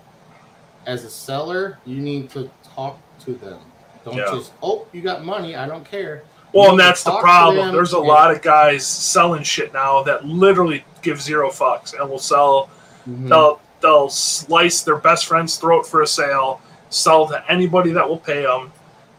[0.85, 3.59] as a seller, you need to talk to them.
[4.03, 4.25] Don't Yeah.
[4.31, 6.21] just oh, you got money, I don't care.
[6.55, 7.73] Well, and that's the problem.
[7.73, 12.17] There's a lot of guys selling shit now that literally give zero fucks and will
[12.17, 12.69] sell.
[13.07, 13.27] Mhm.
[13.29, 18.17] They'll they'll slice their best friend's throat for a sale, sell to anybody that will
[18.17, 18.71] pay them.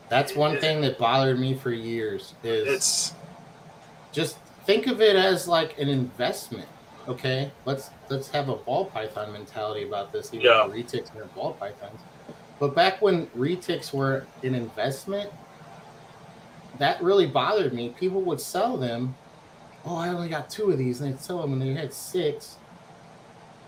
[0.09, 2.35] That's one it- thing that bothered me for years.
[2.43, 3.15] Is It's
[4.13, 6.67] just think of it as like an investment.
[7.07, 10.33] Okay, let's let's have a ball python mentality about this.
[10.33, 10.65] Even Yeah.
[10.67, 12.01] though retics are ball pythons,
[12.59, 15.31] but back when retics were an investment,
[16.79, 17.91] that really bothered me.
[17.99, 19.15] People would sell them.
[19.85, 22.57] Oh, I only got two of these, and they'd sell them, and they had six,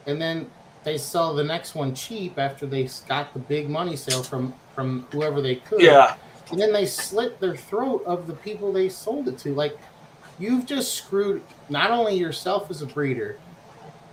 [0.07, 0.51] and then
[0.85, 5.07] they sell the next one cheap after they got the big money sale from from
[5.13, 6.17] whoever they could yeah,
[6.51, 9.55] and then they slit their throat of the people they sold it to.
[9.55, 9.79] Like,
[10.39, 13.39] you've just screwed not only yourself as a breeder,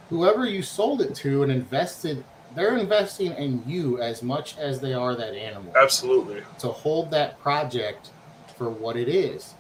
[0.09, 2.23] whoever you sold it to and invested,
[2.55, 6.41] they're investing in you as much as they are that animal absolutely.
[6.59, 8.11] to hold that project
[8.57, 9.53] for what it is.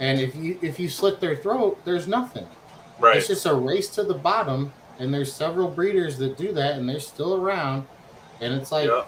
[0.00, 2.46] And if you if you slit their throat, there's nothing.
[2.98, 3.16] Right.
[3.16, 4.72] It's just a race to the bottom.
[4.98, 7.86] And there's several breeders that do that, and they're still around.
[8.40, 9.04] And it's like yeah.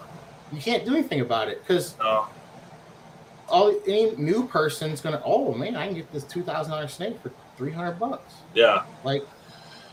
[0.51, 2.27] you can't do anything about it because No.
[3.47, 7.17] all any new person's gonna oh man i can get this two thousand dollar snake
[7.21, 8.83] for 300 bucks Yeah.
[9.03, 9.25] like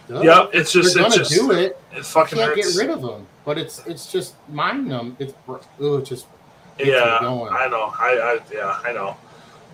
[0.09, 0.23] duh.
[0.23, 0.47] Yeah.
[0.53, 2.77] It's just they're gonna just do it it you fucking can't hurts.
[2.77, 5.35] get rid of them but it's it's just mind numb it's
[5.81, 6.27] oh, it's just
[6.79, 7.19] Yeah.
[7.21, 7.93] I know.
[7.99, 9.17] I, I yeah, I know.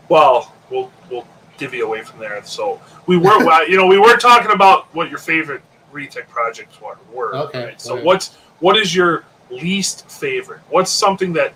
[0.08, 1.26] Well, we'll we'll
[1.56, 2.42] divvy away from there.
[2.44, 6.96] So we were, you know, we were talking about what your favorite retic projects were.
[7.12, 7.80] were Okay, right?
[7.80, 10.60] So what's what is your least favorite?
[10.68, 11.54] What's something that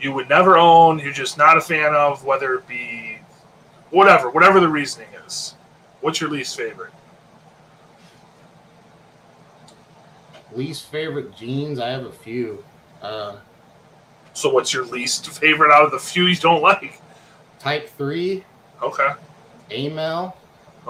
[0.00, 0.98] you would never own?
[0.98, 3.18] You're just not a fan of, whether it be
[3.90, 5.54] whatever, whatever the reasoning is.
[6.00, 6.92] What's your least favorite?
[10.52, 12.62] least favorite genes i have a few
[13.02, 13.36] uh
[14.40, 16.98] So what's your least favorite out of the few you don't like?
[17.58, 18.42] type 3
[18.82, 19.10] Okay.
[19.70, 20.34] amel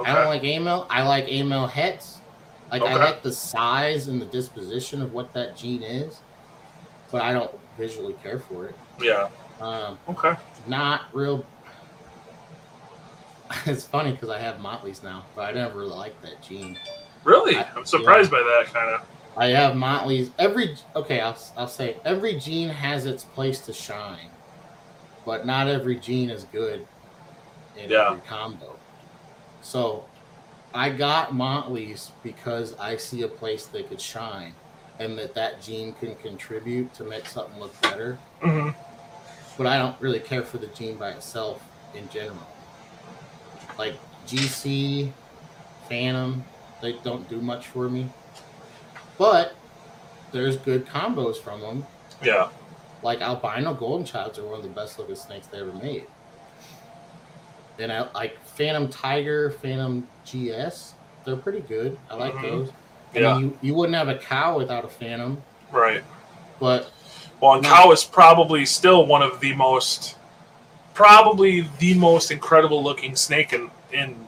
[0.04, 2.20] i don't like amel i like amel hets
[2.70, 6.20] like i like the size and the disposition of what that gene is
[7.10, 9.28] but i don't visually care for it yeah.
[9.60, 10.34] um Okay.
[10.68, 11.44] not real.
[13.66, 16.78] It's funny because I have Motley's now, but I never really liked that gene.
[17.24, 17.56] Really?
[17.56, 19.00] I- I'm surprised by that kind of.
[19.36, 20.76] I have Motley's every.
[20.96, 24.28] Okay, I'll I'll say every gene has its place to shine,
[25.24, 26.86] but not every gene is good
[27.76, 28.08] in Yeah.
[28.10, 28.76] every combo.
[29.62, 30.04] So,
[30.74, 34.54] I got Motley's because I see a place they could shine,
[34.98, 38.18] and that that gene can contribute to make something look better.
[38.40, 38.70] hmm
[39.58, 41.62] but I don't really care for the gene by itself
[41.94, 42.38] in general.
[43.78, 43.94] Like
[44.26, 45.12] GC,
[45.86, 46.42] Phantom,
[46.80, 48.08] they don't do much for me.
[49.20, 49.54] But
[50.32, 51.86] there's good combos from them.
[52.24, 52.48] Yeah.
[53.02, 56.06] Like albino golden childs are one of the best looking snakes they ever made.
[57.78, 60.94] And I like Phantom Tiger, Phantom GS,
[61.26, 61.98] they're pretty good.
[62.10, 62.42] I like Mhm.
[62.42, 62.72] those.
[63.14, 63.34] I Yeah.
[63.34, 66.02] mean, you, you wouldn't have a cow without a Phantom, Right.
[66.58, 66.90] but
[67.40, 67.68] Well, and No.
[67.68, 70.16] cow is probably still one of the most,
[70.94, 74.26] probably the most incredible looking snake in in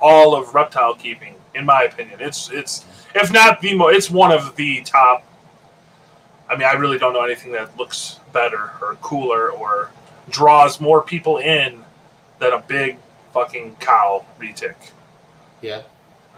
[0.00, 2.20] all of reptile keeping, in my opinion.
[2.20, 2.84] It's it's
[3.16, 5.24] if not the most, it's one of the top.
[6.48, 9.90] I mean, I really don't know anything that looks better or cooler or
[10.30, 11.82] draws more people in
[12.38, 12.98] than a big
[13.32, 14.74] fucking cow retic.
[15.62, 15.82] yeah.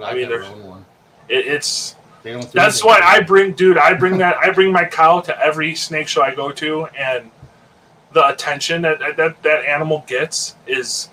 [0.01, 0.31] I I've mean,
[0.64, 0.85] one.
[1.29, 3.76] It, it's They don't do That's why I bring, dude.
[3.76, 4.37] I bring that.
[4.37, 7.31] I bring my cow to every snake show I go to, and
[8.12, 11.09] the attention that that that animal gets is.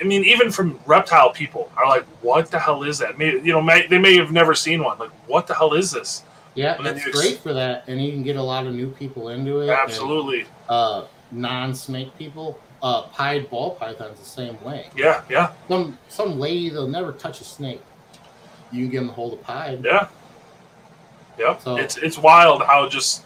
[0.00, 3.52] I mean, even from reptile people are like, "What the hell is that?" May, you
[3.52, 4.98] know, may, they may have never seen one.
[4.98, 6.22] Like, what the hell is this?
[6.54, 8.90] Yeah, And it's you- great for that, and you can get a lot of new
[8.90, 9.68] people into it.
[9.68, 14.88] and, Absolutely, uh, non-snake people, uh, pied ball pythons the same way.
[14.96, 17.82] yeah, yeah, Some some lady they'll never touch a snake.
[18.72, 19.84] You can get them to hold a pied.
[19.84, 20.08] yeah,
[21.38, 21.60] yep.
[21.62, 23.22] So- it's it's wild how just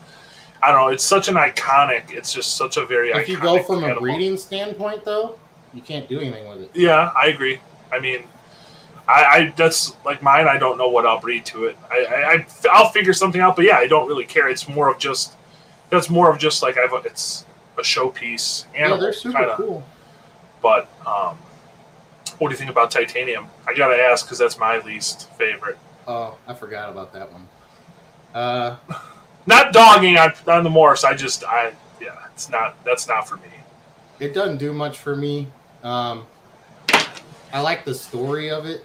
[0.62, 0.88] I don't know.
[0.88, 2.10] It's such an iconic.
[2.10, 3.10] It's just such a very.
[3.10, 5.38] If you go from a breeding standpoint, though,
[5.74, 6.70] you can't do anything with it.
[6.74, 7.60] Yeah, I agree.
[7.92, 8.24] I mean,
[9.08, 10.48] I, I that's like mine.
[10.48, 11.76] I don't know what I'll breed to it.
[11.90, 14.48] I, I I'll figure something out, but yeah, I don't really care.
[14.48, 15.34] It's more of just
[15.90, 17.44] that's more of just like I've it's
[17.76, 19.54] a showpiece Yeah, animal, they're super kinda.
[19.56, 19.84] cool.
[20.62, 21.36] But um,
[22.38, 23.46] what do you think about titanium?
[23.66, 25.78] I gotta ask because that's my least favorite.
[26.06, 27.48] Oh, I forgot about that one.
[28.34, 28.76] Uh,
[29.46, 31.04] Not dogging on, on the Morse.
[31.04, 33.48] I just I yeah, it's not that's not for me.
[34.18, 35.48] it doesn't do much for me.
[35.84, 36.26] Um,
[37.52, 38.84] I like the story of it.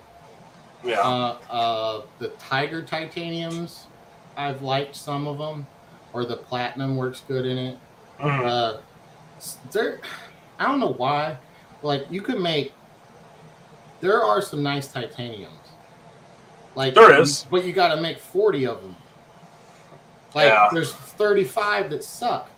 [0.84, 1.00] Yeah.
[1.00, 3.86] Uh, uh, the Tiger Titaniums,
[4.38, 5.66] I've liked some of them,
[6.14, 7.78] or the Platinum works good in it.
[8.20, 8.45] Mhm.
[8.45, 8.78] Uh,
[9.72, 10.00] there,
[10.60, 11.38] I don't know why.
[11.82, 12.74] Like you could make.
[14.02, 15.54] There are some nice titaniums.
[16.76, 17.45] Like There is.
[17.50, 18.95] but you got to make forty of them.
[20.36, 20.70] Like Yeah.
[20.72, 22.50] there's thirty-five that suck,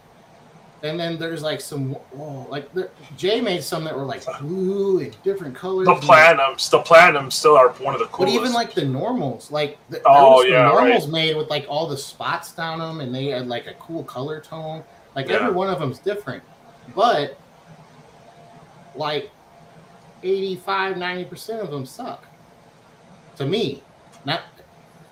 [0.83, 1.91] and then there's like some.
[2.11, 5.85] Whoa, like there, Jay made some that were like blue and different colors.
[5.85, 8.35] the platinums, the platinums still are one of the but coolest.
[8.35, 12.51] even like the normals, like the, Oh, yeah, normals made with like all the spots
[12.53, 14.83] down them, and they had like a cool color tone.
[15.15, 15.35] Like Yeah.
[15.35, 16.41] every one of them's different,
[16.95, 17.37] but
[18.95, 19.29] like
[20.23, 22.25] 85 90 percent of them suck.
[23.37, 23.81] To me,
[24.25, 24.41] not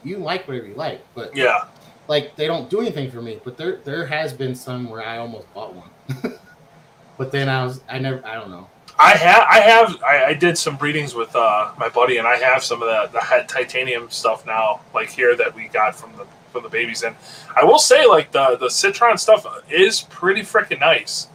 [0.03, 1.65] you like whatever you like, but yeah,
[2.09, 3.39] like they don't do anything for me.
[3.45, 5.89] But there there has been some where I almost bought one,
[7.17, 8.67] but then I was I never I don't know.
[9.01, 12.35] I have, I have, I, I did some breedings with uh, my buddy, and I
[12.35, 16.25] have some of the the titanium stuff now, like here that we got from the
[16.51, 17.03] from the babies.
[17.03, 17.15] And
[17.55, 21.27] I will say, like the the citron stuff is pretty freaking nice.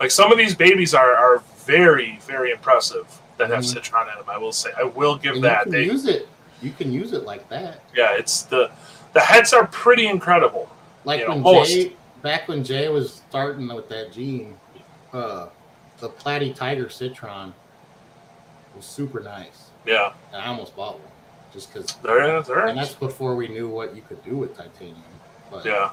[0.00, 3.06] Like some of these babies are are very very impressive
[3.36, 3.74] that have Mhm.
[3.74, 4.30] citron in them.
[4.30, 5.66] I will say, I will give And that.
[5.66, 6.28] you can They, use it.
[6.62, 7.82] You can use it like that.
[7.94, 8.70] yeah, it's the
[9.12, 10.68] the heads are pretty incredible.
[11.04, 11.70] like you know, when most.
[11.70, 14.56] Jay back when Jay was starting with that gene,
[15.12, 15.46] uh
[15.98, 17.54] the Platy Tiger Citron
[18.74, 19.70] was super nice.
[19.86, 21.08] Yeah, And I almost bought one
[21.52, 24.56] just because there is, there and that's before we knew what you could do with
[24.56, 25.02] titanium.
[25.50, 25.90] But Yeah.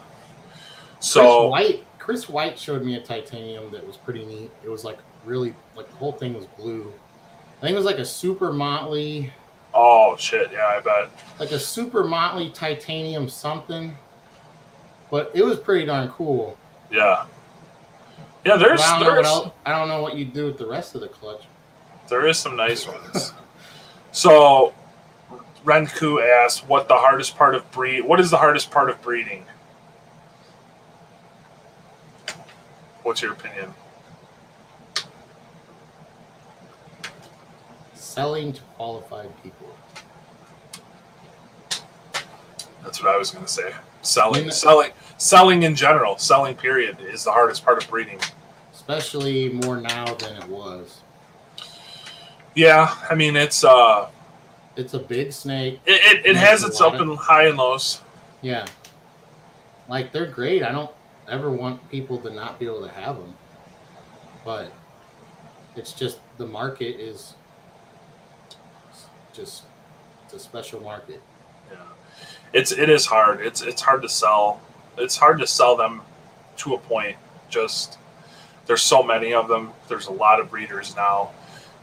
[0.95, 4.51] Chris So White Chris White showed me a titanium that was pretty neat.
[4.63, 6.91] It was like really like the whole thing was blue.
[7.57, 9.32] I think it was like a super motley
[9.74, 11.09] oh shit, yeah, I bet.
[11.39, 13.97] like a super motley titanium something.
[15.11, 16.57] But it was pretty darn cool.
[16.91, 17.26] Yeah.
[18.45, 20.57] Yeah, there's I don't know what there's else, I don't know what you do with
[20.57, 21.43] the rest of the clutch.
[22.07, 23.34] there is some nice ones.
[24.11, 24.74] So
[25.65, 29.45] Renku asked what the hardest part of breed what is the hardest part of breeding?
[33.03, 33.74] What's your opinion?
[38.10, 39.68] Selling to qualified people.
[42.82, 43.72] That's what I was gonna say.
[44.01, 44.89] Selling selling
[45.20, 48.20] selling in general, selling period is the hardest part of breeding.
[48.74, 51.01] Especially more now than it was.
[52.55, 54.10] Yeah, I mean it's uh
[54.76, 55.80] It's a big snake.
[55.86, 58.01] it, it, it has its up and high and lows.
[58.41, 58.66] Yeah.
[59.88, 60.64] Like they're great.
[60.64, 60.91] I don't
[61.28, 63.36] ever want people to not be able to have them.
[64.43, 64.74] But
[65.76, 67.36] it's just the market is
[69.34, 69.64] just
[70.26, 71.22] it's a special market.
[71.72, 71.78] Yeah,
[72.54, 73.42] it's it is hard.
[73.42, 74.62] It's it's hard to sell.
[74.98, 76.02] It's hard to sell them
[76.58, 77.18] to a point.
[77.50, 77.98] Just
[78.68, 79.72] there's so many of them.
[79.88, 81.32] There's a lot of breeders now.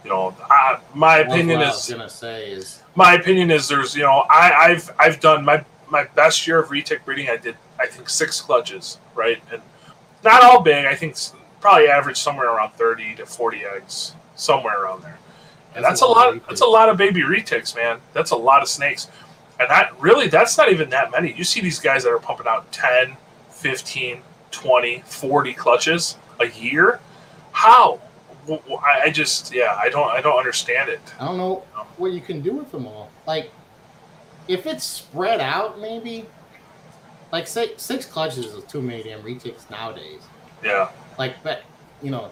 [0.05, 3.67] You know, I, my opinion what I was is gonna say is my opinion is
[3.67, 7.29] there's you know I I've I've done my my best year of retic breeding.
[7.29, 9.61] I did I think six clutches right and
[10.23, 10.85] not all big.
[10.85, 11.17] I think
[11.61, 15.19] probably average somewhere around thirty to forty eggs somewhere around there.
[15.77, 16.35] And that's, a lot.
[16.35, 18.01] of That's a lot of baby retics, man.
[18.15, 19.09] That's a lot of snakes.
[19.61, 21.33] And that really, that's not even that many.
[21.35, 23.17] You see these guys that are pumping out 10,
[23.51, 27.01] 15, 20, 40 clutches a year.
[27.53, 28.01] How?
[28.83, 31.01] I just, yeah, I don't, I don't understand it.
[31.21, 31.65] I don't know
[31.97, 33.11] what you can do with them all.
[33.27, 33.51] Like,
[34.49, 36.27] if it's spread out, maybe.
[37.33, 40.23] Like, say six clutches is too many damn retics nowadays.
[40.63, 41.65] Yeah, Like, but
[42.03, 42.31] you know,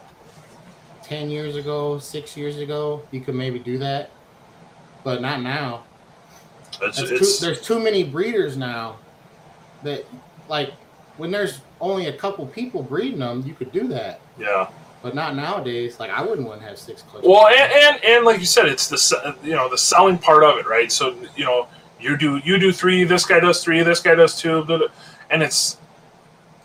[1.04, 4.10] ten years ago, six years ago, you could maybe do that,
[5.04, 5.84] but not now.
[6.82, 8.96] it's, it's too, there's too many breeders now.
[9.82, 10.06] That
[10.48, 10.72] like
[11.16, 14.68] when there's only a couple people breeding them, you could do that, yeah.
[15.02, 16.00] but not nowadays.
[16.00, 17.28] Like, I wouldn't want to have six clutches.
[17.28, 20.58] Well, and, and and like you said, it's the you know the selling part of
[20.58, 20.90] it, right?
[20.90, 21.68] So you know
[22.00, 24.88] you do you do three, this guy does three, this guy does two,
[25.30, 25.76] and it's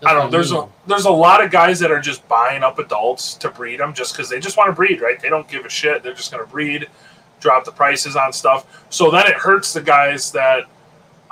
[0.06, 0.30] I don't know.
[0.32, 3.80] There's a there's a lot of guys that are just buying up adults to breed
[3.80, 5.20] them just because they just want to breed, right?
[5.20, 6.04] They don't give a shit.
[6.04, 6.88] They're just going to breed,
[7.40, 8.86] drop the prices on stuff.
[8.90, 10.64] So then it hurts the guys that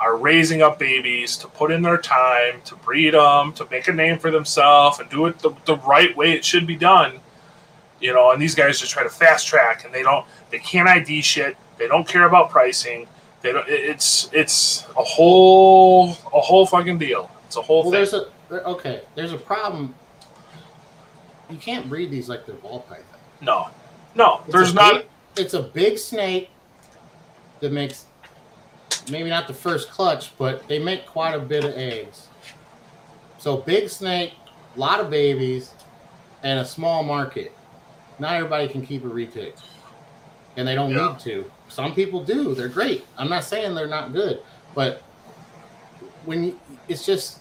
[0.00, 3.92] are raising up babies to put in their time to breed them, to make a
[3.92, 7.20] name for themselves, and do it the, the right way it should be done.
[8.00, 10.26] You know, and these guys just try to fast track, and they don't.
[10.50, 11.56] They can't ID shit.
[11.78, 13.08] They don't care about pricing.
[13.40, 13.66] They don't.
[13.68, 17.30] It's it's a whole a whole fucking deal.
[17.46, 18.24] It's a whole Well, thing.
[18.48, 19.02] There- okay.
[19.14, 19.94] There's a problem.
[21.50, 23.04] You can't breed these like they're ball python.
[23.40, 23.68] No,
[24.14, 24.40] no.
[24.44, 24.94] It's There's not.
[24.94, 25.06] big-
[25.36, 26.50] it's a big snake
[27.60, 28.04] that makes
[29.10, 32.26] maybe not the first clutch, but they make quite a bit of eggs.
[33.38, 34.34] So big snake,
[34.76, 35.70] a lot of babies,
[36.42, 37.52] and a small market.
[38.18, 39.54] Not everybody can keep a retic.
[40.56, 41.10] and they don't Yeah.
[41.10, 41.48] need to.
[41.68, 42.52] Some people do.
[42.52, 43.06] They're great.
[43.16, 44.42] I'm not saying they're not good,
[44.74, 45.02] but
[46.24, 47.38] when you, it's just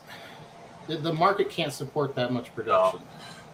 [0.87, 3.01] the, the market can't support that much production.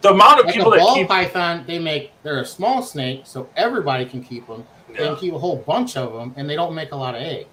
[0.00, 3.22] The amount of Like people a that keep python, they make they're a small snake,
[3.24, 4.64] so everybody can keep them.
[4.88, 7.22] They can keep a whole bunch of them, and they don't make a lot of
[7.22, 7.48] eggs.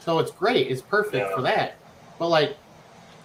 [0.00, 0.66] So it's great.
[0.68, 1.34] It's perfect Yeah.
[1.34, 1.76] for that.
[2.18, 2.56] But like,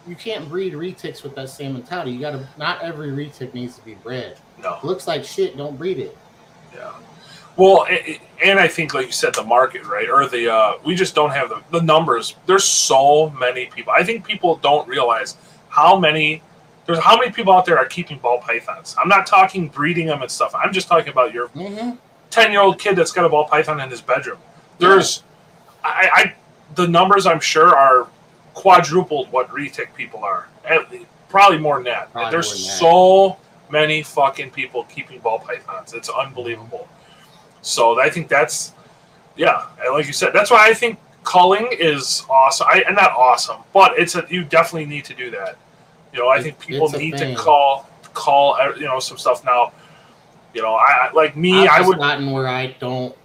[0.08, 2.12] you can't breed retics with that same mentality.
[2.12, 2.48] You got to.
[2.58, 4.38] Not every retic needs to be bred.
[4.62, 5.58] no, Looks like shit.
[5.58, 6.16] Don't breed it.
[6.74, 6.94] yeah.
[7.58, 7.88] Well,
[8.44, 11.32] and I think, like you said, the market, right, or the uh, we just don't
[11.32, 12.36] have the, the numbers.
[12.46, 13.92] There's so many people.
[13.98, 15.36] I think people don't realize
[15.78, 16.42] how many.
[16.86, 18.96] There's how many people out there are keeping ball pythons.
[18.98, 20.56] I'm not talking breeding them and stuff.
[20.56, 21.98] I'm just talking about your Mm-hmm.
[22.30, 24.38] 10 year old kid that's got a ball python in his bedroom.
[24.80, 25.24] There's,
[25.84, 26.36] I, I,
[26.76, 28.08] the numbers I'm sure are
[28.54, 30.48] quadrupled what retic people are.
[30.66, 32.12] At, le- probably more than that.
[32.14, 32.78] Probably There's than that.
[32.80, 33.38] so
[33.70, 35.94] many fucking people keeping ball pythons.
[35.94, 36.88] It's unbelievable.
[37.62, 38.74] So I think that's,
[39.36, 42.68] yeah, like you said, that's why I think culling is awesome.
[42.70, 45.58] I, and not awesome, but it's a, you definitely need to do that.
[46.18, 47.36] You know, I think people need thing.
[47.36, 49.72] to cull, cull, uh, you know, some stuff now.
[50.56, 51.68] You know, I like me.
[51.68, 53.16] I've I would gotten where I don't.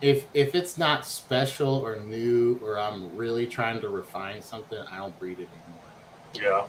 [0.00, 4.98] If if it's not special or new, or I'm really trying to refine something, I
[4.98, 5.48] don't breed it
[6.36, 6.68] anymore.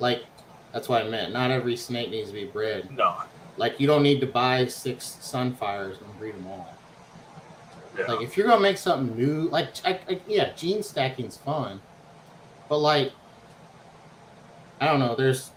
[0.00, 0.24] Like
[0.72, 1.32] that's what I meant.
[1.32, 2.90] Not every snake needs to be bred.
[2.90, 3.22] no,
[3.56, 6.74] Like you don't need to buy six sunfires and breed them all.
[7.96, 11.80] yeah, Like if you're gonna make something new, like I, I, yeah, gene stacking's fun,
[12.68, 13.12] but like
[14.80, 15.14] I don't know.
[15.14, 15.50] There's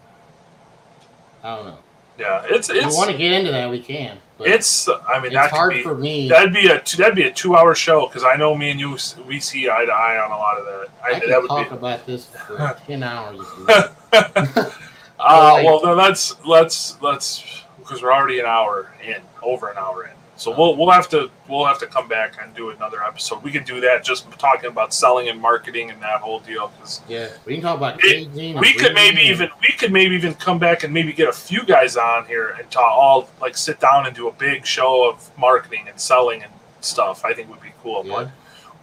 [1.44, 1.78] I don't know.
[2.20, 2.44] yeah.
[2.46, 4.18] It's If we want to get into that, we can.
[4.38, 4.88] But it's.
[4.88, 6.30] I mean, it's that could hard be for me.
[6.30, 8.98] that'd be a that'd be a two hour show because I know me and you
[9.28, 10.88] we see eye to eye on a lot of that.
[11.04, 11.76] I, I can that would talk be.
[11.76, 13.40] about this for ten hours.
[13.40, 13.92] If you want.
[14.14, 19.78] uh, like- well, then let's let's let's because we're already an hour in, over an
[19.78, 20.12] hour in.
[20.42, 23.44] So we'll we'll have to we'll have to come back and do another episode.
[23.44, 27.00] We could do that just talking about selling and marketing and that whole deal because
[27.08, 28.28] yeah, we can talk about It-
[28.60, 31.64] we could maybe even we could maybe even come back and maybe get a few
[31.64, 35.30] guys on here and talk all like sit down and do a big show of
[35.38, 37.24] marketing and selling and stuff.
[37.24, 38.00] I think would be cool.
[38.02, 38.28] and- But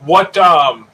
[0.06, 0.86] what um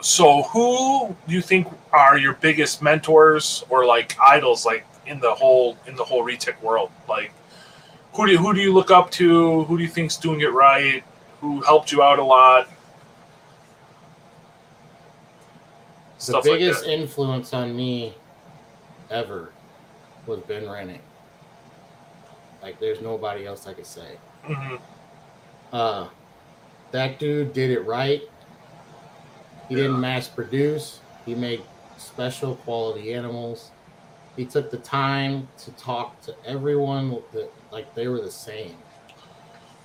[0.00, 5.34] so who do you think are your biggest mentors or like idols like in the
[5.34, 6.90] whole in the whole retic world?
[7.06, 7.32] Like
[8.14, 9.64] who do you, who do you look up to?
[9.64, 11.02] Who do you think's doing it right?
[11.40, 12.68] Who helped you out a lot?
[16.18, 16.92] The Stuff biggest that.
[16.92, 18.14] influence on me
[19.10, 19.50] ever
[20.26, 21.00] was Ben Rennick.
[22.62, 24.16] Like, there's nobody else I could say.
[24.44, 24.76] hmm
[25.72, 26.08] Uh,
[26.92, 28.22] that dude did it right.
[29.68, 31.00] He didn't mass produce.
[31.24, 31.62] He made
[31.96, 33.70] special quality animals.
[34.36, 38.76] He took the time to talk to everyone that like they were the same.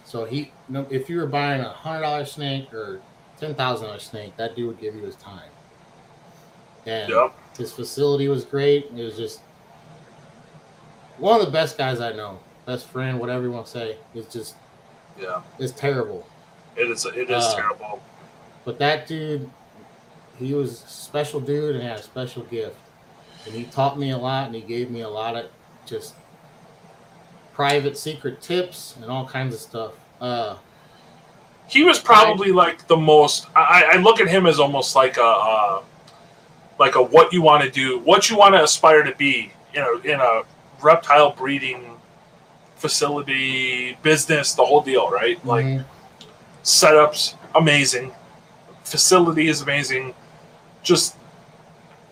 [0.06, 0.52] So he,
[0.90, 3.00] if you were buying a hundred dollar snake or
[3.40, 5.50] ten thousand dollar snake, that dude would give you his time.
[6.86, 7.34] And Yep.
[7.58, 8.90] his facility was great.
[8.96, 9.42] It was just
[11.18, 12.40] one of the best guys I know.
[12.66, 13.98] Best friend, whatever you want to say.
[14.14, 14.56] It's just
[15.20, 15.42] Yeah.
[15.60, 16.26] it's terrible.
[16.76, 17.06] It is.
[17.06, 18.02] It is Uh, terrible.
[18.66, 19.50] But that dude,
[20.38, 22.76] he was a special dude and had a special gift.
[23.46, 25.46] And he taught me a lot and he gave me a lot of
[25.86, 26.16] just
[27.58, 29.94] private secret tips and all kinds of stuff.
[30.22, 30.56] Uh
[31.68, 33.48] He was probably like the most.
[33.56, 35.82] I, I look at him as almost like a, uh,
[36.80, 39.82] like a what you want to do, what you want to aspire to be in
[39.82, 40.44] a in a
[40.82, 41.82] reptile breeding
[42.76, 45.44] facility business, the whole deal, right?
[45.44, 45.84] Like mhm.
[46.64, 48.14] setups amazing,
[48.84, 50.14] facility is amazing,
[50.84, 51.16] just.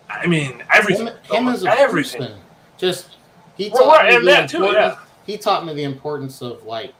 [0.08, 1.08] I mean everything.
[1.30, 2.20] him, him everything.
[2.20, 2.40] person.
[2.78, 3.16] Just
[3.56, 4.96] he Well, taught right, me and that too, yeah.
[5.26, 6.94] He taught me the importance of like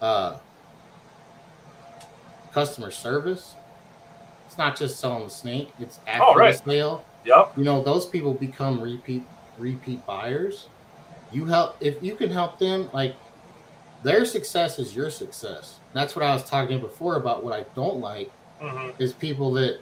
[0.00, 0.36] uh
[2.52, 3.54] customer service.
[4.46, 6.52] It's not just selling the snake, it's after Oh, right.
[6.64, 7.04] the sale.
[7.24, 7.52] Yep.
[7.56, 9.24] you know those people become repeat
[9.58, 10.68] repeat buyers
[11.32, 13.16] you help if you can help them like
[14.04, 17.96] their success is your success that's what i was talking before about what i don't
[17.98, 18.30] like
[18.60, 19.80] hmm is people that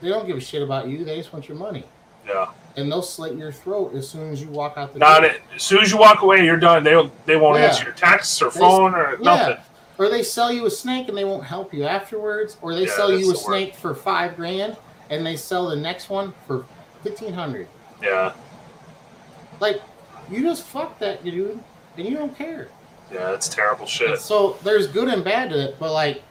[0.00, 1.82] they don't give a shit about you they just want your money
[2.24, 2.46] Yeah.
[2.76, 5.30] And they'll slit your throat as soon as you walk out the Not door.
[5.30, 5.42] it.
[5.56, 6.84] As soon as you walk away, you're done.
[6.84, 7.10] They.
[7.26, 7.66] They won't Yeah.
[7.66, 9.56] answer your texts or They- phone or nothing.
[9.98, 12.96] or they sell you a snake and they won't help you afterwards or they Yeah,
[12.96, 13.36] sell you a the word.
[13.38, 14.76] snake for five grand
[15.10, 16.64] and they sell the next one for
[17.02, 17.66] 1500
[18.02, 18.32] Yeah.
[19.60, 19.82] like
[20.30, 21.58] you just fuck that dude
[21.98, 22.68] and you don't care
[23.12, 23.30] Yeah.
[23.30, 24.20] that's terrible shit.
[24.20, 26.22] So there's good and bad to it, but like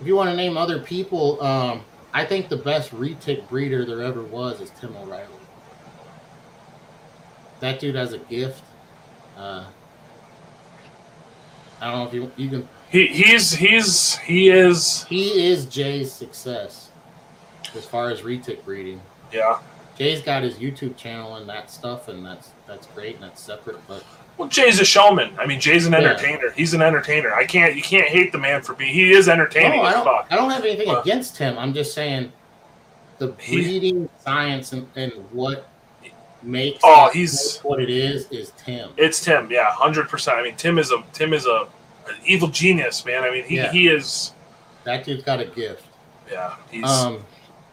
[0.00, 1.82] if you want to name other people, um,
[2.14, 5.26] I think the best retic breeder there ever was is Tim O'Reilly.
[7.60, 8.62] That dude has a gift.
[9.36, 9.64] Uh,
[11.80, 12.68] I don't know if you you can.
[12.90, 16.90] He he's he's he is He is Jay's success
[17.74, 19.00] as far as retic breeding.
[19.32, 19.60] yeah.
[19.96, 23.76] Jay's got his YouTube channel and that stuff, and that's that's great and that's separate.
[23.86, 24.02] But
[24.38, 25.34] Well, Jay's a showman.
[25.38, 25.98] I mean, Jay's an Yeah.
[25.98, 26.50] entertainer.
[26.56, 27.34] He's an entertainer.
[27.34, 28.92] I can't you can't hate the man for being.
[28.94, 30.32] He is entertaining no, I don't.
[30.32, 31.58] I don't have anything Well- against him.
[31.58, 32.32] I'm just saying
[33.18, 35.68] the He- breeding science and, and what
[36.42, 38.90] makes Oh, it- he's- what it is is Tim.
[38.96, 39.50] It's Tim.
[39.50, 40.38] Yeah, hundred percent.
[40.38, 41.68] I mean, Tim is a Tim is a
[42.08, 43.22] an evil genius, man.
[43.24, 43.70] I mean, he Yeah.
[43.72, 44.32] he is.
[44.84, 45.84] That dude's got a gift.
[46.30, 47.24] Yeah, he's Um,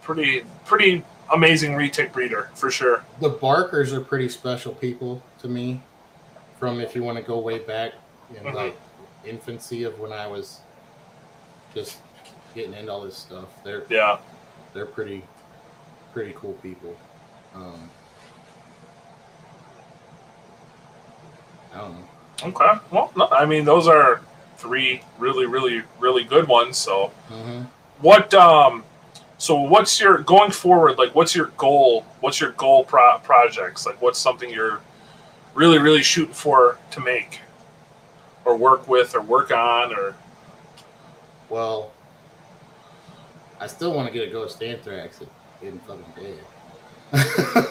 [0.01, 1.03] pretty pretty
[1.33, 3.03] amazing retic breeder for sure.
[3.19, 5.81] the Barkers are pretty special people to me.
[6.59, 7.93] From if you want to go way back
[8.35, 8.53] in Mhm.
[8.53, 8.77] like
[9.25, 10.59] infancy of when I was
[11.75, 11.97] just
[12.55, 14.17] getting into all this stuff, they're Yeah.
[14.73, 15.23] they're pretty
[16.13, 16.95] pretty cool people.
[17.53, 17.89] Um,
[21.66, 21.66] I don't know.
[22.43, 22.79] Okay.
[22.91, 24.21] Well, no, I mean, those are
[24.57, 26.77] three really really really good ones.
[26.77, 27.07] So.
[27.29, 27.63] hmm
[28.01, 28.83] What um
[29.39, 34.01] so what's your going forward like what's your goal what's your goal pro- projects like
[34.01, 34.81] what's something you're
[35.53, 37.41] really really shooting for to make
[38.45, 40.15] or work with or work on or
[41.49, 41.91] Well,
[43.59, 45.21] I still want to get a Ghost Anthrax
[45.61, 46.39] in fucking dead.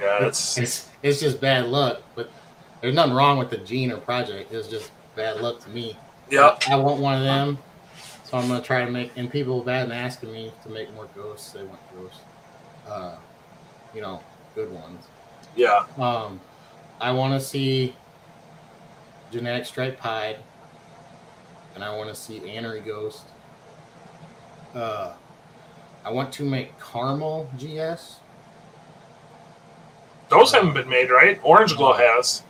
[0.00, 2.30] yeah it's it's it's just bad luck, but
[2.80, 4.52] there's nothing wrong with the gene or project.
[4.52, 5.96] It's just bad luck to me.
[6.30, 7.58] yeah I want one of them,
[8.24, 9.12] so I'm gonna try to make.
[9.16, 11.52] And people have been asking me to make more ghosts.
[11.52, 12.20] They want ghosts,
[12.88, 13.16] uh,
[13.94, 14.20] you know,
[14.54, 15.06] good ones.
[15.56, 16.40] yeah Um,
[17.00, 17.94] I want to see
[19.30, 20.38] genetic stripe pied,
[21.74, 23.22] and I want to see Anery ghost.
[24.74, 25.12] Uh,
[26.04, 28.20] I want to make caramel GS.
[30.28, 32.42] those haven't been made right orange glow has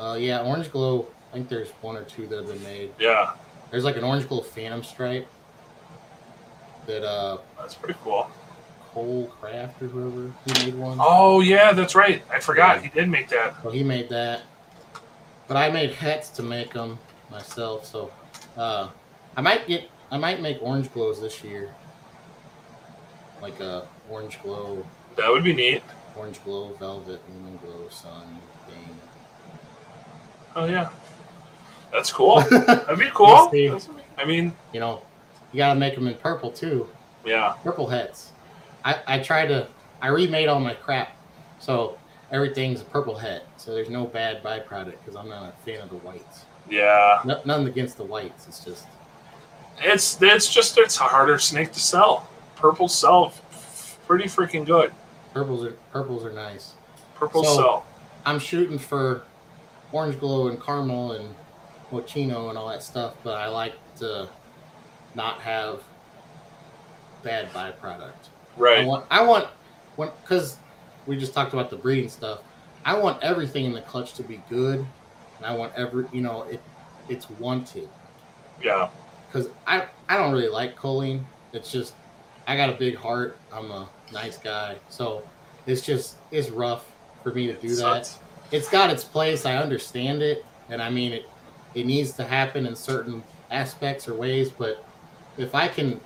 [0.00, 1.06] Uh, yeah, orange glow.
[1.30, 2.90] I think there's one or two that have been made.
[2.98, 3.32] yeah
[3.70, 5.28] There's like an orange glow phantom stripe
[6.86, 8.28] that uh that's pretty cool
[8.92, 10.96] Cole Craft or whoever he made one.
[11.00, 12.82] oh yeah that's right i forgot Yeah.
[12.82, 14.40] he did make that So he made that,
[15.46, 16.98] but I made hets to make them
[17.30, 17.86] myself.
[17.86, 18.10] So
[18.56, 18.88] uh,
[19.36, 21.68] I might get, I might make orange glows this year,
[23.42, 24.84] like a orange glow,
[25.16, 25.82] that would be neat
[26.16, 28.26] orange glow, velvet, moon glow, sun
[28.66, 28.99] thing.
[30.56, 30.88] Oh yeah
[31.92, 33.80] that's cool you that'd be cool We'll
[34.18, 35.02] i mean you know,
[35.52, 36.88] you gotta make them in purple too.
[37.24, 38.32] yeah Purple hets.
[38.84, 39.66] I I tried to,
[40.00, 41.16] I remade all my crap,
[41.58, 41.98] so
[42.30, 43.44] everything's a purple het.
[43.56, 46.44] So there's no bad byproduct because I'm not a fan of the whites.
[46.68, 48.46] yeah No, nothing against the whites.
[48.46, 48.86] It's just
[49.80, 52.28] It's it's just it's a harder snake to sell.
[52.56, 54.92] Purple sell f- pretty freaking good.
[55.34, 56.72] purples are purples are nice.
[57.16, 57.86] Purple So- sell.
[58.24, 59.24] I'm shooting for
[59.92, 61.34] orange glow and caramel and
[61.90, 64.28] mochino and all that stuff, but I like to
[65.14, 65.82] not have
[67.22, 68.12] bad byproduct.
[68.56, 68.80] Right.
[68.80, 69.48] I want I want
[69.96, 70.56] when because
[71.06, 72.40] we just talked about the breeding stuff.
[72.84, 74.78] I want everything in the clutch to be good,
[75.36, 76.60] and I want every you know it
[77.08, 77.88] it's wanted
[78.62, 78.88] Yeah.
[79.26, 81.26] because I I don't really like culling.
[81.52, 81.94] It's just
[82.46, 83.36] I got a big heart.
[83.52, 85.22] I'm a nice guy, so
[85.66, 86.86] it's just it's rough
[87.22, 88.10] for me to do that.
[88.52, 89.46] It's got its place.
[89.46, 91.28] I understand it, and I mean it.
[91.74, 94.84] It needs to happen in certain aspects or ways, but
[95.38, 96.00] if I can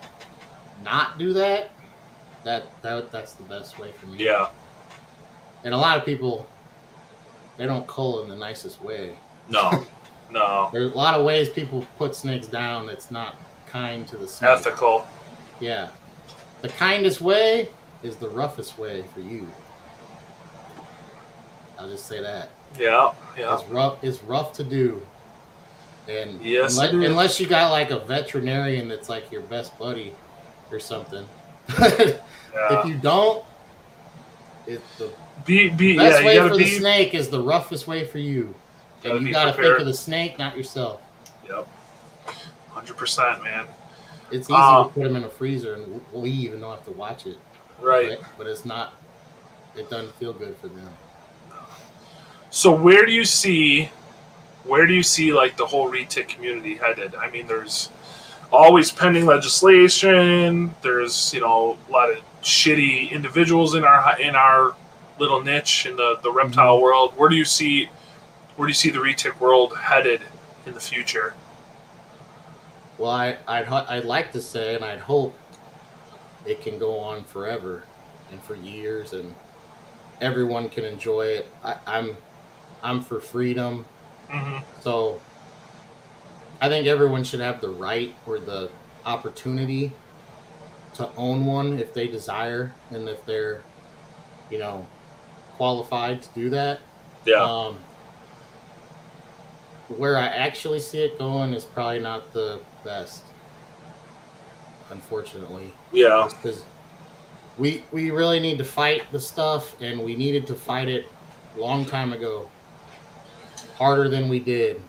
[0.82, 1.70] not do that,
[2.44, 4.24] that that that's the best way for me.
[4.24, 4.48] Yeah.
[5.64, 6.46] And a lot of people,
[7.56, 9.16] they don't cull in the nicest way.
[9.48, 9.86] No.
[10.30, 10.68] no.
[10.72, 14.50] There's a lot of ways people put snakes down that's not kind to the snake.
[14.50, 15.06] Ethical.
[15.60, 15.88] Yeah.
[16.60, 17.70] The kindest way
[18.02, 19.50] is the roughest way for you.
[21.84, 22.48] I'll just say that.
[22.78, 23.12] Yeah.
[23.38, 23.54] Yeah.
[23.58, 25.02] It's rough it's rough to do.
[26.08, 30.14] And Yes, unless, unless you got like a veterinarian that's like your best buddy
[30.70, 31.28] or something.
[31.68, 33.44] if you don't,
[34.66, 35.12] it's the
[35.44, 36.26] Be be best yeah.
[36.26, 38.54] way for gotta the snake is the roughest way for you.
[39.02, 39.80] Gotta And you gotta think prepared.
[39.82, 41.02] of the snake, not yourself.
[41.46, 41.68] Yep.
[42.70, 43.66] Hundred percent, man.
[44.30, 46.92] It's easy Uh, to put them in a freezer and leave and don't have to
[46.92, 47.36] watch it.
[47.78, 48.18] Right.
[48.18, 48.94] But, but it's not.
[49.76, 50.88] It doesn't feel good for them.
[52.54, 53.90] So where do you see,
[54.62, 57.16] where do you see like the whole retic community headed?
[57.16, 57.90] I mean, there's
[58.52, 60.72] always pending legislation.
[60.80, 64.76] There's you know a lot of shitty individuals in our in our
[65.18, 66.84] little niche in the the reptile mm-hmm.
[66.84, 67.12] world.
[67.16, 67.88] Where do you see,
[68.54, 70.20] where do you see the retic world headed
[70.64, 71.34] in the future?
[72.98, 75.36] Well, I, I'd I'd like to say, and I'd hope
[76.46, 77.82] it can go on forever
[78.30, 79.34] and for years, and
[80.20, 81.48] everyone can enjoy it.
[81.64, 82.16] I, I'm
[82.84, 83.84] I'm for freedom,
[84.30, 85.20] hmm so
[86.60, 88.70] I think everyone should have the right or the
[89.04, 89.92] opportunity
[90.94, 93.62] to own one if they desire and if they're,
[94.50, 94.86] you know,
[95.56, 96.80] qualified to do that.
[97.26, 97.42] Yeah.
[97.42, 97.78] Um,
[99.88, 103.24] where I actually see it going is probably not the best,
[104.90, 106.28] unfortunately, yeah.
[106.30, 106.64] because
[107.58, 111.06] we we really need to fight the stuff, and we needed to fight it
[111.56, 112.48] a long time ago,
[113.78, 114.80] harder than we did,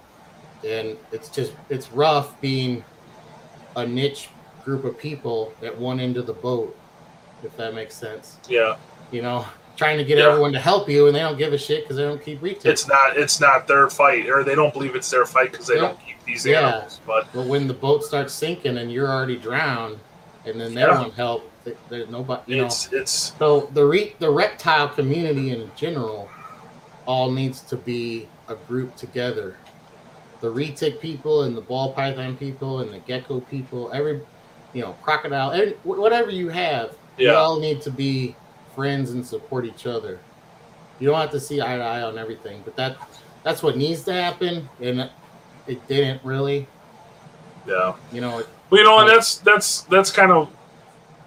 [0.68, 2.84] and it's just it's rough being
[3.76, 4.30] a niche
[4.64, 6.76] group of people at one end of the boat,
[7.44, 8.38] if that makes sense.
[8.50, 8.78] Yeah.
[9.12, 9.46] You know,
[9.76, 10.30] trying to get Yeah.
[10.30, 12.72] everyone to help you, and they don't give a shit because they don't keep retail.
[12.72, 13.18] It's not.
[13.18, 15.82] It's not their fight, or they don't believe it's their fight because they Yeah.
[15.82, 16.68] don't keep these Yeah.
[16.70, 17.00] animals.
[17.06, 20.00] But But when the boat starts sinking and you're already drowned,
[20.46, 21.00] and then they Yeah.
[21.02, 21.52] want help,
[21.90, 22.42] there's nobody.
[22.54, 26.30] You know, it's it's so the re- the reptile community in general
[27.06, 29.58] all needs to be a group together.
[30.42, 34.22] The retic people and the ball python people and the gecko people, every
[34.74, 37.34] you know crocodile, every, whatever you have, you yeah.
[37.34, 38.36] all need to be
[38.76, 40.20] friends and support each other.
[41.00, 42.98] You don't have to see eye to eye on everything, but that
[43.44, 45.10] that's what needs to happen, and
[45.68, 46.68] it didn't really.
[47.68, 47.96] Yeah.
[48.12, 50.50] You know, it, Well, you know, and that's that's that's kind of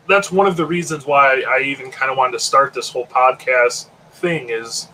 [0.09, 3.07] that's one of the reasons why I even kind of wanted to start this whole
[3.07, 4.89] podcast thing is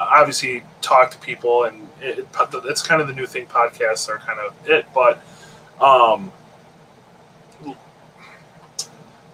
[0.00, 2.26] obviously talk to people and it,
[2.64, 5.22] it's kind of the new thing podcasts are kind of it but
[5.80, 6.32] um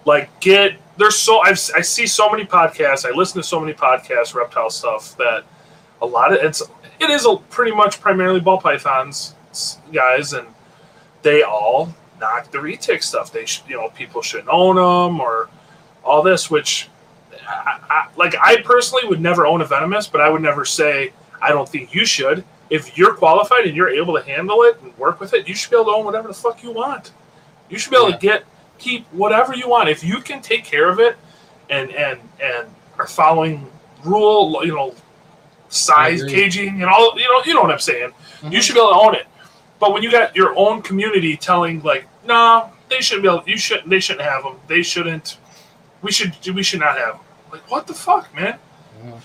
[0.05, 3.73] like get there's so I've, i see so many podcasts i listen to so many
[3.73, 5.43] podcasts reptile stuff that
[6.01, 6.61] a lot of it's
[6.99, 9.35] it is a pretty much primarily ball pythons
[9.91, 10.47] guys and
[11.25, 13.31] they all knock the retic stuff.
[13.31, 15.49] They you know, people shouldn't own them or
[16.03, 16.87] all this, which,
[17.47, 21.13] I, I, like, I personally would never own a venomous, but I would never say
[21.41, 22.43] I don't think you should.
[22.69, 25.69] If you're qualified and you're able to handle it and work with it, you should
[25.69, 27.11] be able to own whatever the fuck you want.
[27.69, 28.15] You should be able Yeah.
[28.15, 28.43] to get
[28.77, 31.17] keep whatever you want if you can take care of it
[31.69, 32.67] and and and
[32.99, 33.65] are following
[34.03, 34.93] rule, you know,
[35.69, 37.13] size caging and all.
[37.19, 38.11] You know, you know what I'm saying.
[38.43, 38.61] You Mhm.
[38.61, 39.27] should be able to own it.
[39.79, 43.43] But when you got your own community telling like, no, they shouldn't be able.
[43.45, 43.89] You shouldn't.
[43.89, 44.55] They shouldn't have them.
[44.67, 45.37] They shouldn't.
[46.01, 46.33] We should.
[46.53, 47.21] We should not have them.
[47.55, 48.59] Like what the fuck, man?
[49.03, 49.19] Mhm.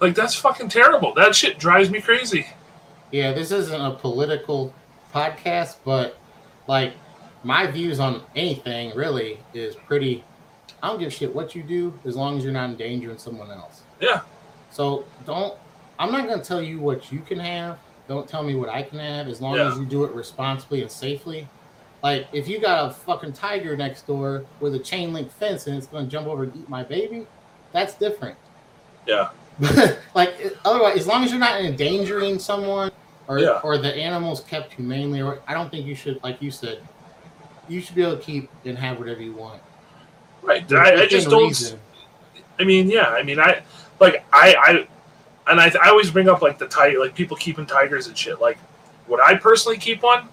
[0.00, 1.14] Like that's fucking terrible.
[1.14, 2.46] That shit drives me crazy.
[3.12, 4.74] Yeah, this isn't a political
[5.14, 6.18] podcast, but
[6.66, 6.94] like
[7.44, 10.24] my views on anything really is pretty.
[10.82, 13.50] I don't give a shit what you do as long as you're not endangering someone
[13.50, 13.82] else.
[14.00, 14.20] Yeah.
[14.70, 15.54] So don't.
[15.98, 17.78] I'm not gonna tell you what you can have.
[18.08, 19.70] Don't tell me what I can have as long Yeah.
[19.70, 21.46] as you do it responsibly and safely.
[22.02, 25.76] Like if you got a fucking tiger next door with a chain link fence and
[25.76, 27.28] it's gonna jump over and eat my baby,
[27.72, 28.36] that's different.
[29.06, 29.30] Yeah.
[30.14, 30.34] like
[30.64, 32.90] otherwise, as long as you're not endangering someone
[33.28, 33.60] or Yeah.
[33.62, 36.78] or the animal's kept humanely, or I don't think you should, like you said,
[37.68, 39.62] you should be able to keep and have whatever you want.
[40.42, 40.70] Right.
[40.72, 41.48] I, I just don't.
[41.48, 41.78] reason.
[42.58, 43.08] I mean, yeah.
[43.08, 43.62] I mean, I
[44.00, 47.66] like I I and I, I always bring up like the tiger, like people keeping
[47.66, 48.40] tigers and shit.
[48.40, 48.58] Like,
[49.08, 50.28] would I personally keep one?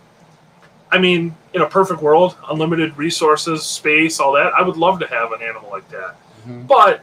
[0.91, 5.07] I mean, in a perfect world, unlimited resources, space, all that, I would love to
[5.07, 6.15] have an animal like that.
[6.47, 6.65] Mhm.
[6.67, 7.01] But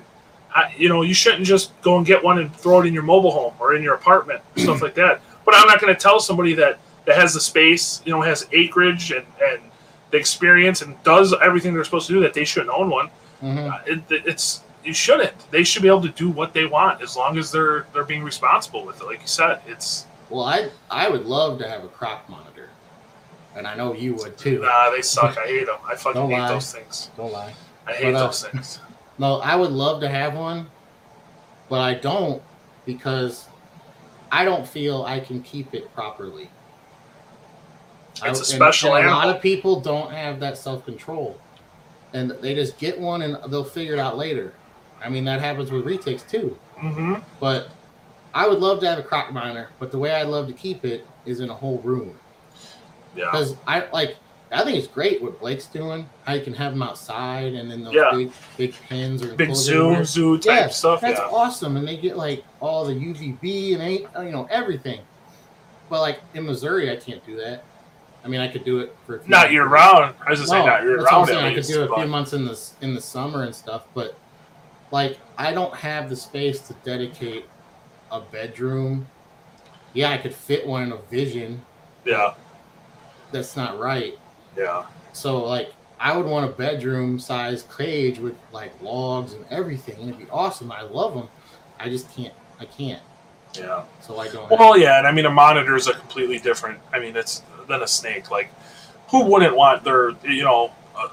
[0.56, 3.02] I, you know, you shouldn't just go and get one and throw it in your
[3.02, 5.20] mobile home or in your apartment, stuff like that.
[5.44, 8.46] But I'm not going to tell somebody that that has the space, you know, has
[8.52, 9.60] acreage and and
[10.12, 13.10] the experience and does everything they're supposed to do that they shouldn't own one.
[13.42, 13.70] Mhm.
[13.72, 15.34] Uh, It, it's you shouldn't.
[15.50, 18.22] They should be able to do what they want as long as they're they're being
[18.24, 19.04] responsible with it.
[19.06, 22.70] Like you said, it's Well, I I would love to have a croc monitor,
[23.54, 24.60] and I know you would too.
[24.62, 25.36] nah, they suck.
[25.38, 25.78] I hate them.
[25.86, 26.48] I fucking Don't hate lie.
[26.54, 27.10] those things.
[27.16, 27.52] Don't lie.
[27.86, 28.80] I hate But, uh, those things.
[29.18, 30.68] No, I would love to have one,
[31.68, 32.42] but I don't
[32.84, 33.46] because
[34.30, 36.50] I don't feel I can keep it properly.
[38.12, 41.38] It's I- a and- special and A lot of people don't have that self control,
[42.12, 44.54] and they just get one and they'll figure it out later.
[45.04, 46.56] I mean, that happens with retics too.
[46.78, 47.68] hmm But
[48.34, 50.84] I would love to have a croc monitor, but the way I'd love to keep
[50.84, 52.18] it is in a whole room
[53.14, 53.26] Yeah.
[53.30, 54.16] because I like.
[54.52, 56.08] I think it's great what Blake's doing.
[56.24, 58.10] How you can have them outside and then those Yeah.
[58.12, 61.00] big, big pens or Big enclosed zoo, zoo type Yeah, stuff.
[61.00, 61.26] That's Yeah.
[61.32, 65.00] awesome, and they get like all the UVB and ain't uh, you know everything.
[65.90, 67.64] But like in Missouri, I can't do that.
[68.24, 70.14] I mean, I could do it for a few Not year round.
[70.24, 71.70] I was just saying not year round I could least.
[71.70, 74.16] do it a but- few months in the in the summer and stuff, but
[74.92, 77.46] like I don't have the space to dedicate
[78.12, 79.08] a bedroom.
[79.92, 81.62] Yeah, I could fit one in a vision.
[82.04, 82.34] yeah.
[83.32, 84.16] That's not right.
[84.56, 84.84] Yeah.
[85.12, 90.00] So like I would want a bedroom size cage with like logs and everything.
[90.02, 90.70] It'd be awesome.
[90.70, 91.28] I love them.
[91.78, 92.34] I just can't.
[92.60, 93.02] I can't.
[93.54, 93.84] Yeah.
[94.00, 94.50] So I don't.
[94.50, 96.78] Well, yeah, and I mean a monitor is a completely different.
[96.92, 98.30] I mean, it's than a snake.
[98.30, 98.50] Like,
[99.08, 101.08] who wouldn't want their you know uh,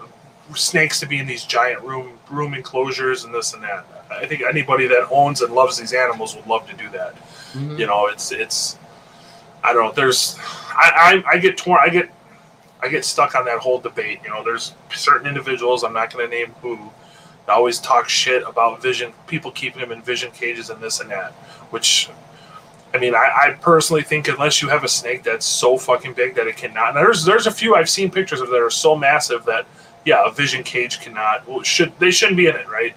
[0.55, 3.85] snakes to be in these giant room room enclosures and this and that?
[4.11, 7.15] I think anybody that owns and loves these animals would love to do that.
[7.53, 7.79] Mhm.
[7.79, 8.77] You know, it's it's
[9.63, 9.91] I don't know.
[9.93, 10.37] There's
[10.75, 11.79] I I, I get torn.
[11.81, 12.09] I get
[12.83, 14.19] I get stuck on that whole debate.
[14.25, 16.91] You know, there's certain individuals I'm not going to name who
[17.47, 21.31] always talk shit about vision people keeping them in vision cages and this and that.
[21.71, 22.09] Which
[22.93, 26.35] I mean, I, I personally think unless you have a snake that's so fucking big
[26.35, 26.93] that it cannot.
[26.93, 29.65] There's there's a few I've seen pictures of that are so massive that
[30.05, 32.95] yeah, a vision cage cannot well, should they shouldn't be in it, right?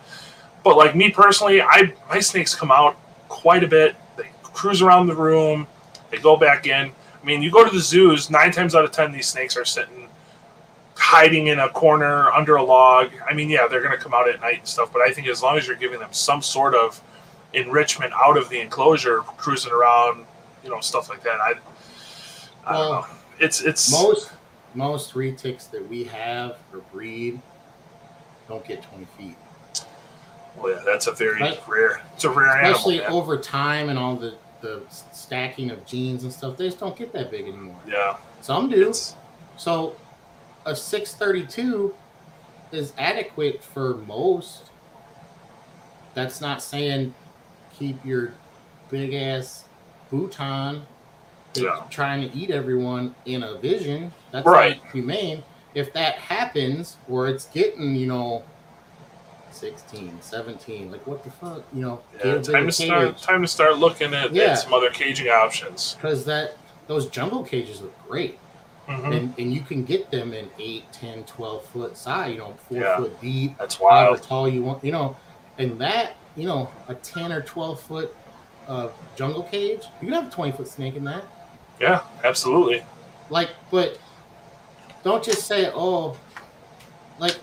[0.64, 2.96] But like me personally, I my snakes come out
[3.28, 3.94] quite a bit.
[4.16, 5.68] They cruise around the room.
[6.10, 6.90] They go back in.
[7.26, 8.30] I mean, you go to the zoos.
[8.30, 10.08] Nine times out of ten, these snakes are sitting,
[10.94, 13.10] hiding in a corner under a log.
[13.28, 14.92] I mean, yeah, they're going to come out at night and stuff.
[14.92, 17.02] But I think as long as you're giving them some sort of
[17.52, 20.24] enrichment out of the enclosure, cruising around,
[20.62, 21.40] you know, stuff like that.
[21.40, 21.54] I,
[22.64, 23.06] I don't know.
[23.40, 24.30] It's it's most
[24.74, 27.40] most retics that we have or breed
[28.46, 29.36] don't get 20 feet.
[30.56, 31.60] well, yeah, that's a very Right.
[31.66, 32.02] rare.
[32.14, 32.70] It's a rare animal.
[32.70, 33.10] Especially man.
[33.10, 34.36] over time and all the
[34.66, 34.82] the
[35.12, 37.78] stacking of genes and stuff, they just don't get that big anymore.
[37.86, 38.88] Yeah, Some do.
[38.90, 39.14] it's
[39.56, 39.96] So
[40.66, 41.94] a 632
[42.72, 44.70] is adequate for most.
[46.14, 47.14] That's not saying
[47.78, 48.32] keep your
[48.90, 49.64] big ass
[50.10, 50.82] Buton
[51.52, 51.82] that's Yeah.
[51.90, 54.12] trying to eat everyone in a vision.
[54.32, 54.80] That's Right.
[54.92, 55.42] humane.
[55.74, 58.42] If that happens, or it's getting, you know,
[59.56, 63.78] 16, 17, like what the fuck, you know, yeah, time to start time to start
[63.78, 64.52] looking at, Yeah.
[64.52, 65.94] at some other caging options.
[65.94, 66.56] because that
[66.86, 68.38] those jumbo cages look great.
[68.88, 69.16] Mhm.
[69.16, 72.78] and, and you can get them in 8 10 12 foot size you know 4
[72.78, 72.96] Yeah.
[72.98, 74.22] foot deep That's however wild.
[74.22, 75.16] tall you want you know
[75.58, 78.14] and that you know a 10 or 12 foot
[78.68, 81.24] uh, jungle cage you can have a 20 foot snake in that
[81.80, 82.84] Yeah, absolutely.
[83.28, 83.98] like but
[85.02, 86.16] don't just say oh
[87.18, 87.36] like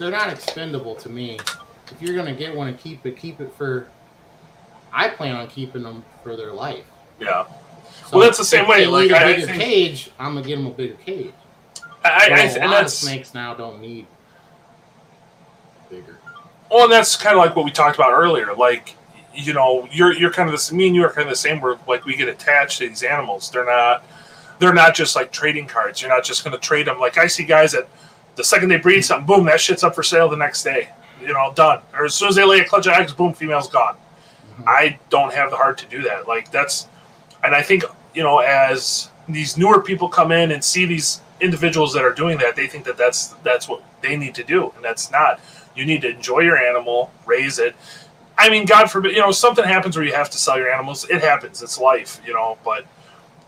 [0.00, 1.38] they're not expendable to me
[1.92, 3.86] if you're gonna get one and keep it keep it for
[4.92, 6.84] i plan on keeping them for their life
[7.20, 7.44] Yeah,
[8.06, 10.46] so Well, that's the same way, like, a I- I bigger think- cage i'm gonna
[10.46, 11.32] get them a bigger cage
[12.02, 14.06] I, I, I a and lot of that's snakes now don't need
[15.90, 16.18] bigger.
[16.70, 18.54] well, and that's kind of like what we talked about earlier.
[18.54, 18.96] Like,
[19.34, 20.78] you know, you're you're kind of the same.
[20.78, 21.60] me and you are kind of the same.
[21.60, 23.50] Where like we get attached to these animals.
[23.50, 24.04] They're not
[24.60, 26.00] they're not just like trading cards.
[26.00, 26.98] You're not just going to trade them.
[26.98, 27.86] Like I see guys that
[28.36, 30.88] the second they breed something, boom, that shit's up for sale the next day.
[31.20, 31.80] You know, done.
[31.92, 33.96] Or as soon as they lay a clutch of eggs, boom, female's gone.
[34.66, 36.28] I don't have the heart to do that.
[36.28, 36.86] Like that's,
[37.44, 37.84] and I think
[38.14, 42.38] you know, as these newer people come in and see these individuals that are doing
[42.38, 45.40] that, they think that that's that's what they need to do, and that's not.
[45.74, 47.74] You need to enjoy your animal, raise it.
[48.36, 51.08] I mean, God forbid, you know, something happens where you have to sell your animals.
[51.08, 51.62] It happens.
[51.62, 52.58] It's life, you know.
[52.64, 52.86] But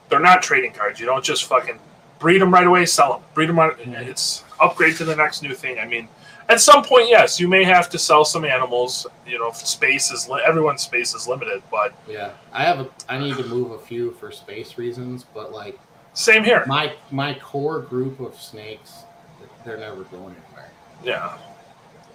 [0.08, 1.00] they're not trading cards.
[1.00, 1.78] You don't just fucking
[2.18, 3.22] breed them right away, sell them.
[3.34, 3.76] Breed them right.
[3.76, 4.06] Mhm.
[4.06, 5.78] It's upgrade to the next new thing.
[5.78, 6.08] I mean,
[6.48, 9.06] at some point, yes, you may have to sell some animals.
[9.26, 12.90] You know, space is li- everyone's space is limited, but Yeah, I have a.
[13.08, 15.78] I need to move a few for space reasons, but like
[16.14, 16.64] same here.
[16.66, 19.04] my my core group of snakes,
[19.64, 20.70] they're never going anywhere.
[21.04, 21.38] Yeah,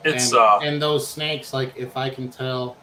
[0.04, 2.78] it's and, uh, and those snakes, like if I can tell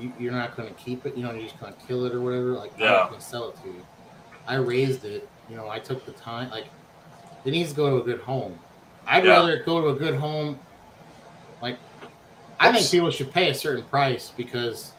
[0.00, 2.12] you, you're not going to keep it, you know, you're just going to kill it
[2.14, 2.52] or whatever.
[2.52, 3.86] Like yeah, I'm going to sell it to you.
[4.46, 5.28] I raised it.
[5.48, 6.50] You know, I took the time.
[6.50, 6.66] Like
[7.44, 8.58] it needs to go to a good home.
[9.06, 9.32] I'd Yeah.
[9.32, 10.58] rather go to a good home.
[11.62, 11.78] Like
[12.60, 14.92] I think people should pay a certain price because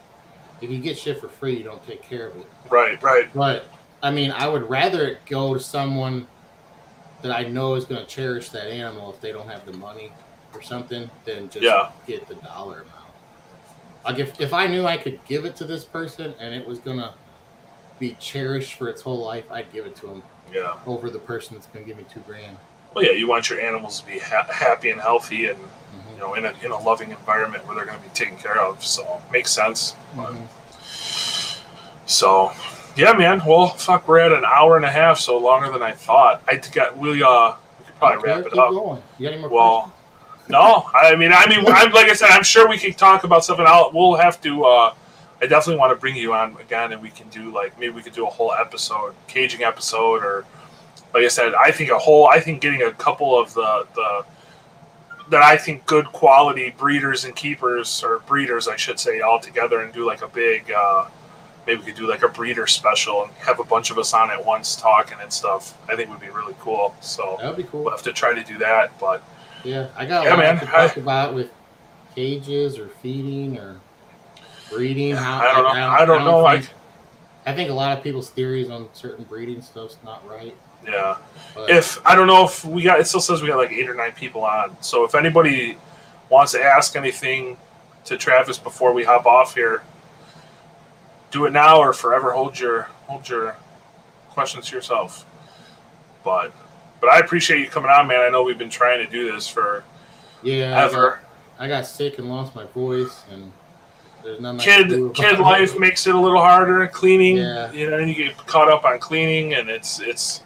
[0.62, 2.46] if you get shit for free, you don't take care of it.
[2.70, 3.34] right, right.
[3.34, 3.66] But
[4.02, 6.28] I mean, I would rather it go to someone
[7.24, 10.12] that I know is going to cherish that animal if they don't have the money
[10.54, 11.90] or something than just Yeah.
[12.06, 12.94] get the dollar amount.
[14.06, 16.78] Like if, if I knew I could give it to this person and it was
[16.80, 17.14] going to
[18.00, 20.24] be cherished for its whole life, I'd give it to them
[20.54, 20.76] Yeah.
[20.86, 22.58] over the person that's going to give me two grand.
[22.94, 26.14] Well, yeah, you want your animals to be ha- happy and healthy, and Mhm.
[26.16, 28.60] you know, in a in a loving environment where they're going to be taken care
[28.60, 28.84] of.
[28.84, 29.96] So makes sense.
[30.16, 30.48] Mhm.
[32.06, 32.52] So,
[32.96, 33.42] yeah, man.
[33.46, 36.42] Well, fuck, we're at an hour and a half, so longer than I thought.
[36.48, 38.70] I got we uh we could probably Okay, wrap it up.
[38.72, 39.04] Going.
[39.18, 39.94] You got any more Well,
[40.48, 43.44] no, I mean, I mean, I'm like I said, I'm sure we could talk about
[43.44, 44.66] stuff, and I'll we'll have to.
[44.66, 44.94] uh
[45.40, 48.02] I definitely want to bring you on again, and we can do like maybe we
[48.02, 50.46] could do a whole episode, caging episode, or
[51.18, 52.28] like I said, I think a whole.
[52.28, 54.26] I think getting a couple of the the
[55.30, 59.82] that I think good quality breeders and keepers or breeders, I should say, all together
[59.82, 60.72] and do like a big.
[60.72, 61.06] uh
[61.66, 64.32] Maybe we could do like a breeder special and have a bunch of us on
[64.32, 65.78] at once talking and stuff.
[65.90, 66.96] I think would be really cool.
[67.02, 67.82] So That would be cool.
[67.84, 69.22] we'll have to try to do that, but.
[69.66, 70.60] Yeah, I got a Yeah, lot man.
[70.62, 71.52] to talk about with
[72.16, 73.82] cages or feeding or
[74.72, 75.14] breeding.
[75.14, 75.70] How I don't know.
[75.70, 76.46] like, I don't know.
[76.46, 76.64] I-
[77.46, 80.56] I think a lot of people's theories on certain breeding stuff's not right.
[80.86, 81.18] Yeah.
[81.56, 83.90] But If I don't know if we got, it still says we got like eight
[83.90, 84.76] or nine people on.
[84.82, 85.78] So if anybody
[86.30, 87.58] wants to ask anything
[88.06, 89.84] to Travis before we hop off here,
[91.32, 93.58] do it now or forever hold your hold your
[94.30, 95.26] questions to yourself.
[96.24, 96.54] But
[97.02, 98.22] but I appreciate you coming on, man.
[98.22, 99.84] I know we've been trying to do this for
[100.44, 101.20] yeah, I got, ever.
[101.60, 103.52] I got sick and lost my voice, and
[104.24, 104.60] there's nothing.
[104.62, 105.80] I can do Kid kid life it.
[105.80, 106.86] makes it a little harder.
[106.88, 107.72] Cleaning, Yeah.
[107.72, 110.44] you know, and you get caught up on cleaning, and it's it's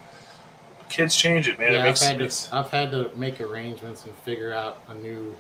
[0.92, 1.74] kids change it, man.
[1.74, 5.36] Yeah, it I've had to I've had to make arrangements and figure out a new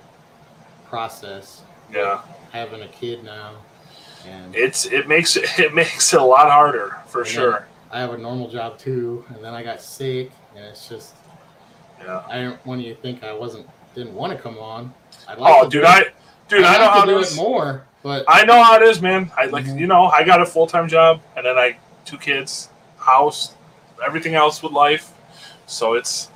[0.87, 1.61] process.
[1.93, 2.21] yeah.
[2.51, 3.53] Having a kid now,
[4.27, 7.67] and It's it makes it makes it a lot harder for sure.
[7.91, 11.13] I have a normal job too, and then I got sick, and it's just
[12.03, 12.23] Yeah.
[12.27, 14.93] I didn't want you to think I wasn't didn't want to come on.
[15.27, 16.03] I'd like Oh, to dude, do I
[16.49, 19.01] dude, I I'd know how to do it more, but I know how it is,
[19.01, 19.31] man.
[19.37, 19.79] I like Mhm.
[19.79, 23.53] you know I got a full time job and then I two kids, house,
[24.05, 25.11] everything else with life.
[25.71, 26.29] So it's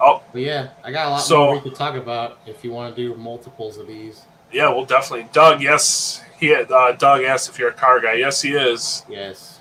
[0.00, 2.70] oh but yeah, I got a lot So- more we could talk about if you
[2.72, 4.22] want to do multiples of these.
[4.52, 5.28] yeah, well definitely.
[5.32, 8.14] Doug, yes, he uh, Doug asked if you're a car guy.
[8.14, 9.04] Yes, he is.
[9.08, 9.58] Yes.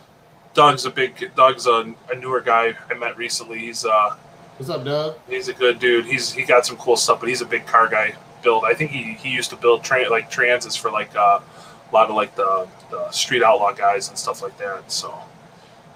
[0.53, 3.59] Doug's a big Doug's a, a newer guy I met recently.
[3.59, 4.15] He's uh
[4.57, 5.15] What's up, Doug?
[5.29, 6.05] he's a good dude.
[6.05, 8.15] He's he got some cool stuff, but he's a big car guy.
[8.41, 8.63] Build.
[8.65, 12.09] I think he, he used to build train like transits for like uh, a lot
[12.09, 14.89] of like the, the street outlaw guys and stuff like that.
[14.91, 15.13] So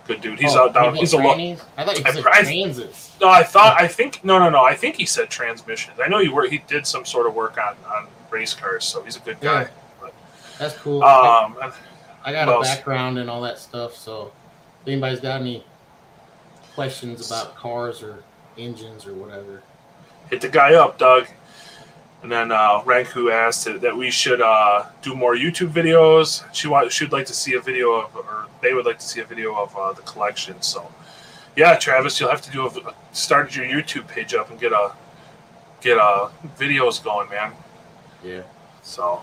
[0.07, 0.39] good dude.
[0.39, 0.93] He's Oh, out down.
[0.95, 1.37] you He's a lot.
[1.39, 1.55] I
[1.85, 3.11] thought you I said transits.
[3.21, 4.63] No, I thought I think no no no.
[4.63, 5.99] I think he said transmissions.
[6.03, 6.51] I know he worked.
[6.51, 8.83] He did some sort of work on on race cars.
[8.85, 9.67] So he's a good guy.
[10.59, 11.03] That's cool.
[11.03, 11.73] I- Um, and-
[12.25, 14.31] I got a background and all that stuff, so
[14.81, 15.65] if anybody's got any
[16.75, 18.23] questions about cars or
[18.57, 19.61] engines or whatever,
[20.29, 21.27] hit the guy up, Doug.
[22.23, 26.43] And then uh, Ranku asked that- we should uh, do more YouTube videos.
[26.53, 29.19] She want she'd like to see a video of, or they would like to see
[29.19, 30.61] a video of uh, the collection.
[30.61, 30.89] So,
[31.57, 32.71] yeah, Travis, you'll have to do a,
[33.11, 34.93] start your YouTube page up and get a
[35.81, 37.51] get uh, videos going, man.
[38.23, 38.43] yeah.
[38.83, 39.21] So,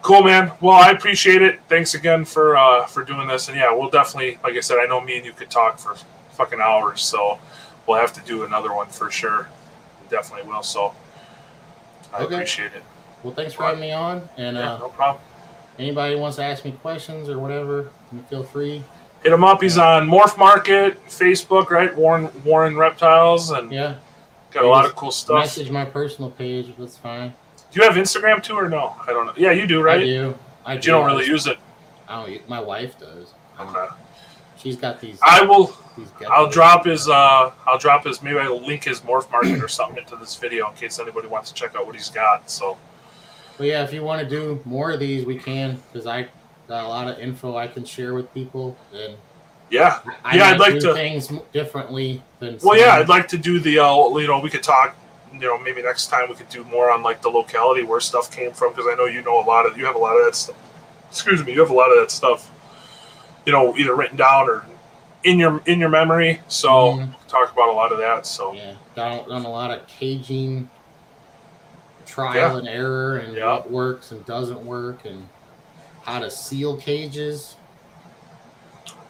[0.00, 0.52] cool, man.
[0.62, 1.60] Well, I appreciate it.
[1.68, 3.48] Thanks again for uh, for doing this.
[3.48, 5.94] And yeah, we'll definitely, like I said, I know me and you could talk for
[6.32, 7.02] fucking hours.
[7.02, 7.38] So
[7.86, 9.50] we'll have to do another one for sure.
[10.08, 10.62] Definitely will.
[10.62, 10.94] So
[12.14, 12.34] I Okay.
[12.36, 12.82] appreciate it.
[13.22, 15.22] Well, thanks for having me on, and Yeah, uh, no problem.
[15.78, 18.84] anybody wants to ask me questions or whatever, you feel free.
[19.22, 19.62] Hit him up.
[19.62, 21.94] He's on Morph Market, Facebook, right?
[21.96, 23.94] Warren Warren Reptiles, and Yeah,
[24.52, 25.38] got a lot of cool stuff.
[25.40, 26.72] message my personal page.
[26.78, 27.34] That's fine.
[27.72, 28.94] Do you have Instagram too, or no?
[29.06, 29.32] I don't know.
[29.36, 30.00] Yeah, you do, right?
[30.00, 30.34] I do.
[30.66, 30.86] I But do.
[30.88, 31.58] you don't really use it.
[32.08, 32.30] I don't.
[32.30, 33.32] u- My wife does.
[33.58, 33.88] Okay.
[34.64, 35.18] She's got these.
[35.22, 35.76] I will.
[35.96, 37.06] these I'll drop his.
[37.08, 38.22] Uh, I'll drop his.
[38.22, 41.50] Maybe I'll link his morph market or something into this video in case anybody wants
[41.50, 42.50] to check out what he's got.
[42.50, 42.78] So
[43.58, 46.22] But yeah, if you want to do more of these, we can because I
[46.66, 49.16] got a lot of info I can share with people, and
[49.70, 50.00] yeah.
[50.24, 52.58] I Yeah, I'd like do to- things differently than.
[52.62, 52.94] Well, yeah.
[52.94, 53.80] I'd like to do the.
[53.80, 54.96] Uh, you know, we could talk.
[55.30, 58.34] You know, maybe next time we could do more on like the locality where stuff
[58.34, 59.76] came from because I know you know a lot of.
[59.76, 60.56] You have a lot of that stuff.
[61.10, 61.52] Excuse me.
[61.52, 62.50] You have a lot of that stuff.
[63.46, 64.64] You know, either written down or
[65.24, 66.40] in your in your memory.
[66.48, 67.14] So Mhm.
[67.28, 68.26] talk about a lot of that.
[68.26, 70.68] So Yeah, done, done a lot of caging,
[72.06, 72.58] trial Yeah.
[72.58, 73.52] and error, and Yeah.
[73.52, 75.28] what works and doesn't work, and
[76.04, 77.56] how to seal cages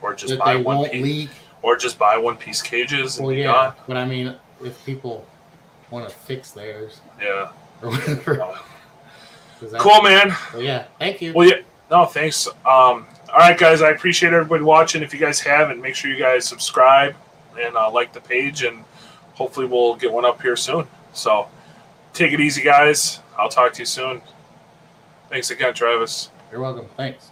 [0.02, 1.30] or just buy one piece, leak.
[1.62, 3.72] or just buy one piece cages Well, yeah, gone.
[3.88, 5.24] but I mean, if people
[5.90, 7.48] want to fix theirs Yeah.
[7.82, 8.58] or whatever.
[9.78, 10.36] Cool, man.
[10.52, 11.32] Well, yeah, thank you.
[11.32, 11.56] Well, yeah.
[11.90, 12.46] No, thanks.
[12.66, 13.82] Um, all right, guys.
[13.82, 15.02] I appreciate everybody watching.
[15.02, 17.14] If you guys haven't, make sure you guys subscribe
[17.60, 18.84] and uh, like the page, and
[19.34, 20.86] hopefully we'll get one up here soon.
[21.12, 21.48] So,
[22.12, 23.20] take it easy, guys.
[23.36, 24.22] I'll talk to you soon.
[25.28, 26.30] Thanks again, Travis.
[26.50, 26.86] You're welcome.
[26.96, 27.30] Thanks.